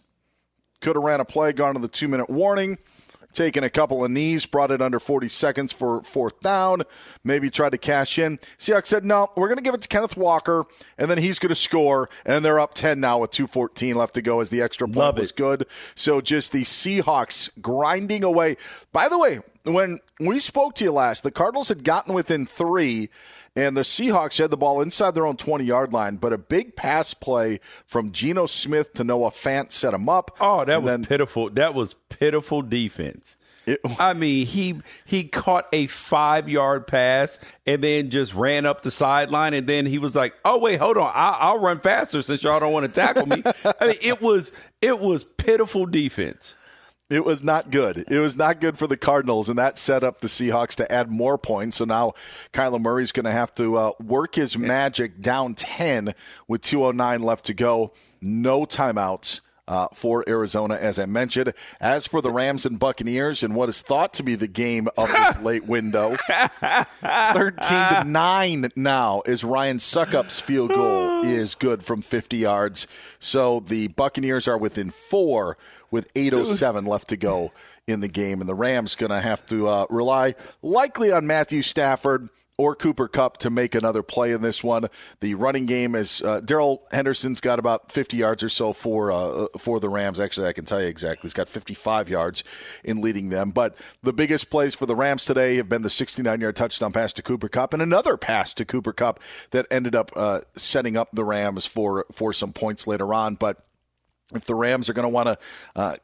[0.82, 2.78] Could have ran a play, gone to the two minute warning
[3.34, 6.84] taken a couple of knees, brought it under 40 seconds for fourth down,
[7.24, 8.38] maybe tried to cash in.
[8.58, 10.66] Seahawks said, no, we're going to give it to Kenneth Walker,
[10.98, 14.22] and then he's going to score, and they're up 10 now with 2.14 left to
[14.22, 15.38] go as the extra point Love was it.
[15.38, 15.66] good.
[15.96, 18.58] So just the Seahawks grinding away.
[18.92, 23.10] By the way, when we spoke to you last, the Cardinals had gotten within three,
[23.56, 26.76] and the Seahawks had the ball inside their own 20 yard line, but a big
[26.76, 30.36] pass play from Geno Smith to Noah Fant set him up.
[30.40, 31.50] Oh, that was then- pitiful.
[31.50, 33.36] That was pitiful defense.
[34.00, 37.38] I mean, he he caught a five yard pass
[37.68, 40.98] and then just ran up the sideline, and then he was like, "Oh wait, hold
[40.98, 43.44] on, I, I'll run faster since y'all don't want to tackle me."
[43.80, 46.56] I mean, it was it was pitiful defense.
[47.10, 48.06] It was not good.
[48.08, 51.10] It was not good for the Cardinals, and that set up the Seahawks to add
[51.10, 51.78] more points.
[51.78, 52.14] So now
[52.54, 56.14] Kyler Murray's going to have to uh, work his magic down 10
[56.48, 57.94] with 2.09 left to go.
[58.22, 59.42] No timeouts.
[59.68, 61.54] Uh, for Arizona, as I mentioned.
[61.80, 65.08] As for the Rams and Buccaneers, and what is thought to be the game of
[65.08, 66.18] this late window,
[67.04, 72.88] thirteen to nine now is Ryan Succop's field goal is good from fifty yards.
[73.20, 75.56] So the Buccaneers are within four
[75.92, 77.52] with 8.07 left to go
[77.88, 78.42] in the game.
[78.42, 82.30] And the Rams going to have to uh, rely likely on Matthew Stafford
[82.60, 84.90] or Cooper Kupp to make another play in this one.
[85.22, 89.48] The running game is uh, Darrell Henderson's got about 50 yards or so for uh,
[89.58, 90.20] for the Rams.
[90.20, 91.22] Actually, I can tell you exactly.
[91.22, 92.44] He's got 55 yards
[92.84, 93.52] in leading them.
[93.52, 97.14] But the biggest plays for the Rams today have been the 69 yard touchdown pass
[97.14, 99.22] to Cooper Kupp and another pass to Cooper Kupp
[99.52, 103.36] that ended up uh, setting up the Rams for for some points later on.
[103.36, 103.66] But
[104.34, 105.38] if the Rams are going to want to
[105.76, 105.96] uh,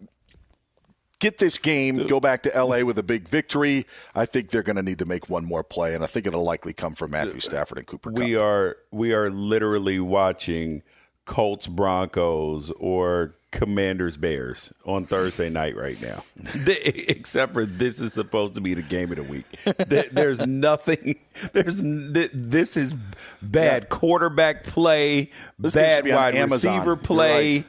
[1.20, 4.76] get this game, go back to LA with a big victory, I think they're going
[4.76, 7.40] to need to make one more play, and I think it'll likely come from Matthew
[7.40, 8.12] Stafford and Cooper.
[8.12, 10.84] We are we are literally watching
[11.26, 16.24] Colts Broncos or Commanders Bears on Thursday night right now.
[16.68, 19.46] Except for this is supposed to be the game of the week.
[19.88, 21.16] There- There's nothing.
[21.54, 22.94] There's this is
[23.42, 27.58] bad quarterback play, This bad wide receiver play.
[27.60, 27.66] right.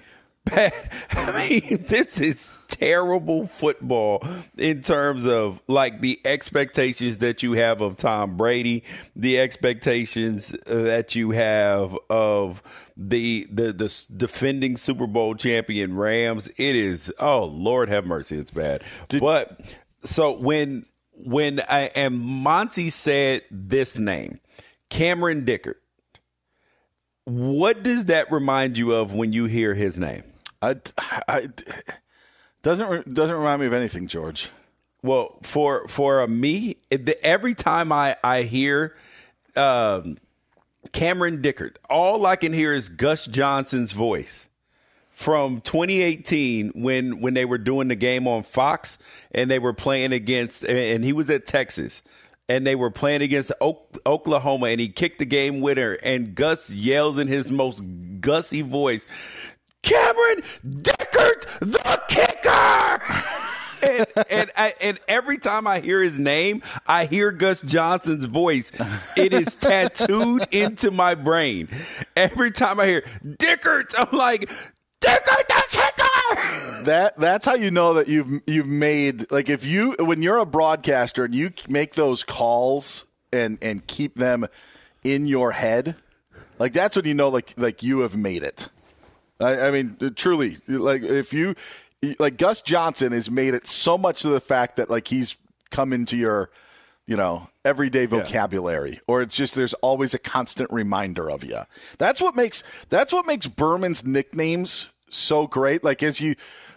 [0.47, 0.73] Bad,
[1.11, 7.81] I mean, this is terrible football in terms of like the expectations that you have
[7.81, 8.83] of Tom Brady,
[9.15, 12.63] the expectations uh, that you have of
[12.97, 16.49] the the the defending Super Bowl champion Rams.
[16.57, 18.83] It is oh Lord have mercy, it's bad.
[19.19, 24.41] but so when when I and Monty said this name,
[24.91, 25.77] Cameron Dicker.
[27.25, 30.23] What does that remind you of when you hear his name?
[30.63, 30.77] I,
[31.29, 31.49] I,
[32.63, 34.51] doesn't doesn't remind me of anything, George.
[35.03, 36.77] Well, for for me,
[37.23, 38.97] every time I I hear
[39.55, 40.19] um,
[40.93, 44.49] Cameron Dicker, all I can hear is Gus Johnson's voice
[45.17, 48.99] from 2018 when when they were doing the game on Fox
[49.33, 52.03] and they were playing against and he was at Texas
[52.49, 57.19] and they were playing against Oklahoma and he kicked the game winner and Gus yells
[57.19, 57.83] in his most
[58.21, 59.07] gussy voice,
[59.87, 60.43] Cameron
[60.83, 63.25] Dicker, the kicker.
[63.89, 68.73] and and, I, and every time I hear his name, I hear Gus Johnson's voice.
[69.17, 71.69] It is tattooed into my brain.
[72.17, 73.05] Every time I hear
[73.39, 74.51] Dicker, I'm like,
[75.01, 76.83] Dicker the kicker.
[76.85, 80.47] That that's how you know that you've you've made like if you when you're a
[80.47, 84.47] broadcaster and you make those calls and and keep them
[85.05, 85.95] in your head,
[86.59, 88.69] like that's when you know like like you have made it.
[89.41, 91.55] I, I mean, uh, truly, like if you
[92.19, 95.37] like Gus Johnson has made it so much to the fact that like he's
[95.71, 96.51] come into your
[97.07, 101.61] you know everyday vocabulary or it's just there's always a constant reminder of you
[101.99, 105.85] that's what makes that's what makes berman's nicknames so great.
[105.85, 106.35] Like as you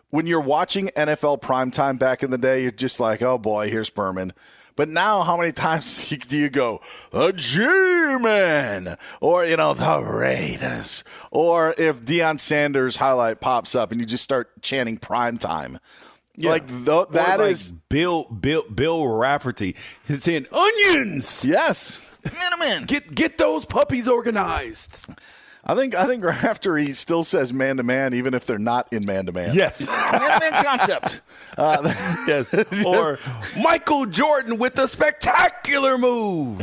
[0.10, 3.90] when you're watching nfl primetime back in the day you're just like oh boy here's
[3.90, 4.34] berman
[4.80, 6.80] but now how many times do you go
[7.12, 14.00] the g-man or you know the raiders or if Deion sanders highlight pops up and
[14.00, 15.80] you just start chanting primetime
[16.38, 19.76] like th- that Or is like Bill Bill Bill Rafferty.
[20.08, 21.44] Saying onions.
[21.44, 25.10] Yes, man, oh, man, Get get those puppies organized.
[25.70, 28.92] I think I think after he still says man to man, even if they're not
[28.92, 29.54] in man to man.
[29.54, 29.88] Yes.
[30.12, 31.22] man to man concept.
[31.58, 31.94] Uh,
[32.26, 32.54] yes.
[32.86, 33.20] Or
[33.62, 36.62] Michael Jordan with a spectacular move.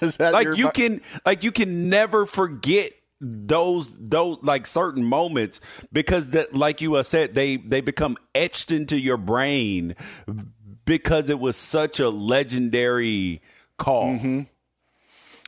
[0.00, 5.04] Is that like your- you can like you can never forget those those like certain
[5.04, 5.60] moments
[5.92, 9.96] because that like you uh, said they they become etched into your brain
[10.84, 13.40] because it was such a legendary
[13.78, 14.12] call.
[14.12, 14.40] Mm-hmm.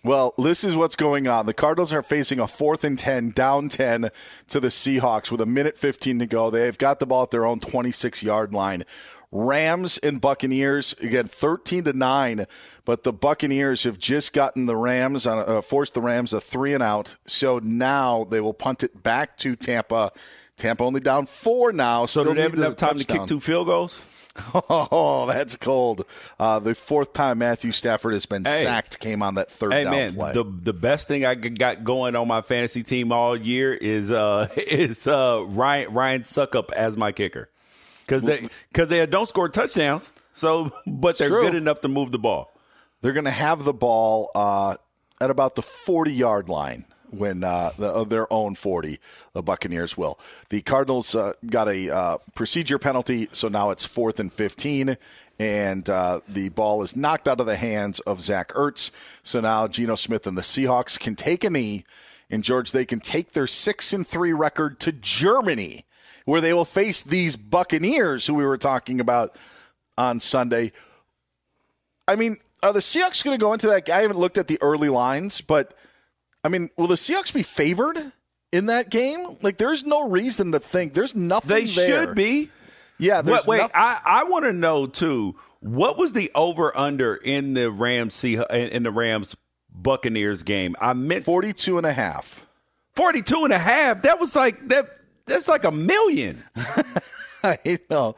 [0.06, 1.46] Well, this is what's going on.
[1.46, 4.10] The Cardinals are facing a fourth and 10, down 10
[4.46, 6.48] to the Seahawks with a minute 15 to go.
[6.48, 8.84] They've got the ball at their own 26 yard line.
[9.32, 12.46] Rams and Buccaneers, again, 13 to 9,
[12.84, 16.40] but the Buccaneers have just gotten the Rams, on a, uh, forced the Rams a
[16.40, 17.16] three and out.
[17.26, 20.12] So now they will punt it back to Tampa.
[20.56, 22.06] Tampa only down four now.
[22.06, 24.04] So do they have enough time to kick two field goals?
[24.70, 26.04] Oh, that's cold.
[26.38, 28.62] Uh, the fourth time Matthew Stafford has been Hey.
[28.62, 30.32] sacked came on that third Hey down man, play.
[30.32, 34.48] the the best thing I got going on my fantasy team all year is uh
[34.56, 37.48] is uh Ryan Ryan Succop as my kicker
[38.06, 40.12] because they because they don't score touchdowns.
[40.32, 41.42] So, but they're true.
[41.42, 42.52] good enough to move the ball.
[43.02, 44.76] They're going to have the ball uh,
[45.20, 48.98] at about the 40 yard line when uh, the, of their own 40.
[49.32, 50.18] The Buccaneers will.
[50.50, 54.96] The Cardinals uh, got a uh, procedure penalty, so now it's fourth and 15.
[55.38, 58.90] And uh, the ball is knocked out of the hands of Zach Ertz.
[59.22, 61.84] So now Geno Smith and the Seahawks can take a knee.
[62.30, 65.84] And George, they can take their six and three record to Germany,
[66.24, 69.36] where they will face these Buccaneers who we were talking about
[69.96, 70.72] on Sunday.
[72.08, 73.88] I mean, are the Seahawks going to go into that?
[73.90, 75.74] I haven't looked at the early lines, but
[76.46, 78.12] I mean, will the Seahawks be favored
[78.52, 79.36] in that game?
[79.42, 81.48] Like, there's no reason to think there's nothing.
[81.48, 82.06] They there.
[82.06, 82.50] should be.
[82.98, 83.20] Yeah.
[83.20, 85.34] There's Wait, wait noth- I I want to know too.
[85.58, 89.34] What was the over under in the Rams in the Rams
[89.70, 90.76] Buccaneers game?
[90.80, 92.46] I meant 42 and a half.
[92.94, 94.02] 42 and a half.
[94.02, 94.98] That was like that.
[95.26, 96.44] That's like a million.
[97.42, 98.14] I know.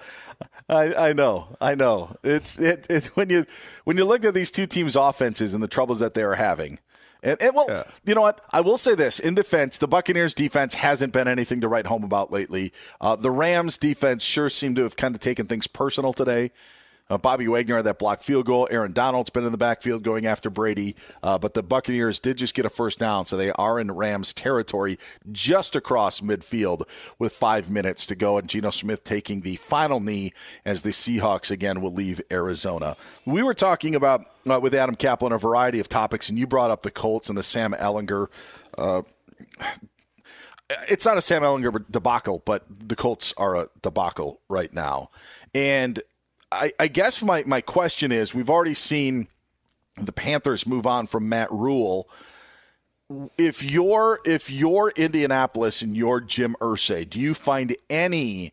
[0.69, 1.57] I, I know.
[1.61, 2.15] I know.
[2.23, 3.47] It's it, it when you
[3.85, 6.79] when you look at these two teams' offenses and the troubles that they are having.
[7.23, 7.69] And, and well,
[8.05, 8.41] you know what?
[8.51, 12.05] I will say this in defense, the Buccaneers' defense hasn't been anything to write home
[12.05, 12.73] about lately.
[13.01, 16.51] Uh, the Rams' defense sure seemed to have kind of taken things personal today.
[17.11, 18.69] Uh, Bobby Wagner had that blocked field goal.
[18.71, 22.55] Aaron Donald's been in the backfield going after Brady, uh, but the Buccaneers did just
[22.55, 24.99] get a first down, so they are in Rams territory
[25.31, 26.83] just across midfield
[27.19, 28.39] with five minutes to go.
[28.39, 30.33] And Geno Smith taking the final knee
[30.65, 32.97] as the Seahawks again will leave Arizona.
[33.25, 36.71] We were talking about uh, with Adam Caplan a variety of topics, and you brought
[36.71, 38.29] up the Colts and the Sam Ehlinger.
[38.77, 39.03] Uh,
[40.89, 45.11] it's not a Sam Ehlinger debacle, but the Colts are a debacle right now.
[45.55, 46.03] And
[46.51, 49.29] I, I guess my, my question is we've already seen
[49.97, 52.09] the Panthers move on from Matt Rhule.
[53.37, 58.53] If you're if you're Indianapolis and you're Jim Irsay, do you find any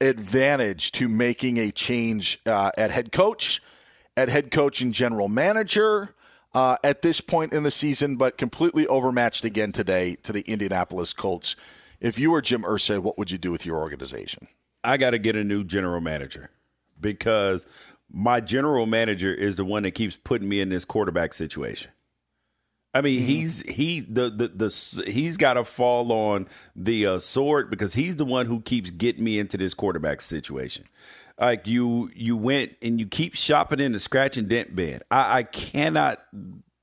[0.00, 3.62] advantage to making a change uh, at head coach,
[4.16, 6.14] at head coach and general manager
[6.54, 11.12] uh, at this point in the season, but completely overmatched again today to the Indianapolis
[11.12, 11.54] Colts?
[12.00, 14.48] If you were Jim Irsay, what would you do with your organization?
[14.82, 16.50] I got to get a new general manager
[17.12, 17.66] because
[18.10, 21.90] my general manager is the one that keeps putting me in this quarterback situation.
[22.94, 23.26] I mean, mm-hmm.
[23.26, 28.16] he's he the the the he's got to fall on the uh, sword because he's
[28.16, 30.84] the one who keeps getting me into this quarterback situation.
[31.38, 35.00] Like you you went and you keep shopping in the scratch and dent bin.
[35.10, 36.24] I, I cannot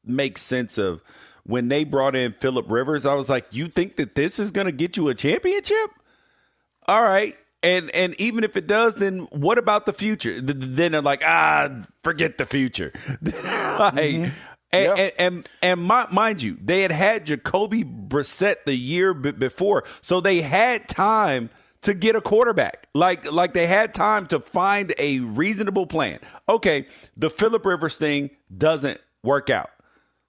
[0.03, 1.01] make sense of
[1.43, 3.05] when they brought in Philip Rivers.
[3.05, 5.91] I was like, you think that this is going to get you a championship?
[6.87, 10.41] All right, and and even if it does, then what about the future?
[10.41, 11.69] Then they're like, ah,
[12.03, 12.91] forget the future.
[13.21, 14.29] like, mm-hmm.
[14.73, 15.81] And, and, and, and
[16.13, 21.49] mind you, they had had Jacoby Brissett the year b- before, so they had time
[21.81, 22.87] to get a quarterback.
[22.93, 26.19] Like like they had time to find a reasonable plan.
[26.47, 29.71] Okay, the Philip Rivers thing doesn't work out.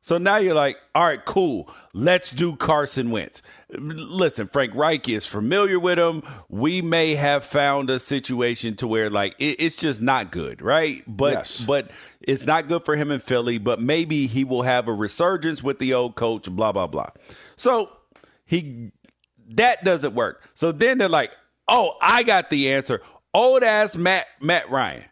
[0.03, 1.73] So now you're like, all right, cool.
[1.95, 3.41] Let's do Carson Wentz.
[3.71, 6.25] Listen, Frank Reich is familiar with him.
[6.49, 11.05] We may have found a situation to where like it, it's just not good, right?
[11.07, 11.61] But yes.
[11.61, 13.59] but it's not good for him in Philly.
[13.59, 16.51] But maybe he will have a resurgence with the old coach.
[16.51, 17.11] Blah blah blah.
[17.55, 17.89] So
[18.45, 18.91] he
[19.51, 20.51] that doesn't work.
[20.55, 21.31] So then they're like,
[21.69, 23.01] oh, I got the answer.
[23.33, 25.05] Old ass Matt Matt Ryan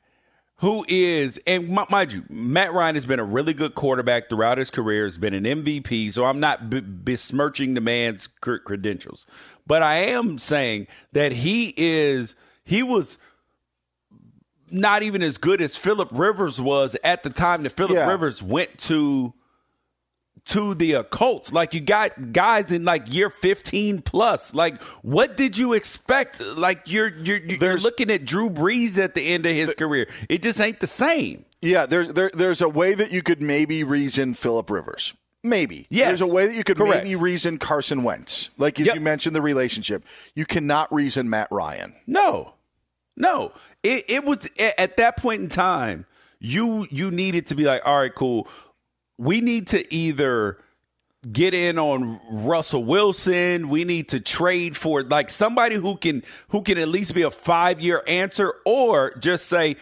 [0.61, 4.71] who is, and mind you, Matt Ryan has been a really good quarterback throughout his
[4.71, 9.27] career, has been an MVP, so I'm not b- besmirching the man's credentials.
[9.67, 13.17] But I am saying that he is, he was
[14.71, 18.07] not even as good as Philip Rivers was at the time that Philip yeah.
[18.07, 19.33] Rivers went to
[20.47, 21.53] to the Colts.
[21.53, 24.55] Like you got guys in like year 15 plus.
[24.55, 26.41] Like what did you expect?
[26.57, 30.09] Like you're you're you're looking at Drew Brees at the end of his career.
[30.29, 31.45] It just ain't the same.
[31.63, 35.15] Yeah, there's there, there's a way that you could maybe reason Philip Rivers.
[35.43, 35.87] Maybe.
[35.89, 36.09] Yes.
[36.09, 37.05] There's a way that you could Correct.
[37.05, 38.51] maybe reason Carson Wentz.
[38.59, 38.95] Like as yep.
[38.95, 40.05] you mentioned the relationship.
[40.35, 41.95] You cannot reason Matt Ryan.
[42.07, 42.55] No.
[43.17, 43.53] No.
[43.83, 44.49] It it was
[44.79, 46.07] at that point in time,
[46.39, 48.49] you you needed to be like, all right, cool
[49.21, 50.57] we need to either
[51.31, 53.69] get in on Russell Wilson.
[53.69, 57.31] We need to trade for like somebody who can who can at least be a
[57.31, 59.77] five year answer, or just say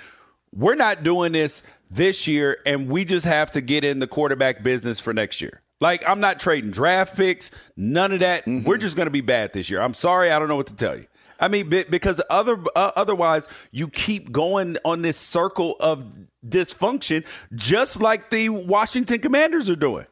[0.52, 4.64] we're not doing this this year, and we just have to get in the quarterback
[4.64, 5.62] business for next year.
[5.80, 8.44] Like I'm not trading draft picks, none of that.
[8.44, 8.66] Mm-hmm.
[8.66, 9.80] We're just going to be bad this year.
[9.80, 11.06] I'm sorry, I don't know what to tell you.
[11.38, 16.12] I mean, because other uh, otherwise you keep going on this circle of
[16.48, 20.06] dysfunction, just like the Washington Commanders are doing.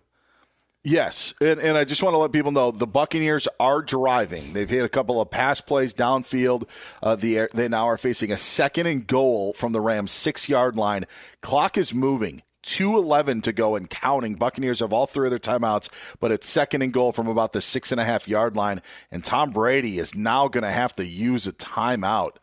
[0.89, 4.53] Yes, and, and I just want to let people know the Buccaneers are driving.
[4.53, 6.69] They've hit a couple of pass plays downfield.
[7.03, 10.77] Uh, the, they now are facing a second and goal from the Rams' six yard
[10.77, 11.05] line.
[11.43, 12.43] Clock is moving.
[12.63, 14.35] 2.11 to go and counting.
[14.35, 15.89] Buccaneers have all three of their timeouts,
[16.21, 18.81] but it's second and goal from about the six and a half yard line.
[19.11, 22.37] And Tom Brady is now going to have to use a timeout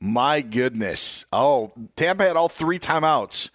[0.00, 1.24] my goodness.
[1.32, 3.50] Oh, Tampa had all three timeouts,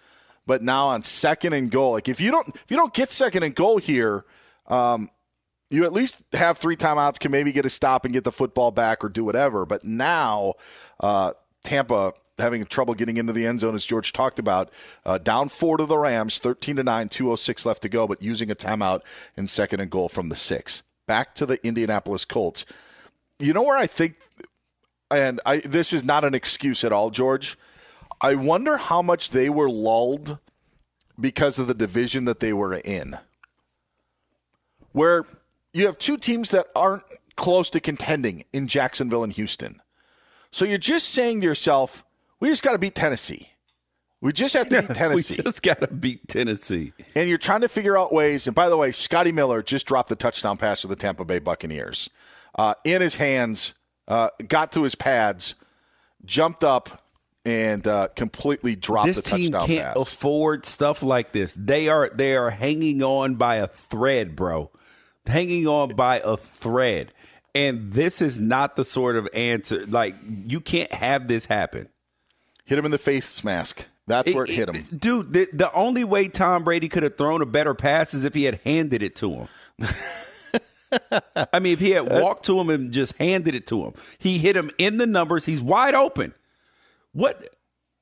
[0.46, 1.92] but now on second and goal.
[1.92, 4.24] Like if you don't if you don't get second and goal here,
[4.66, 5.10] um,
[5.70, 8.70] you at least have three timeouts, can maybe get a stop and get the football
[8.70, 9.64] back or do whatever.
[9.64, 10.54] But now
[11.00, 11.32] uh,
[11.64, 14.70] Tampa having trouble getting into the end zone, as George talked about.
[15.04, 18.50] Uh, down four to the Rams, 13 to 9, 206 left to go, but using
[18.50, 19.00] a timeout
[19.36, 20.82] in second and goal from the six.
[21.06, 22.64] Back to the Indianapolis Colts.
[23.38, 24.16] You know where I think
[25.12, 27.58] and I, this is not an excuse at all, George.
[28.20, 30.38] I wonder how much they were lulled
[31.18, 33.18] because of the division that they were in,
[34.92, 35.24] where
[35.72, 37.02] you have two teams that aren't
[37.36, 39.80] close to contending in Jacksonville and Houston.
[40.50, 42.04] So you're just saying to yourself,
[42.40, 43.50] we just got to beat Tennessee.
[44.20, 45.36] We just have to beat Tennessee.
[45.38, 46.92] we just got to beat Tennessee.
[47.14, 48.46] And you're trying to figure out ways.
[48.46, 51.38] And by the way, Scotty Miller just dropped the touchdown pass to the Tampa Bay
[51.38, 52.08] Buccaneers.
[52.54, 53.74] Uh, in his hands
[54.08, 55.54] uh, got to his pads,
[56.24, 57.02] jumped up,
[57.44, 59.96] and uh, completely dropped this the team touchdown can't pass.
[59.96, 61.54] afford stuff like this.
[61.54, 64.70] They are they are hanging on by a thread, bro.
[65.26, 67.12] Hanging on by a thread.
[67.54, 70.14] And this is not the sort of answer like
[70.46, 71.88] you can't have this happen.
[72.64, 73.86] Hit him in the face mask.
[74.06, 74.98] That's where it hit him.
[74.98, 78.34] Dude, the, the only way Tom Brady could have thrown a better pass is if
[78.34, 79.48] he had handed it to him.
[81.52, 84.38] I mean, if he had walked to him and just handed it to him, he
[84.38, 85.44] hit him in the numbers.
[85.44, 86.34] He's wide open.
[87.12, 87.48] What?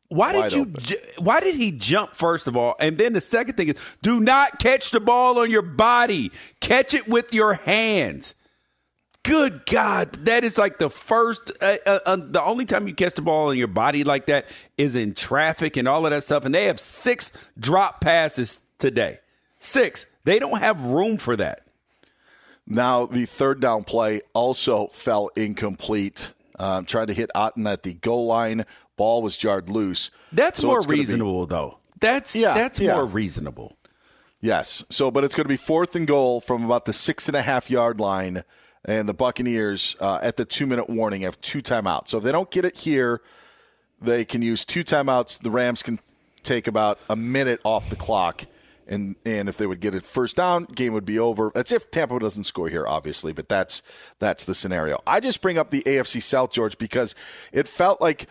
[0.09, 0.67] Why did you?
[0.67, 2.75] ju- Why did he jump first of all?
[2.81, 6.33] And then the second thing is, do not catch the ball on your body.
[6.61, 8.35] Catch it with your hands.
[9.23, 11.53] Good God, that is like the first.
[11.63, 14.47] Uh, uh, uh, the only time you catch the ball on your body like that
[14.79, 16.45] is in traffic and all of that stuff.
[16.47, 19.19] And they have six drop passes today.
[19.59, 20.07] Six.
[20.25, 21.67] They don't have room for that.
[22.71, 26.33] Now the third down play also fell incomplete.
[26.59, 28.65] Um, trying to hit Otton at the goal line.
[28.97, 30.11] Ball was jarred loose.
[30.31, 31.79] That's So more gonna be- reasonable, though.
[32.01, 32.95] That's Yeah, that's yeah.
[32.95, 33.77] more reasonable.
[34.41, 34.85] Yes.
[34.91, 37.43] So, but it's going to be fourth and goal from about the six and a
[37.43, 38.43] half yard line,
[38.85, 42.09] and the Buccaneers uh, at the two minute warning have two timeouts.
[42.09, 43.21] So if they don't get it here,
[44.01, 45.39] they can use two timeouts.
[45.41, 45.99] The Rams can
[46.43, 48.47] take about a minute off the clock,
[48.91, 51.53] and and if they would get it first down, game would be over.
[51.55, 53.83] That's if Tampa doesn't score here, obviously, but that's
[54.19, 55.01] that's the scenario.
[55.07, 57.15] I just bring up the AFC South, George, because
[57.53, 58.27] it felt like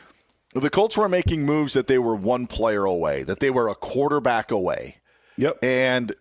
[0.54, 3.76] the Colts were making moves that they were one player away, that they were a
[3.76, 4.98] quarterback away.
[5.38, 5.64] Yep.
[5.64, 6.14] And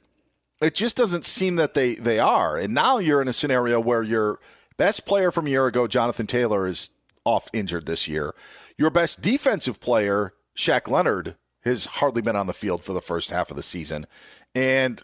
[0.60, 2.56] it just doesn't seem that they, they are.
[2.56, 4.38] And now you're in a scenario where your
[4.76, 6.90] best player from a year ago, Jonathan Taylor, is
[7.24, 8.34] off injured this year.
[8.76, 11.36] Your best defensive player, Shaq Leonard,
[11.68, 14.06] has hardly been on the field for the first half of the season.
[14.54, 15.02] And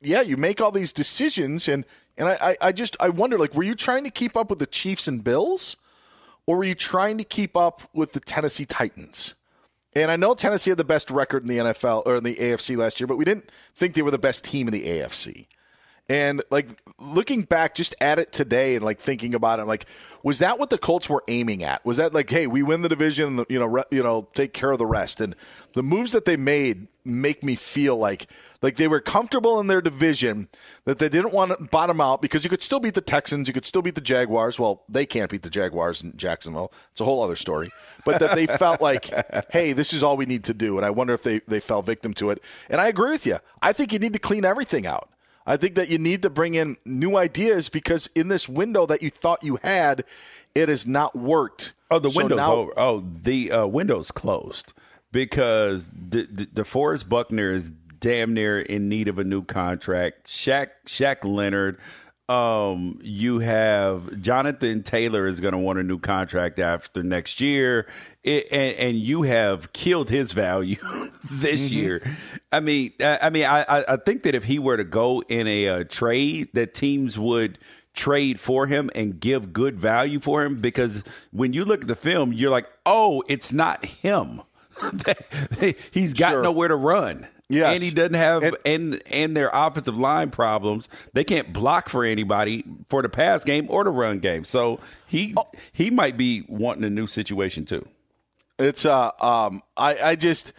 [0.00, 1.84] yeah, you make all these decisions and
[2.16, 4.66] and I, I, just I wonder, like, were you trying to keep up with the
[4.66, 5.76] Chiefs and Bills?
[6.46, 9.34] Or were you trying to keep up with the Tennessee Titans?
[9.96, 12.76] And I know Tennessee had the best record in the NFL or in the AFC
[12.76, 15.46] last year, but we didn't think they were the best team in the AFC.
[16.08, 19.86] And like looking back just at it today and like thinking about it, like
[20.22, 21.84] was that what the Colts were aiming at?
[21.84, 24.70] Was that like, hey, we win the division, you know, re- you know, take care
[24.70, 25.20] of the rest?
[25.20, 25.36] And
[25.74, 28.26] the moves that they made make me feel like
[28.62, 30.48] like they were comfortable in their division,
[30.86, 33.52] that they didn't want to bottom out because you could still beat the Texans, you
[33.52, 34.58] could still beat the Jaguars.
[34.58, 36.72] Well, they can't beat the Jaguars in Jacksonville.
[36.90, 37.70] It's a whole other story.
[38.06, 39.10] But that they felt like,
[39.52, 40.78] hey, this is all we need to do.
[40.78, 42.42] And I wonder if they, they fell victim to it.
[42.70, 43.38] And I agree with you.
[43.60, 45.10] I think you need to clean everything out.
[45.46, 49.02] I think that you need to bring in new ideas because in this window that
[49.02, 50.04] you thought you had,
[50.54, 51.72] it has not worked.
[51.90, 52.72] Oh, the So window's now- over.
[52.76, 54.72] Oh, the uh, window's closed
[55.12, 60.26] because the, the DeForest Buckner is damn near in need of a new contract.
[60.26, 61.78] Shaq Shaq Leonard.
[62.26, 67.86] Um, you have Jonathan Taylor is going to want a new contract after next year,
[68.22, 70.76] it, and, and you have killed his value
[71.30, 71.74] this Mm-hmm.
[71.74, 72.16] year.
[72.50, 75.46] I mean, I, I mean, I, I- think that if he were to go in
[75.46, 77.58] a uh, trade, that teams would
[77.92, 81.94] trade for him and give good value for him because when you look at the
[81.94, 84.40] film, you're like, oh, it's not him.
[85.92, 86.42] He's got Sure.
[86.42, 87.28] nowhere to run.
[87.48, 87.74] Yes.
[87.74, 90.88] And he doesn't have and and their offensive line problems.
[91.12, 94.44] They can't block for anybody for the pass game or the run game.
[94.44, 95.44] So he Oh.
[95.72, 97.86] he might be wanting a new situation too.
[98.58, 100.52] It's uh um I I just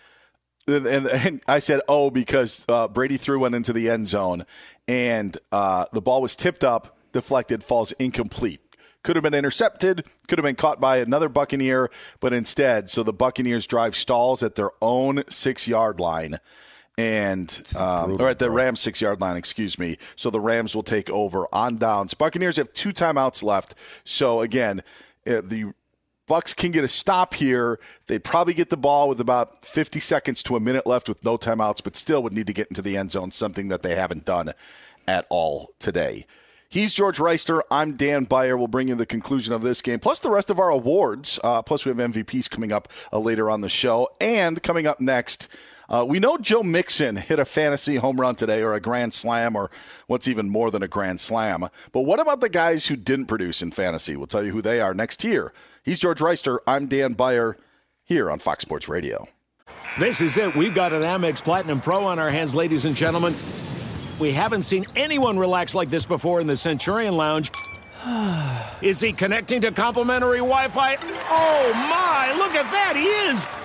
[0.67, 4.45] and, and I said oh because uh, Brady threw one into the end zone
[4.87, 8.61] and uh, the ball was tipped up, deflected, falls incomplete.
[9.03, 11.89] Could have been intercepted, could have been caught by another Buccaneer,
[12.19, 16.39] but instead, so the Buccaneers drive stalls at their own six yard line.
[16.97, 19.97] And um, or at the Rams six yard line, excuse me.
[20.15, 22.13] So the Rams will take over on downs.
[22.13, 23.75] Buccaneers have two timeouts left.
[24.05, 24.81] So again,
[25.27, 25.73] uh, the
[26.27, 27.79] Bucks can get a stop here.
[28.07, 31.37] They'd probably get the ball with about 50 seconds to a minute left with no
[31.37, 34.25] timeouts, but still would need to get into the end zone, something that they haven't
[34.25, 34.51] done
[35.07, 36.25] at all today.
[36.67, 37.61] He's George Wrighster.
[37.69, 38.57] I'm Dan Beyer.
[38.57, 41.39] We'll bring you the conclusion of this game, plus the rest of our awards.
[41.43, 44.09] Uh, plus, we have MVPs coming up uh, later on the show.
[44.19, 45.47] And coming up next,
[45.89, 49.55] uh, we know Joe Mixon hit a fantasy home run today, or a grand slam,
[49.55, 49.69] or
[50.07, 51.67] what's even more than a grand slam.
[51.91, 54.15] But what about the guys who didn't produce in fantasy?
[54.15, 55.53] We'll tell you who they are next here.
[55.83, 56.59] He's George Wrighster.
[56.65, 57.57] I'm Dan Beyer
[58.03, 59.27] here on Fox Sports Radio.
[59.99, 60.55] This is it.
[60.55, 63.35] We've got an Amex Platinum Pro on our hands, ladies and gentlemen.
[64.19, 67.51] We haven't seen anyone relax like this before in the Centurion Lounge.
[68.81, 70.97] Is he connecting to complimentary Wi Fi?
[71.29, 73.64] Oh my, look at that, he is!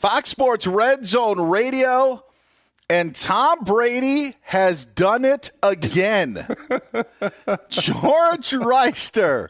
[0.00, 2.24] Fox Sports Red Zone Radio,
[2.88, 6.36] and Tom Brady has done it again.
[7.68, 9.48] George Wrighster.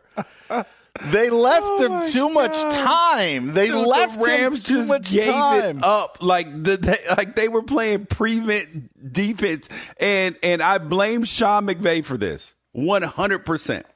[1.02, 3.52] They left Oh him too much time.
[3.52, 5.78] They Dude, left the Rams him too just much gave time.
[5.78, 9.68] it up like the, they, like they were playing prevent defense,
[10.01, 13.86] and and I blame Sean McVay for this one hundred percent.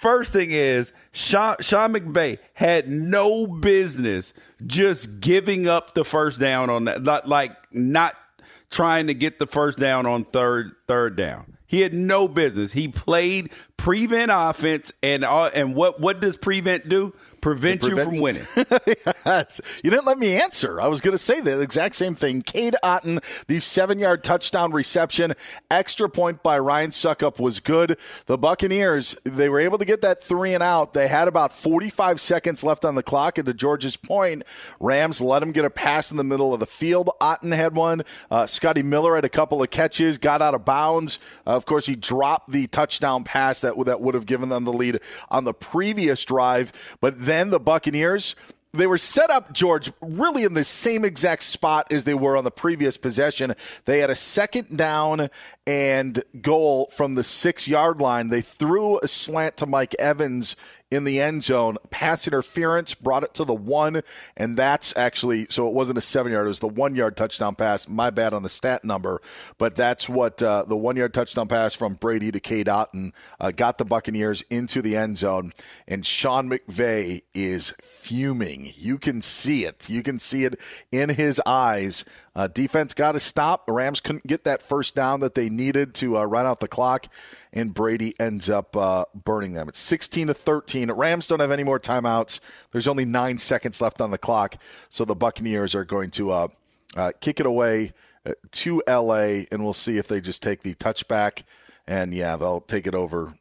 [0.00, 4.32] First thing is Sean, Sean McVay had no business
[4.66, 8.14] just giving up the first down on that, like, like not
[8.70, 11.58] trying to get the first down on third third down.
[11.66, 12.72] He had no business.
[12.72, 17.14] He played prevent offense, and uh, and what what does prevent do?
[17.40, 18.46] Prevent you from winning.
[19.26, 19.60] yes.
[19.82, 20.80] You didn't let me answer.
[20.80, 22.42] I was going to say the exact same thing.
[22.42, 25.34] Cade Otton, the seven yard touchdown reception,
[25.70, 27.98] extra point by Ryan Succop was good.
[28.26, 30.92] The Buccaneers, they were able to get that three and out.
[30.92, 33.38] They had about 45 seconds left on the clock.
[33.38, 34.42] And to George's point,
[34.78, 37.10] Rams let him get a pass in the middle of the field.
[37.20, 38.02] Otton had one.
[38.30, 41.18] Uh, Scotty Miller had a couple of catches, got out of bounds.
[41.46, 44.72] Uh, of course, he dropped the touchdown pass that, that would have given them the
[44.72, 45.00] lead
[45.30, 46.72] on the previous drive.
[47.00, 48.34] But then the Buccaneers,
[48.72, 52.44] they were set up, George, really in the same exact spot as they were on
[52.44, 53.54] the previous possession.
[53.84, 55.28] They had a second down
[55.66, 58.28] and goal from the six yard line.
[58.28, 60.54] They threw a slant to Mike Evans
[60.90, 61.78] in the end zone.
[61.90, 64.02] Pass interference brought it to the one,
[64.36, 67.54] and that's actually so it wasn't a seven yard; it was the one yard touchdown
[67.54, 67.88] pass.
[67.88, 69.20] My bad on the stat number,
[69.58, 72.64] but that's what uh, the one yard touchdown pass from Brady to K.
[72.64, 75.52] Otton uh, got the Buccaneers into the end zone,
[75.86, 78.72] and Sean McVay is fuming.
[78.76, 79.88] You can see it.
[79.88, 80.60] You can see it
[80.92, 82.04] in his eyes.
[82.34, 83.66] Uh, defense got to stop.
[83.66, 86.68] The Rams couldn't get that first down that they needed to uh, run out the
[86.68, 87.06] clock,
[87.52, 89.68] and Brady ends up uh, burning them.
[89.68, 90.92] It's 16 to 13.
[90.92, 92.40] Rams don't have any more timeouts.
[92.70, 94.56] There's only nine seconds left on the clock,
[94.88, 96.48] so the Buccaneers are going to uh,
[96.96, 97.92] uh, kick it away
[98.24, 101.42] uh, to LA, and we'll see if they just take the touchback.
[101.86, 103.34] And yeah, they'll take it over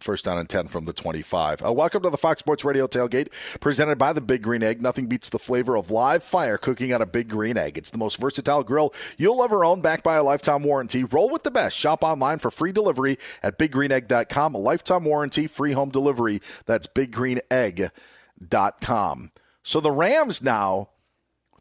[0.00, 1.64] First down and 10 from the 25.
[1.64, 3.28] Uh, welcome to the Fox Sports Radio tailgate
[3.60, 4.80] presented by the Big Green Egg.
[4.80, 7.76] Nothing beats the flavor of live fire cooking on a Big Green Egg.
[7.76, 11.04] It's the most versatile grill you'll ever own, backed by a lifetime warranty.
[11.04, 11.76] Roll with the best.
[11.76, 14.54] Shop online for free delivery at biggreenegg.com.
[14.54, 16.40] A lifetime warranty, free home delivery.
[16.66, 19.32] That's biggreenegg.com.
[19.62, 20.90] So the Rams now,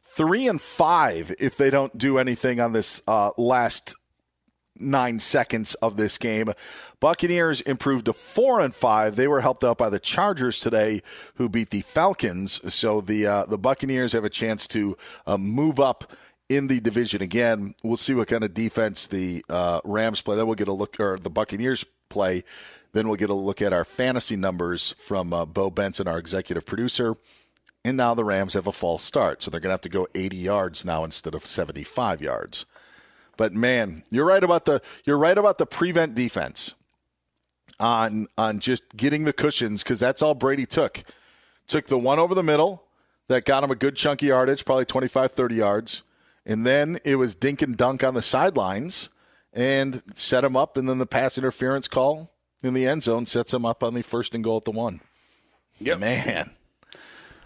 [0.02, 3.96] three and five if they don't do anything on this uh, last
[4.80, 6.52] nine seconds of this game.
[6.99, 9.16] Buccaneers improved to four and five.
[9.16, 11.02] They were helped out by the Chargers today,
[11.36, 12.74] who beat the Falcons.
[12.74, 16.12] So the uh, the Buccaneers have a chance to uh, move up
[16.49, 17.76] in the division again.
[17.84, 20.36] We'll see what kind of defense the uh, Rams play.
[20.36, 22.44] Then we'll get a look, or the Buccaneers play.
[22.94, 26.66] Then we'll get a look at our fantasy numbers from uh, Bo Benson, our executive
[26.66, 27.16] producer.
[27.84, 30.08] And now the Rams have a false start, so they're going to have to go
[30.16, 32.66] 80 yards now instead of 75 yards.
[33.38, 36.74] But man, you're right about the you're right about the prevent defense
[37.80, 41.04] on on just getting the cushions because that's all Brady took.
[41.68, 42.84] Took the one over the middle
[43.28, 46.04] that got him a good chunky yardage, probably 25, 30 yards.
[46.46, 49.10] And then it was dink and dunk on the sidelines
[49.52, 50.78] and set him up.
[50.78, 52.32] And then the pass interference call
[52.64, 55.02] in the end zone sets him up on the first and goal at the one.
[55.80, 56.52] Yeah, Man.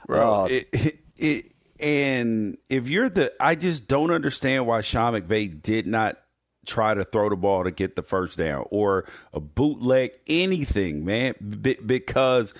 [0.08, 5.14] Bro, Uh, it, it, it, and if you're the, I just don't understand why Sean
[5.14, 6.18] McVay did not
[6.66, 11.34] try to throw the ball to get the first down or a bootleg, anything, man,
[11.62, 12.53] Be- because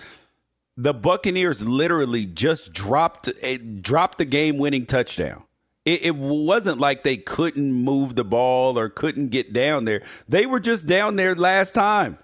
[0.76, 5.44] the Buccaneers literally just dropped it, dropped the game winning touchdown.
[5.86, 10.04] It, it wasn't like they couldn't move the ball or couldn't get down there.
[10.28, 12.18] They were just down there last time,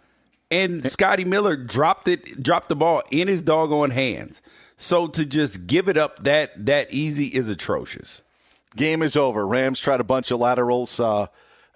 [0.52, 0.90] and eh.
[0.90, 4.42] Scotty Miller dropped it, dropped the ball in his doggone hands.
[4.78, 8.22] So to just give it up that that easy is atrocious.
[8.76, 9.46] Game is over.
[9.48, 11.00] Rams tried a bunch of laterals.
[11.00, 11.28] Uh,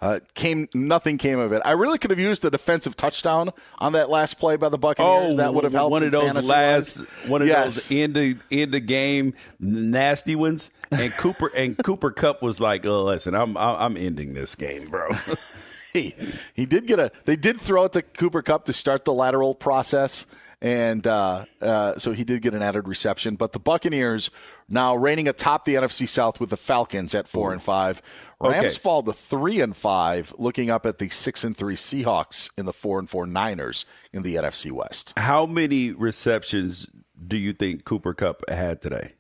[0.02, 1.62] uh, came nothing came of it.
[1.64, 5.38] I really could have used a defensive touchdown on that last play by the Buccaneers.
[5.38, 5.90] that would have helped.
[5.92, 6.98] Oh, One of those last,
[7.28, 7.76] one of Yes.
[7.76, 10.72] those end of, end of game nasty ones.
[10.92, 15.08] And Cooper and Cooper Kupp was like, oh, "Listen, I'm I'm ending this game, bro."
[15.94, 16.14] he,
[16.56, 17.12] he did get a.
[17.26, 20.26] They did throw it to Cooper Kupp to start the lateral process,
[20.62, 23.36] and uh, uh, so he did get an added reception.
[23.36, 24.30] But the Buccaneers
[24.70, 28.02] now reigning atop the NFC South with the Falcons at four and five.
[28.40, 28.76] Rams Okay.
[28.76, 32.74] fall to three and five, looking up at the six and three Seahawks in the
[32.74, 35.14] four and four Niners in the NFC West.
[35.18, 36.88] How many receptions
[37.28, 39.14] do you think Cooper Kupp had today?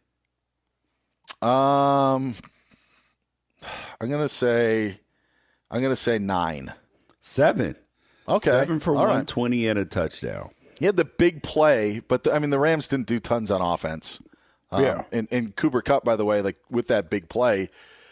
[1.42, 2.36] Um,
[4.00, 5.00] I'm gonna say,
[5.70, 6.74] I'm gonna say nine.
[7.22, 7.76] Seven.
[8.28, 9.08] Okay, Seven for All right.
[9.10, 10.52] 120 and a touchdown.
[10.82, 13.62] He had the big play, but the, I mean the Rams didn't do tons on
[13.62, 14.20] offense.
[14.72, 15.04] Um, Yeah.
[15.12, 17.70] and, and Cooper Kupp, by the way, like with that big play,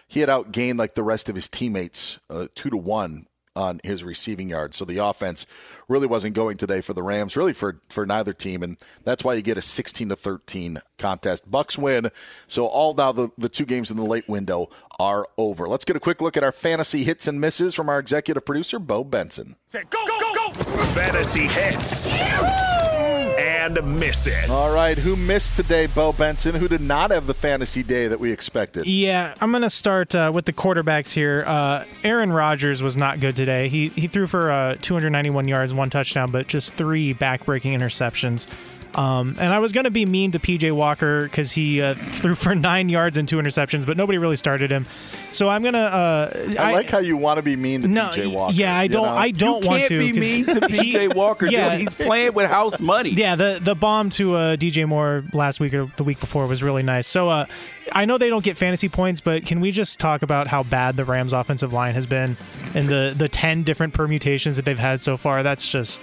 [0.07, 3.25] he had outgained like the rest of his teammates uh, two to one
[3.55, 4.77] on his receiving yards.
[4.77, 5.47] So the offense
[5.87, 9.33] really wasn't going today for the Rams, really for for neither team, and that's why
[9.33, 11.49] you get a sixteen to thirteen contest.
[11.49, 12.11] Bucks win.
[12.47, 14.69] So all now the the two games in the late window
[14.99, 15.67] are over.
[15.67, 18.77] Let's get a quick look at our fantasy hits and misses from our executive producer
[18.77, 19.55] Bo Benson.
[19.73, 20.28] Go, go, go!
[20.53, 22.07] Fantasy hits
[23.39, 24.49] and misses.
[24.49, 26.55] All right, who missed today, Bo Benson?
[26.55, 28.85] Who did not have the fantasy day that we expected?
[28.85, 31.43] Yeah, I'm going to start uh, with the quarterbacks here.
[31.45, 33.69] Uh, Aaron Rodgers was not good today.
[33.69, 38.47] He he threw for uh, 291 yards, one touchdown, but just three backbreaking interceptions.
[38.95, 42.33] Um, and I was going to be mean to PJ Walker because he uh, threw
[42.35, 44.85] for nine yards and two interceptions, but nobody really started him.
[45.31, 45.77] So I'm gonna.
[45.77, 48.53] Uh, I, like how you want to be mean to No, PJ Walker.
[48.55, 49.11] yeah, I don't- know?
[49.11, 51.45] I don't you want can't to, be 'cause mean to PJ Walker.
[51.45, 51.69] Yeah.
[51.71, 51.81] dude.
[51.81, 53.11] He's playing with house money.
[53.11, 56.63] Yeah, the the bomb to uh, DJ Moore last week or the week before was
[56.63, 57.05] really nice.
[57.05, 57.45] So uh,
[57.91, 60.95] I know they don't get fantasy points, but can we just talk about how bad
[60.95, 62.37] the Rams' offensive line has been
[62.73, 65.43] and the the ten different permutations that they've had so far?
[65.43, 66.01] That's just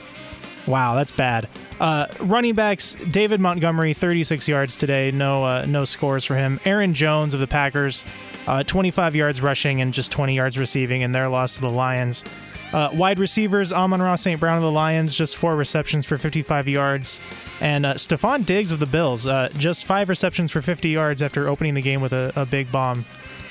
[0.66, 1.48] wow, that's bad.
[1.80, 5.10] Uh, running backs: David Montgomery, 36 yards today.
[5.10, 6.60] No uh, no scores for him.
[6.64, 8.04] Aaron Jones of the Packers,
[8.46, 12.24] uh, 25 yards rushing and just 20 yards receiving in their loss to the Lions.
[12.72, 14.40] Uh, wide receivers, Amon-Ra St.
[14.40, 17.20] Brown of the Lions, just four receptions for 55 yards.
[17.60, 21.48] And uh, Stefon Diggs of the Bills, uh, just five receptions for 50 yards after
[21.48, 23.04] opening the game with a, a big bomb.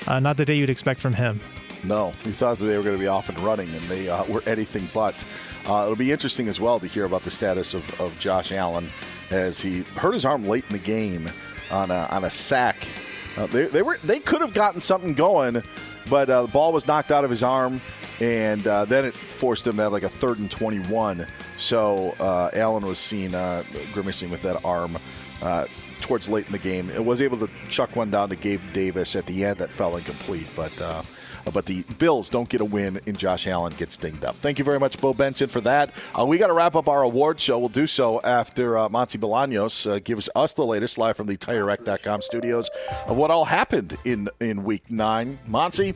[0.06, 1.40] Uh, not the day you'd expect from him.
[1.82, 4.42] No, we thought that they were going to be off and running, and they were
[4.46, 5.24] anything but.
[5.68, 8.88] Uh, it'll be interesting as well to hear about the status of, of Josh Allen
[9.30, 11.28] as he hurt his arm late in the game
[11.72, 12.76] on a, on a sack.
[13.36, 15.62] Uh, they, they were they could have gotten something going,
[16.08, 17.80] but uh, the ball was knocked out of his arm,
[18.20, 21.26] and uh, then it forced him to have like a third and 21.
[21.56, 24.96] So uh, Allen was seen uh, grimacing with that arm.
[26.00, 29.16] Towards late in the game, it was able to chuck one down to Gabe Davis
[29.16, 30.70] at the end that fell incomplete, but
[31.52, 34.36] but the Bills don't get a win, and Josh Allen gets dinged up.
[34.36, 35.90] Thank you very much, Bo Benson, for that.
[36.18, 37.58] Uh, we got to wrap up our award show.
[37.58, 41.36] We'll do so after uh, Monty Bolaños uh, gives us the latest live from the
[41.36, 42.70] TireRack.com studios
[43.06, 45.38] of what all happened in in Week Nine.
[45.46, 45.92] Monty,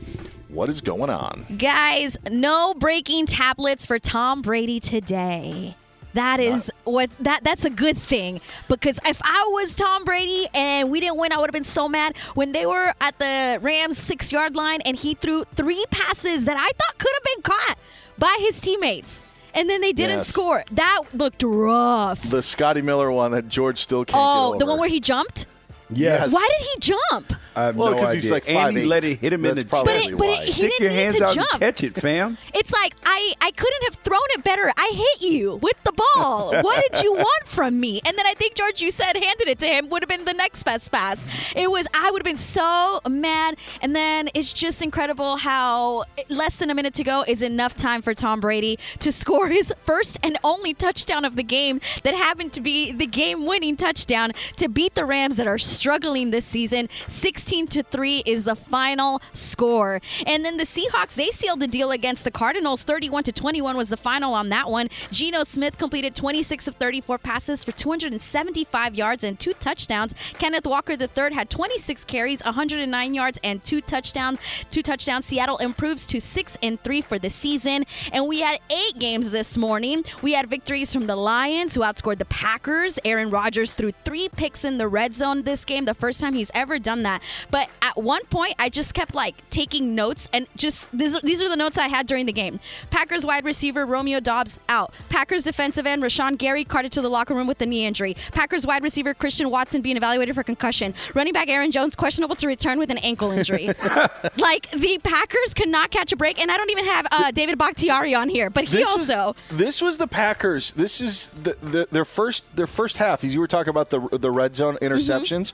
[0.47, 1.45] what is going on?
[1.57, 5.75] Guys, no breaking tablets for Tom Brady today.
[6.13, 10.91] That is what that that's a good thing because if I was Tom Brady and
[10.91, 13.97] we didn't win, I would have been so mad when they were at the Rams
[13.97, 17.77] six yard line and he threw three passes that I thought could have been caught
[18.17, 19.23] by his teammates,
[19.53, 20.27] and then they didn't Yes.
[20.27, 20.63] score.
[20.71, 22.21] That looked rough.
[22.23, 25.45] The Scotty Miller one that George still can't Oh, the one where he jumped.
[25.93, 26.33] Yes.
[26.33, 27.33] Why did he jump?
[27.55, 28.21] I have Well, no 'cause idea.
[28.21, 30.29] he's like and he let it hit him in That's the probably But it- but
[30.29, 31.51] it- he Stick didn't your need hands to out jump.
[31.51, 32.37] and catch it, fam.
[32.53, 34.71] It's like I I couldn't have thrown it better.
[34.77, 36.51] I hit you with the ball.
[36.61, 37.99] what did you want from me?
[38.05, 40.33] And then I think George, you said handed it to him would have been the
[40.33, 41.25] next best pass.
[41.55, 43.57] It was I would have been so mad.
[43.81, 48.01] And then it's just incredible how less than a minute to go is enough time
[48.01, 52.53] for Tom Brady to score his first and only touchdown of the game that happened
[52.53, 56.87] to be the game-winning touchdown to beat the Rams that are struggling this season.
[57.07, 59.99] 16 to 3 is the final score.
[60.27, 62.83] And then the Seahawks, they sealed the deal against the Cardinals.
[62.83, 64.89] 31 to 21 was the final on that one.
[65.09, 70.13] Geno Smith completed 26 of 34 passes for 275 yards and two touchdowns.
[70.37, 74.39] Kenneth Walker III had 26 carries, 109 yards and two touchdowns.
[74.69, 75.25] Two touchdowns.
[75.25, 77.85] Seattle improves to 6 and 3 for the season.
[78.13, 80.03] And we had 8 games this morning.
[80.21, 82.99] We had victories from the Lions who outscored the Packers.
[83.03, 86.51] Aaron Rodgers threw 3 picks in the red zone this game, the first time he's
[86.53, 87.21] ever done that.
[87.49, 91.41] But at one point I just kept like taking notes and just these are, these
[91.41, 92.59] are the notes I had during the game.
[92.89, 94.93] Packers wide receiver Romeo Doubs out.
[95.09, 98.15] Packers defensive end Rashan Gary carted to the locker room with a knee injury.
[98.33, 100.93] Packers wide receiver Christian Watson being evaluated for concussion.
[101.13, 103.67] Running back Aaron Jones questionable to return with an ankle injury.
[104.37, 107.57] like the Packers could not catch a break, and I don't even have uh, David
[107.57, 109.35] Bakhtiari on here, but he This also.
[109.51, 110.71] is- this was the Packers.
[110.71, 113.23] This is the, the, their first their first half.
[113.23, 115.53] You were talking about the the red zone interceptions.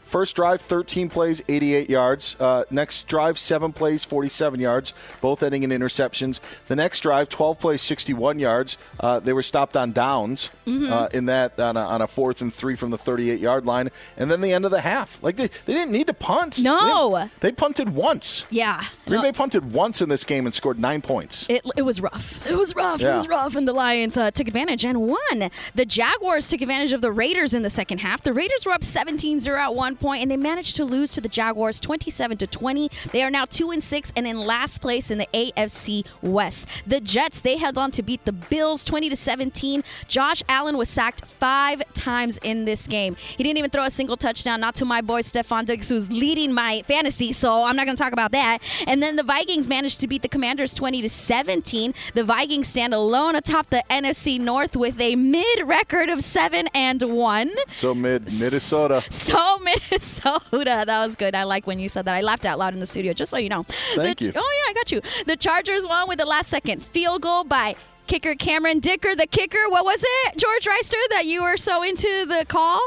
[0.11, 2.35] First drive, 13 plays, 88 yards.
[2.37, 6.41] Uh, next drive, seven plays, 47 yards, both ending in interceptions.
[6.67, 8.77] The next drive, 12 plays, 61 yards.
[8.99, 10.91] Uh, they were stopped on downs Mhm.
[10.91, 13.89] uh, in that on a, on a fourth and three from the 38 yard line,
[14.17, 15.17] and then the end of the half.
[15.23, 16.59] Like they, they didn't need to punt.
[16.61, 17.17] No.
[17.39, 18.43] they, they punted once.
[18.49, 18.83] Yeah.
[19.07, 21.45] Green Bay punted once in this game and scored nine points.
[21.49, 22.45] It, it was rough.
[22.45, 23.01] It was rough.
[23.01, 23.55] It was rough.
[23.55, 25.49] And the Lions uh, took advantage and won.
[25.73, 28.21] The Jaguars took advantage of the Raiders in the second half.
[28.23, 31.21] The Raiders were up 17 0 at one point, and they managed to lose to
[31.21, 32.89] the Jaguars 27 to 20.
[33.11, 36.67] They are now 2 and 6 and in last place in the AFC West.
[36.85, 39.83] The Jets, they held on to beat the Bills 20 to 17.
[40.07, 43.15] Josh Allen was sacked five times in this game.
[43.15, 46.51] He didn't even throw a single touchdown, not to my boy Stefon Diggs, who's leading
[46.53, 48.59] my fantasy, so I'm not going to talk about that.
[48.87, 51.93] And then the Vikings managed to beat the Commanders 20 to 17.
[52.15, 57.01] The Vikings stand alone atop the NFC North with a mid record of 7 and
[57.03, 57.51] 1.
[57.67, 59.03] So mid Minnesota.
[59.09, 59.59] So
[59.91, 60.83] Minnesota.
[60.85, 61.35] That was good.
[61.35, 62.15] I like when you said that.
[62.15, 63.63] I laughed out loud in the studio, just so you know.
[63.95, 64.31] Thank The- you.
[64.35, 65.01] Oh, yeah, I got you.
[65.25, 67.75] The Chargers won with the last second field goal by
[68.07, 69.15] kicker Cameron Dicker.
[69.15, 72.79] The kicker, what was it, George Wrighster, that you were so into the call?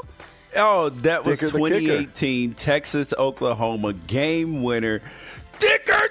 [0.56, 5.00] Oh, that was Dicker 2018 Texas Oklahoma game winner.
[5.58, 6.10] Dicker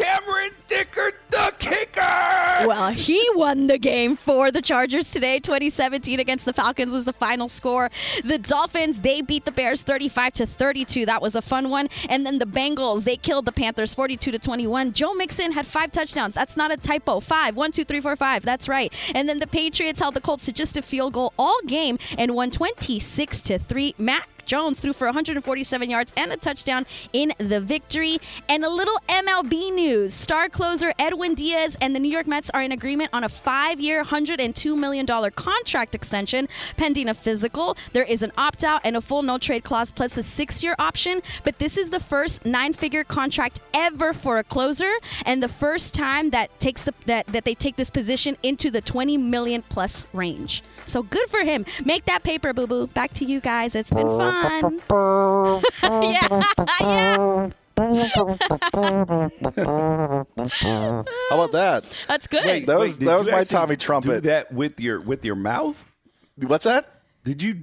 [0.00, 2.66] Cameron Dicker the kicker.
[2.66, 5.38] Well, he won the game for the Chargers today.
[5.38, 7.90] 2017 against the Falcons was the final score.
[8.24, 11.06] The Dolphins, they beat the Bears 35 to 32.
[11.06, 11.88] That was a fun one.
[12.08, 14.92] And then the Bengals, they killed the Panthers 42 to 21.
[14.92, 16.34] Joe Mixon had five touchdowns.
[16.34, 17.20] That's not a typo.
[17.20, 17.56] Five.
[17.56, 18.42] One, two, three, four, five.
[18.42, 18.92] That's right.
[19.14, 22.34] And then the Patriots held the Colts to just a field goal all game and
[22.34, 23.94] won 26 to 3.
[23.98, 28.18] Mac Jones threw for 147 yards and a touchdown in the victory.
[28.48, 30.12] And a little MLB news.
[30.12, 33.78] Star closer Edwin Diaz and the New York Mets are in agreement on a five
[33.78, 37.76] year, $102 million contract extension pending a physical.
[37.92, 40.74] There is an opt out and a full no trade clause plus a six year
[40.80, 41.22] option.
[41.44, 44.90] But this is the first nine figure contract ever for a closer
[45.26, 48.80] and the first time that takes the that, that they take this position into the
[48.80, 50.64] 20 million plus range.
[50.86, 51.64] So good for him.
[51.84, 52.88] Make that paper, boo boo.
[52.88, 53.76] Back to you guys.
[53.76, 54.39] It's been fun.
[55.82, 56.42] yeah,
[56.80, 57.50] yeah.
[57.80, 58.14] How
[61.30, 61.84] about that?
[62.08, 62.44] That's good.
[62.44, 64.22] Wait, that was Wait, that was my actually Tommy Do trumpet.
[64.24, 65.82] that with your with your mouth?
[66.36, 67.00] What's that?
[67.24, 67.54] Did you?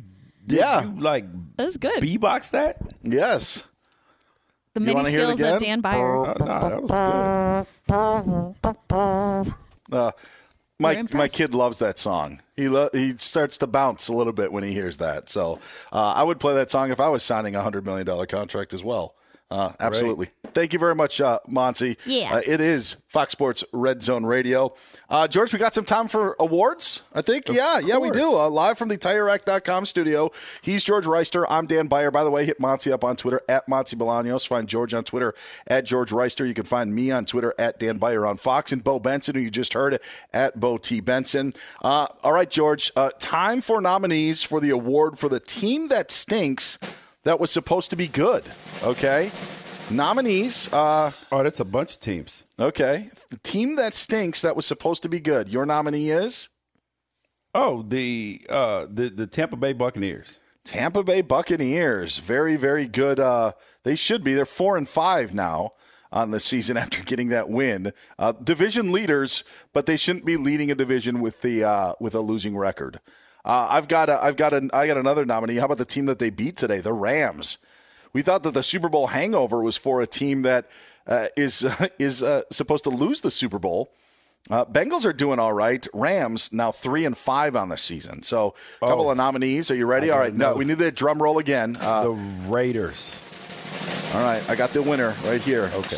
[0.45, 0.84] Did Yeah.
[0.84, 1.26] You like
[1.58, 1.99] That's good.
[2.02, 2.78] B-box that?
[3.04, 3.64] Yes.
[4.74, 5.60] The You mini wanna hear it skills of?
[5.62, 6.16] Dan Beyer.
[6.16, 7.66] Oh, no, that was good.
[9.91, 10.12] Uh,
[10.80, 12.41] my my kid loves that song.
[12.56, 15.30] He lo- he starts to bounce a little bit when he hears that.
[15.30, 15.60] So
[15.91, 18.74] uh, I would play that song if I was signing a hundred million dollar contract
[18.74, 19.16] as well.
[19.49, 20.30] Uh, absolutely.
[20.48, 21.98] Thank you very much, uh, Monty.
[22.06, 22.36] Yeah.
[22.36, 24.74] Uh, it is Fox Sports Red Zone Radio.
[25.10, 27.48] Uh, George, we got some time for awards, I think.
[27.48, 28.36] yeah, yeah, we do.
[28.36, 30.32] Uh, live from the TireRack.com studio.
[30.61, 31.45] He's George Wrighster.
[31.49, 32.11] I'm Dan Beyer.
[32.11, 34.45] By the way, hit Monty up on Twitter at Monty Bolaños.
[34.45, 35.34] Find George on Twitter
[35.68, 36.45] at George Wrighster.
[36.45, 39.41] You can find me on Twitter at Dan Beyer on Fox and Bo Benson, who
[39.41, 39.99] you just heard
[40.34, 40.99] at Bo T.
[40.99, 41.53] Benson.
[41.82, 42.91] Uh, all right, George.
[42.98, 46.78] Uh, time for nominees for the award for the team that stinks
[47.28, 48.45] that was supposed to be good.
[48.82, 49.32] Okay.
[49.90, 50.72] Nominees.
[50.72, 52.45] Uh, oh, that's a bunch of teams.
[52.58, 53.10] Okay.
[53.30, 55.49] The team that stinks that was supposed to be good.
[55.49, 56.48] Your nominee is?
[57.54, 60.40] Oh, the uh, the the Tampa Bay Buccaneers.
[60.64, 62.20] Tampa Bay Buccaneers.
[62.20, 63.20] Very, very good.
[63.20, 63.52] Uh,
[63.84, 64.34] they should be.
[64.34, 65.74] They're four and five now.
[66.10, 67.91] On the season after getting that win.
[68.18, 69.44] Uh, division leaders,
[69.74, 73.02] but they shouldn't be leading a division with the uh, with a losing record.
[73.48, 75.56] Uh, I've got a, I've got a, I got another nominee.
[75.56, 77.57] How about the team that they beat today, the Rams?
[78.14, 80.68] We thought that the Super Bowl hangover was for a team that
[81.07, 81.65] uh, is
[81.99, 83.91] is uh, supposed to lose the Super Bowl.
[84.49, 85.86] Uh, Bengals are doing all right.
[85.94, 88.24] Rams now three and five on the season.
[88.24, 89.11] So a couple Oh.
[89.11, 89.72] of nominees.
[89.72, 90.10] Are you ready?
[90.10, 90.32] All right.
[90.32, 90.38] All.
[90.38, 91.76] No, we need the drum roll again.
[91.80, 92.10] Uh, the
[92.48, 93.15] Raiders.
[94.14, 95.69] All right, I got the winner right here.
[95.76, 95.98] Okay.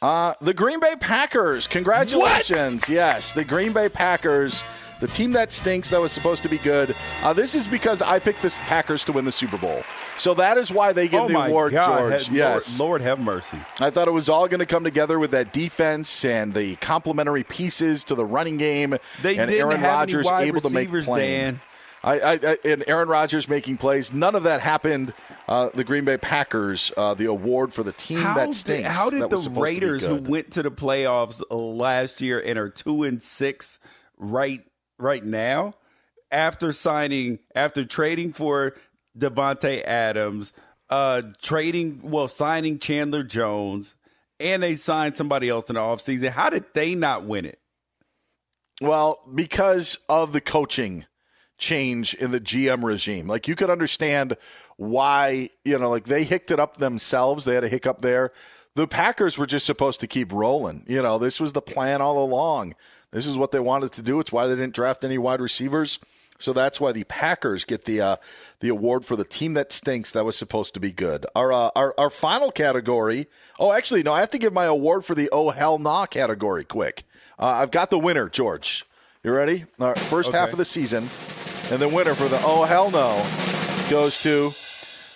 [0.00, 1.66] Uh, the Green Bay Packers.
[1.66, 2.88] Congratulations.
[2.88, 4.62] Yes, the Green Bay Packers,
[5.04, 6.96] the team that stinks that was supposed to be good.
[7.20, 9.82] Uh, this is because I picked the Packers to win the Super Bowl.
[10.16, 11.98] So that is why they get oh the award, God.
[11.98, 12.28] George.
[12.30, 12.80] Lord- yes.
[12.80, 13.58] Lord, have mercy.
[13.82, 17.44] I thought it was all going to come together with that defense and the complementary
[17.44, 18.96] pieces to the running game.
[19.20, 21.56] They and Aaron Rodgers able to make plays.
[22.02, 24.10] I, I, I, and Aaron Rodgers making plays.
[24.10, 25.12] None of that happened.
[25.46, 28.88] Uh, the Green Bay Packers, uh, the award for the team How that did, stinks.
[28.88, 32.40] how did the supposed to be Raiders, who went to the playoffs uh, last year
[32.40, 33.78] and are two and six
[34.16, 34.64] right
[34.98, 35.74] right now,
[36.30, 38.74] after signing after trading for
[39.16, 40.52] Davante Adams,
[40.90, 43.94] uh, trading well signing Chandler Jones,
[44.40, 47.60] and they signed somebody else in the offseason, how did they not win it?
[48.80, 51.06] Well, because of the coaching
[51.58, 53.26] change in the GM regime.
[53.26, 54.36] Like you could understand
[54.76, 57.44] why, you know, like they hicked it up themselves.
[57.44, 58.32] They had a hiccup there.
[58.74, 60.84] The Packers were just supposed to keep rolling.
[60.88, 62.74] You know, this was the plan all along.
[63.14, 64.18] This is what they wanted to do.
[64.18, 66.00] It's why they didn't draft any wide receivers.
[66.40, 68.16] So that's why the Packers get the uh,
[68.58, 70.10] the award for the team that stinks.
[70.10, 71.24] That was supposed to be good.
[71.36, 73.28] Our uh, our our final category.
[73.58, 74.12] Oh, actually, no.
[74.12, 77.04] I have to give my award for the oh hell nah category quick.
[77.38, 78.84] Uh, I've got the winner, George.
[79.22, 79.64] You ready?
[79.78, 81.08] All right, first half of the season,
[81.70, 83.24] and the winner for the oh hell no
[83.88, 84.50] goes to.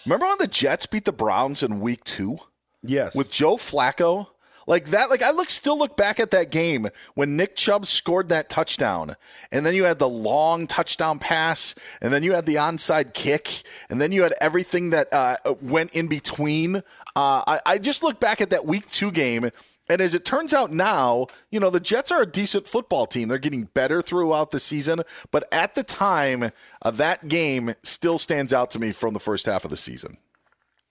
[0.06, 2.38] Remember when the Jets beat the Browns in Week Two?
[2.82, 3.16] Yes.
[3.16, 4.28] with Joe Flacco.
[4.68, 8.28] Like that, like I look still look back at that game when Nick Chubb scored
[8.28, 9.16] that touchdown,
[9.50, 13.62] and then you had the long touchdown pass, and then you had the onside kick,
[13.88, 16.76] and then you had everything that uh, went in between.
[16.76, 19.48] Uh, I, I just look back at that week two game,
[19.88, 23.28] and as it turns out now, you know the Jets are a decent football team.
[23.28, 25.00] They're getting better throughout the season,
[25.30, 26.50] but at the time,
[26.82, 30.18] uh, that game still stands out to me from the first half of the season.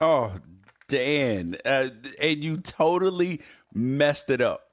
[0.00, 0.32] Oh,
[0.88, 3.42] Dan, uh, and you totally
[3.72, 4.68] messed it up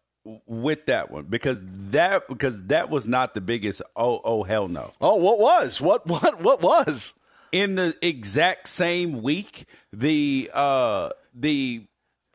[0.47, 3.81] with that one because that because that was not the biggest.
[3.95, 4.91] Oh, oh, hell no!
[4.99, 7.13] Oh, what was what what what was
[7.51, 11.85] in the exact same week the uh the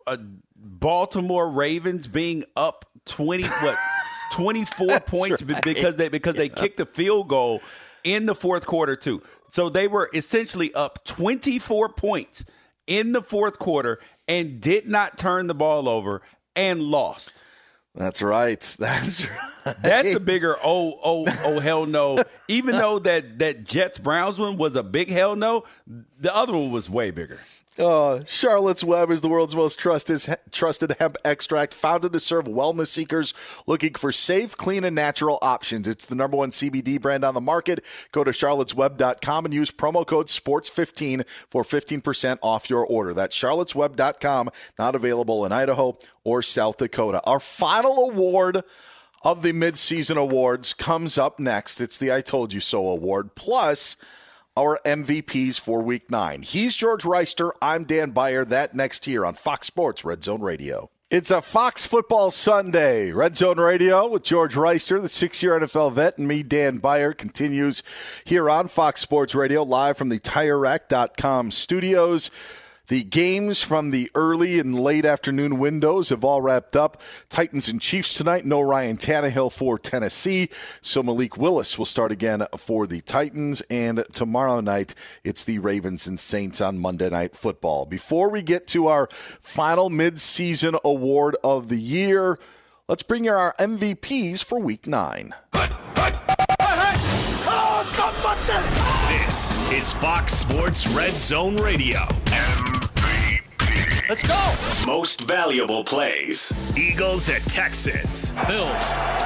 [0.06, 0.16] uh,
[0.56, 3.76] Baltimore Ravens being up twenty what
[4.32, 5.62] twenty four points right.
[5.62, 7.60] because they because they kicked a field goal
[8.04, 9.20] in the fourth quarter too.
[9.50, 12.44] So they were essentially up twenty four points
[12.86, 16.22] in the fourth quarter and did not turn the ball over
[16.60, 17.32] and lost.
[17.94, 18.60] That's right.
[18.78, 19.76] That's right.
[19.82, 22.22] That's a bigger oh oh oh hell no.
[22.48, 26.70] Even though that that Jets Browns one was a big hell no, the other one
[26.70, 27.40] was way bigger.
[27.80, 32.88] Uh, Charlotte's Web is the world's most trusted trusted hemp extract, founded to serve wellness
[32.88, 33.32] seekers
[33.66, 35.88] looking for safe, clean, and natural options.
[35.88, 37.82] It's the number one CBD brand on the market.
[38.12, 43.14] Go to charlottesweb.com and use promo code SPORTS15 for 15% off your order.
[43.14, 47.22] That's charlottesweb.com, not available in Idaho or South Dakota.
[47.24, 48.62] Our final award
[49.22, 51.80] of the midseason awards comes up next.
[51.80, 53.34] It's the I Told You So award.
[53.34, 53.96] Plus,
[54.56, 56.42] our MVPs for week nine.
[56.42, 57.52] He's George Wrighster.
[57.62, 58.44] I'm Dan Beyer.
[58.44, 60.90] That next here on Fox Sports Red Zone Radio.
[61.10, 63.10] It's a Fox Football Sunday.
[63.10, 67.12] Red Zone Radio with George Wrighster, the six year NFL vet, and me, Dan Beyer,
[67.12, 67.82] continues
[68.24, 72.30] here on Fox Sports Radio, live from the TireRack.com studios.
[72.90, 77.00] The games from the early and late afternoon windows have all wrapped up.
[77.28, 78.44] Titans and Chiefs tonight.
[78.44, 80.48] No Ryan Tannehill for Tennessee.
[80.82, 83.60] So Malik Willis will start again for the Titans.
[83.70, 87.86] And tomorrow night, it's the Ravens and Saints on Monday Night Football.
[87.86, 89.08] Before we get to our
[89.40, 92.40] final midseason award of the year,
[92.88, 95.32] let's bring you our MVPs for week nine.
[99.06, 102.08] This is Fox Sports Red Zone Radio.
[104.10, 104.90] Let's go.
[104.90, 106.52] Most valuable plays.
[106.76, 108.32] Eagles at Texans.
[108.48, 108.64] Bill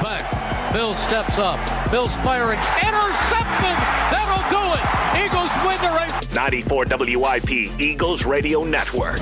[0.02, 0.74] back.
[0.74, 1.90] Bill steps up.
[1.90, 2.59] Bill's firing.
[2.82, 3.78] Intercepted.
[4.12, 5.24] That'll do it.
[5.24, 6.35] Eagles win the race.
[6.35, 6.85] 94
[7.16, 9.20] WIP Eagles Radio Network.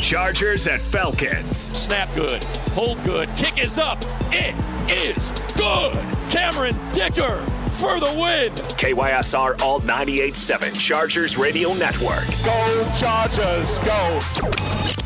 [0.00, 1.54] Chargers at Falcons.
[1.54, 2.42] Snap good.
[2.72, 3.28] Hold good.
[3.36, 4.02] Kick is up.
[4.32, 4.54] It
[4.90, 5.92] is good.
[6.30, 7.44] Cameron Dicker
[7.78, 8.52] for the win.
[8.76, 12.26] KYSR Alt 98.7 Chargers Radio Network.
[12.44, 13.78] Go Chargers.
[13.78, 14.20] Go.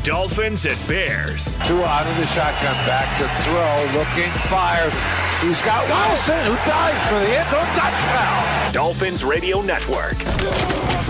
[0.03, 1.57] Dolphins at Bears.
[1.67, 4.93] Two out of the shotgun, back to throw, looking, fires.
[5.39, 8.73] He's got Wilson, who dives for the end zone touchdown.
[8.73, 10.17] Dolphins Radio Network.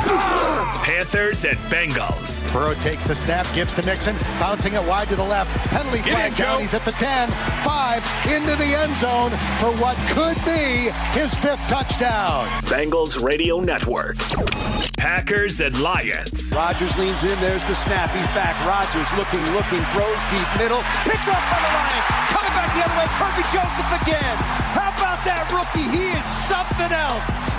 [0.03, 2.51] Panthers at Bengals.
[2.51, 5.55] Burrow takes the snap, gives to Mixon, bouncing it wide to the left.
[5.69, 6.53] Penalty Get flag in, down.
[6.53, 6.59] Joe.
[6.59, 7.29] He's at the 10,
[7.63, 12.47] 5, into the end zone for what could be his fifth touchdown.
[12.67, 14.17] Bengals Radio Network.
[14.97, 16.51] Packers and Lions.
[16.53, 17.39] Rodgers leans in.
[17.39, 18.11] There's the snap.
[18.11, 18.55] He's back.
[18.65, 20.83] Rodgers looking, looking, throws deep middle.
[21.03, 22.07] Picked off by the Lions.
[22.31, 23.07] Coming back the other way.
[23.19, 24.37] Kerby Joseph again.
[25.53, 25.97] How about that rookie?
[25.97, 27.49] He is something else.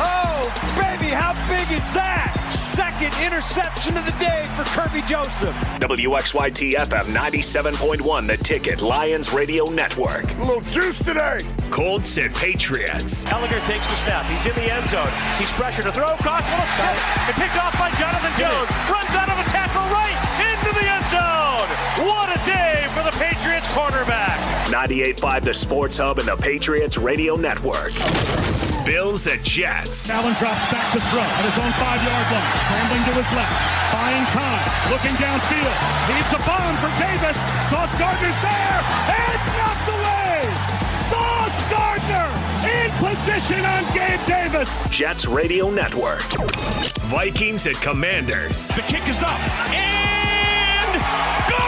[0.00, 2.32] Oh, baby, how big is that?
[2.52, 5.54] Second interception of the day for Kerby Joseph.
[5.80, 10.24] WXYT FM 97.1, The Ticket, Lions Radio Network.
[10.24, 11.40] A little juice today.
[11.70, 13.24] Colts at Patriots.
[13.26, 14.24] Ehlinger takes the snap.
[14.26, 15.12] He's in the end zone.
[15.38, 16.16] He's pressured to throw.
[16.24, 16.96] Cross little tip.
[17.28, 18.68] And picked off by Jonathan Jones.
[18.88, 20.31] Runs out of a tackle right
[22.46, 24.38] day for the Patriots quarterback.
[24.68, 27.92] 98.5 The Sports Hub and the Patriots Radio Network.
[28.84, 30.10] Bills at Jets.
[30.10, 33.54] Allen drops back to throw at his own five-yard line, scrambling to his left,
[33.92, 35.76] buying time, looking downfield.
[36.10, 37.38] Heaves a bomb for Davis.
[37.70, 38.78] Sauce Gardner's there.
[39.30, 40.42] It's knocked away.
[41.06, 42.28] Sauce Gardner
[42.66, 44.80] in position on Gabe Davis.
[44.90, 46.22] Jets Radio Network.
[47.06, 48.68] Vikings at Commanders.
[48.68, 49.38] The kick is up
[49.70, 50.92] and
[51.48, 51.61] good.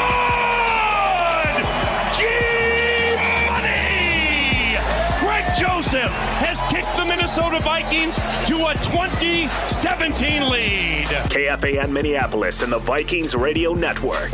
[5.95, 11.07] Joseph has kicked the Minnesota Vikings to a 2017 lead.
[11.07, 14.33] KFAN Minneapolis and the Vikings Radio Network.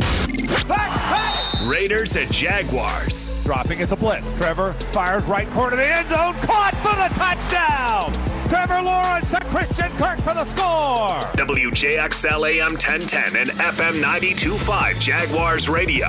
[1.63, 3.29] Raiders at Jaguars.
[3.43, 4.25] Dropping as a blitz.
[4.37, 6.33] Trevor fires right corner of the end zone.
[6.33, 8.30] Caught for the touchdown.
[8.51, 11.23] Trevor Lawrence and Christian Kirk for the score.
[11.39, 16.07] WJXL AM 1010 and FM 925 Jaguars Radio.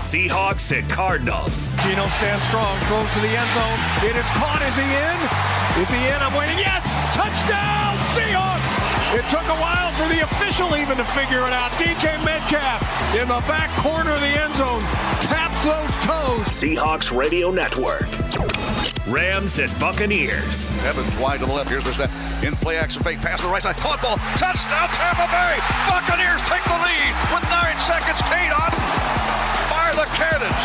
[0.00, 1.68] Seahawks at Cardinals.
[1.84, 4.08] Geno stands strong, throws to the end zone.
[4.08, 4.64] It is caught.
[4.64, 5.18] Is he in?
[5.84, 6.24] Is he in?
[6.24, 6.56] I'm waiting.
[6.56, 6.88] Yes!
[7.12, 8.72] Touchdown, Seahawks!
[9.12, 11.70] It took a while for the official even to figure it out.
[11.72, 12.80] DK Metcalf
[13.12, 14.80] in the back corner of the end zone
[15.20, 16.48] taps those toes.
[16.48, 18.08] Seahawks Radio Network.
[19.06, 20.70] Rams at Buccaneers.
[20.84, 21.70] Evans wide to the left.
[21.70, 22.10] Here's the snap.
[22.42, 23.76] In play action fake pass to the right side.
[23.76, 24.18] Caught ball.
[24.34, 25.54] Touchdown Tampa Bay.
[25.86, 28.18] Buccaneers take the lead with nine seconds.
[28.26, 28.70] Kate on.
[29.70, 30.62] Fire the cannons.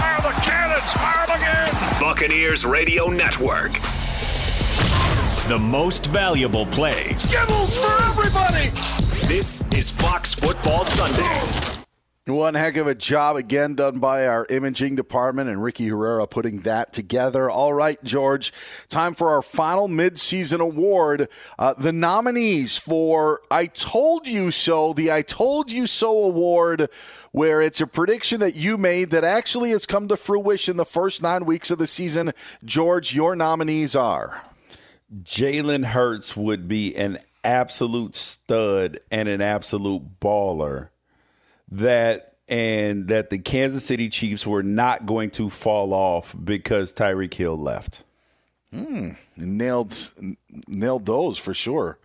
[0.00, 0.92] Fire the cannons.
[0.96, 2.00] Fire them again.
[2.00, 3.72] Buccaneers Radio Network.
[5.48, 7.34] The most valuable plays.
[7.34, 8.70] Gibbles for everybody.
[9.26, 11.79] This is Fox Football Sunday.
[12.26, 16.60] One heck of a job again done by our imaging department and Ricky Herrera putting
[16.60, 17.48] that together.
[17.48, 18.52] All right, George,
[18.88, 21.30] time for our final midseason award.
[21.58, 26.90] Uh, the nominees for I Told You So, the I Told You So award,
[27.32, 31.22] where it's a prediction that you made that actually has come to fruition the first
[31.22, 32.32] nine weeks of the season.
[32.62, 34.42] George, your nominees are.
[35.22, 40.89] Jalen Hurts would be an absolute stud and an absolute baller
[41.70, 47.34] that and that the Kansas City Chiefs were not going to fall off because Tyreek
[47.34, 48.02] Hill left.
[48.74, 49.96] Hmm, nailed
[50.66, 51.98] nailed those for sure.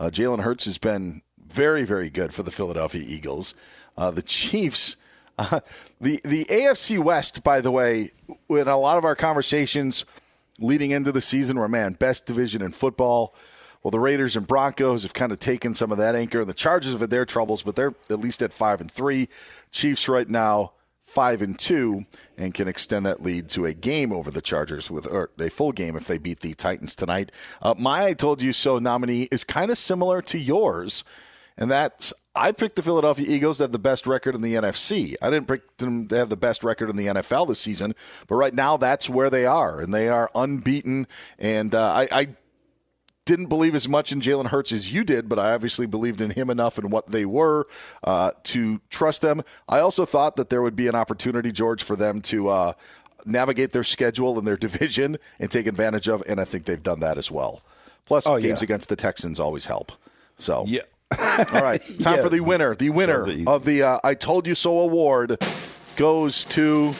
[0.00, 3.54] Uh, Jalen Hurts has been very very good for the Philadelphia Eagles.
[3.96, 4.96] Uh, the Chiefs,
[5.38, 5.60] uh,
[6.00, 8.12] the the AFC West, by the way,
[8.48, 10.04] in a lot of our conversations
[10.60, 13.34] leading into the season, were man best division in football.
[13.82, 16.44] Well, the Raiders and Broncos have kind of taken some of that anchor.
[16.44, 19.28] The Chargers have had their troubles, but they're at least at five and three.
[19.70, 20.72] Chiefs right now
[21.08, 22.04] five and two,
[22.36, 25.72] and can extend that lead to a game over the Chargers with or a full
[25.72, 27.32] game if they beat the Titans tonight.
[27.62, 31.04] Uh, my "I Told You So" nominee is kind of similar to yours,
[31.56, 35.14] and that's I picked the Philadelphia Eagles to have the best record in the NFC.
[35.22, 37.94] I didn't pick them to have the best record in the NFL this season,
[38.26, 41.06] but right now that's where they are, and they are unbeaten.
[41.38, 42.28] And uh, I, I
[43.28, 46.30] didn't believe as much in Jalen Hurts as you did, but I obviously believed in
[46.30, 47.66] him enough and what they were
[48.02, 49.42] uh, to trust them.
[49.68, 52.72] I also thought that there would be an opportunity, George, for them to uh,
[53.26, 57.00] navigate their schedule and their division and take advantage of, and I think they've done
[57.00, 57.60] that as well.
[58.06, 58.64] Plus, Oh, games yeah.
[58.64, 59.92] against the Texans always help.
[60.36, 60.80] So, yeah.
[61.18, 62.22] All right, time Yeah.
[62.22, 62.74] for the winner.
[62.74, 63.46] The winner Those are easy.
[63.46, 65.36] of the uh, "I Told You So" award
[65.96, 66.94] goes to.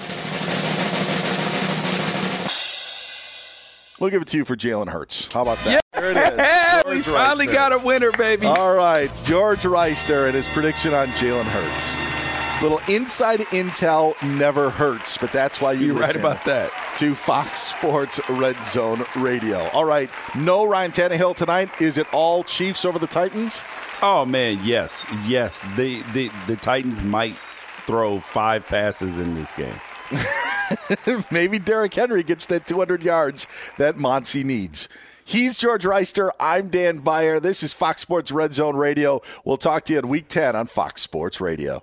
[4.01, 5.33] We'll give it to you for Jalen Hurts.
[5.33, 5.83] How about that?
[5.93, 6.39] There it is.
[6.39, 7.53] Yeah, we finally Wrighster.
[7.53, 8.47] got a winner, baby.
[8.47, 11.97] All right, George Wrighster and his prediction on Jalen Hurts.
[12.63, 16.73] Little inside intel never hurts, but that's why you You're right about that.
[16.97, 19.69] To Fox Sports Red Zone Radio.
[19.69, 21.71] All right, no Ryan Tannehill tonight.
[21.81, 23.63] Is it all Chiefs over the Titans?
[24.03, 25.65] Oh man, yes, yes.
[25.77, 27.37] The the the Titans might
[27.87, 29.75] throw five passes in this game.
[31.31, 33.47] Maybe Derrick Henry gets that 200 yards
[33.79, 34.89] that Monty needs.
[35.25, 36.31] He's George Wrighster.
[36.41, 37.39] I'm Dan Beyer.
[37.39, 39.21] This is Fox Sports Red Zone Radio.
[39.45, 41.83] We'll talk to you in Week 10 on Fox Sports Radio.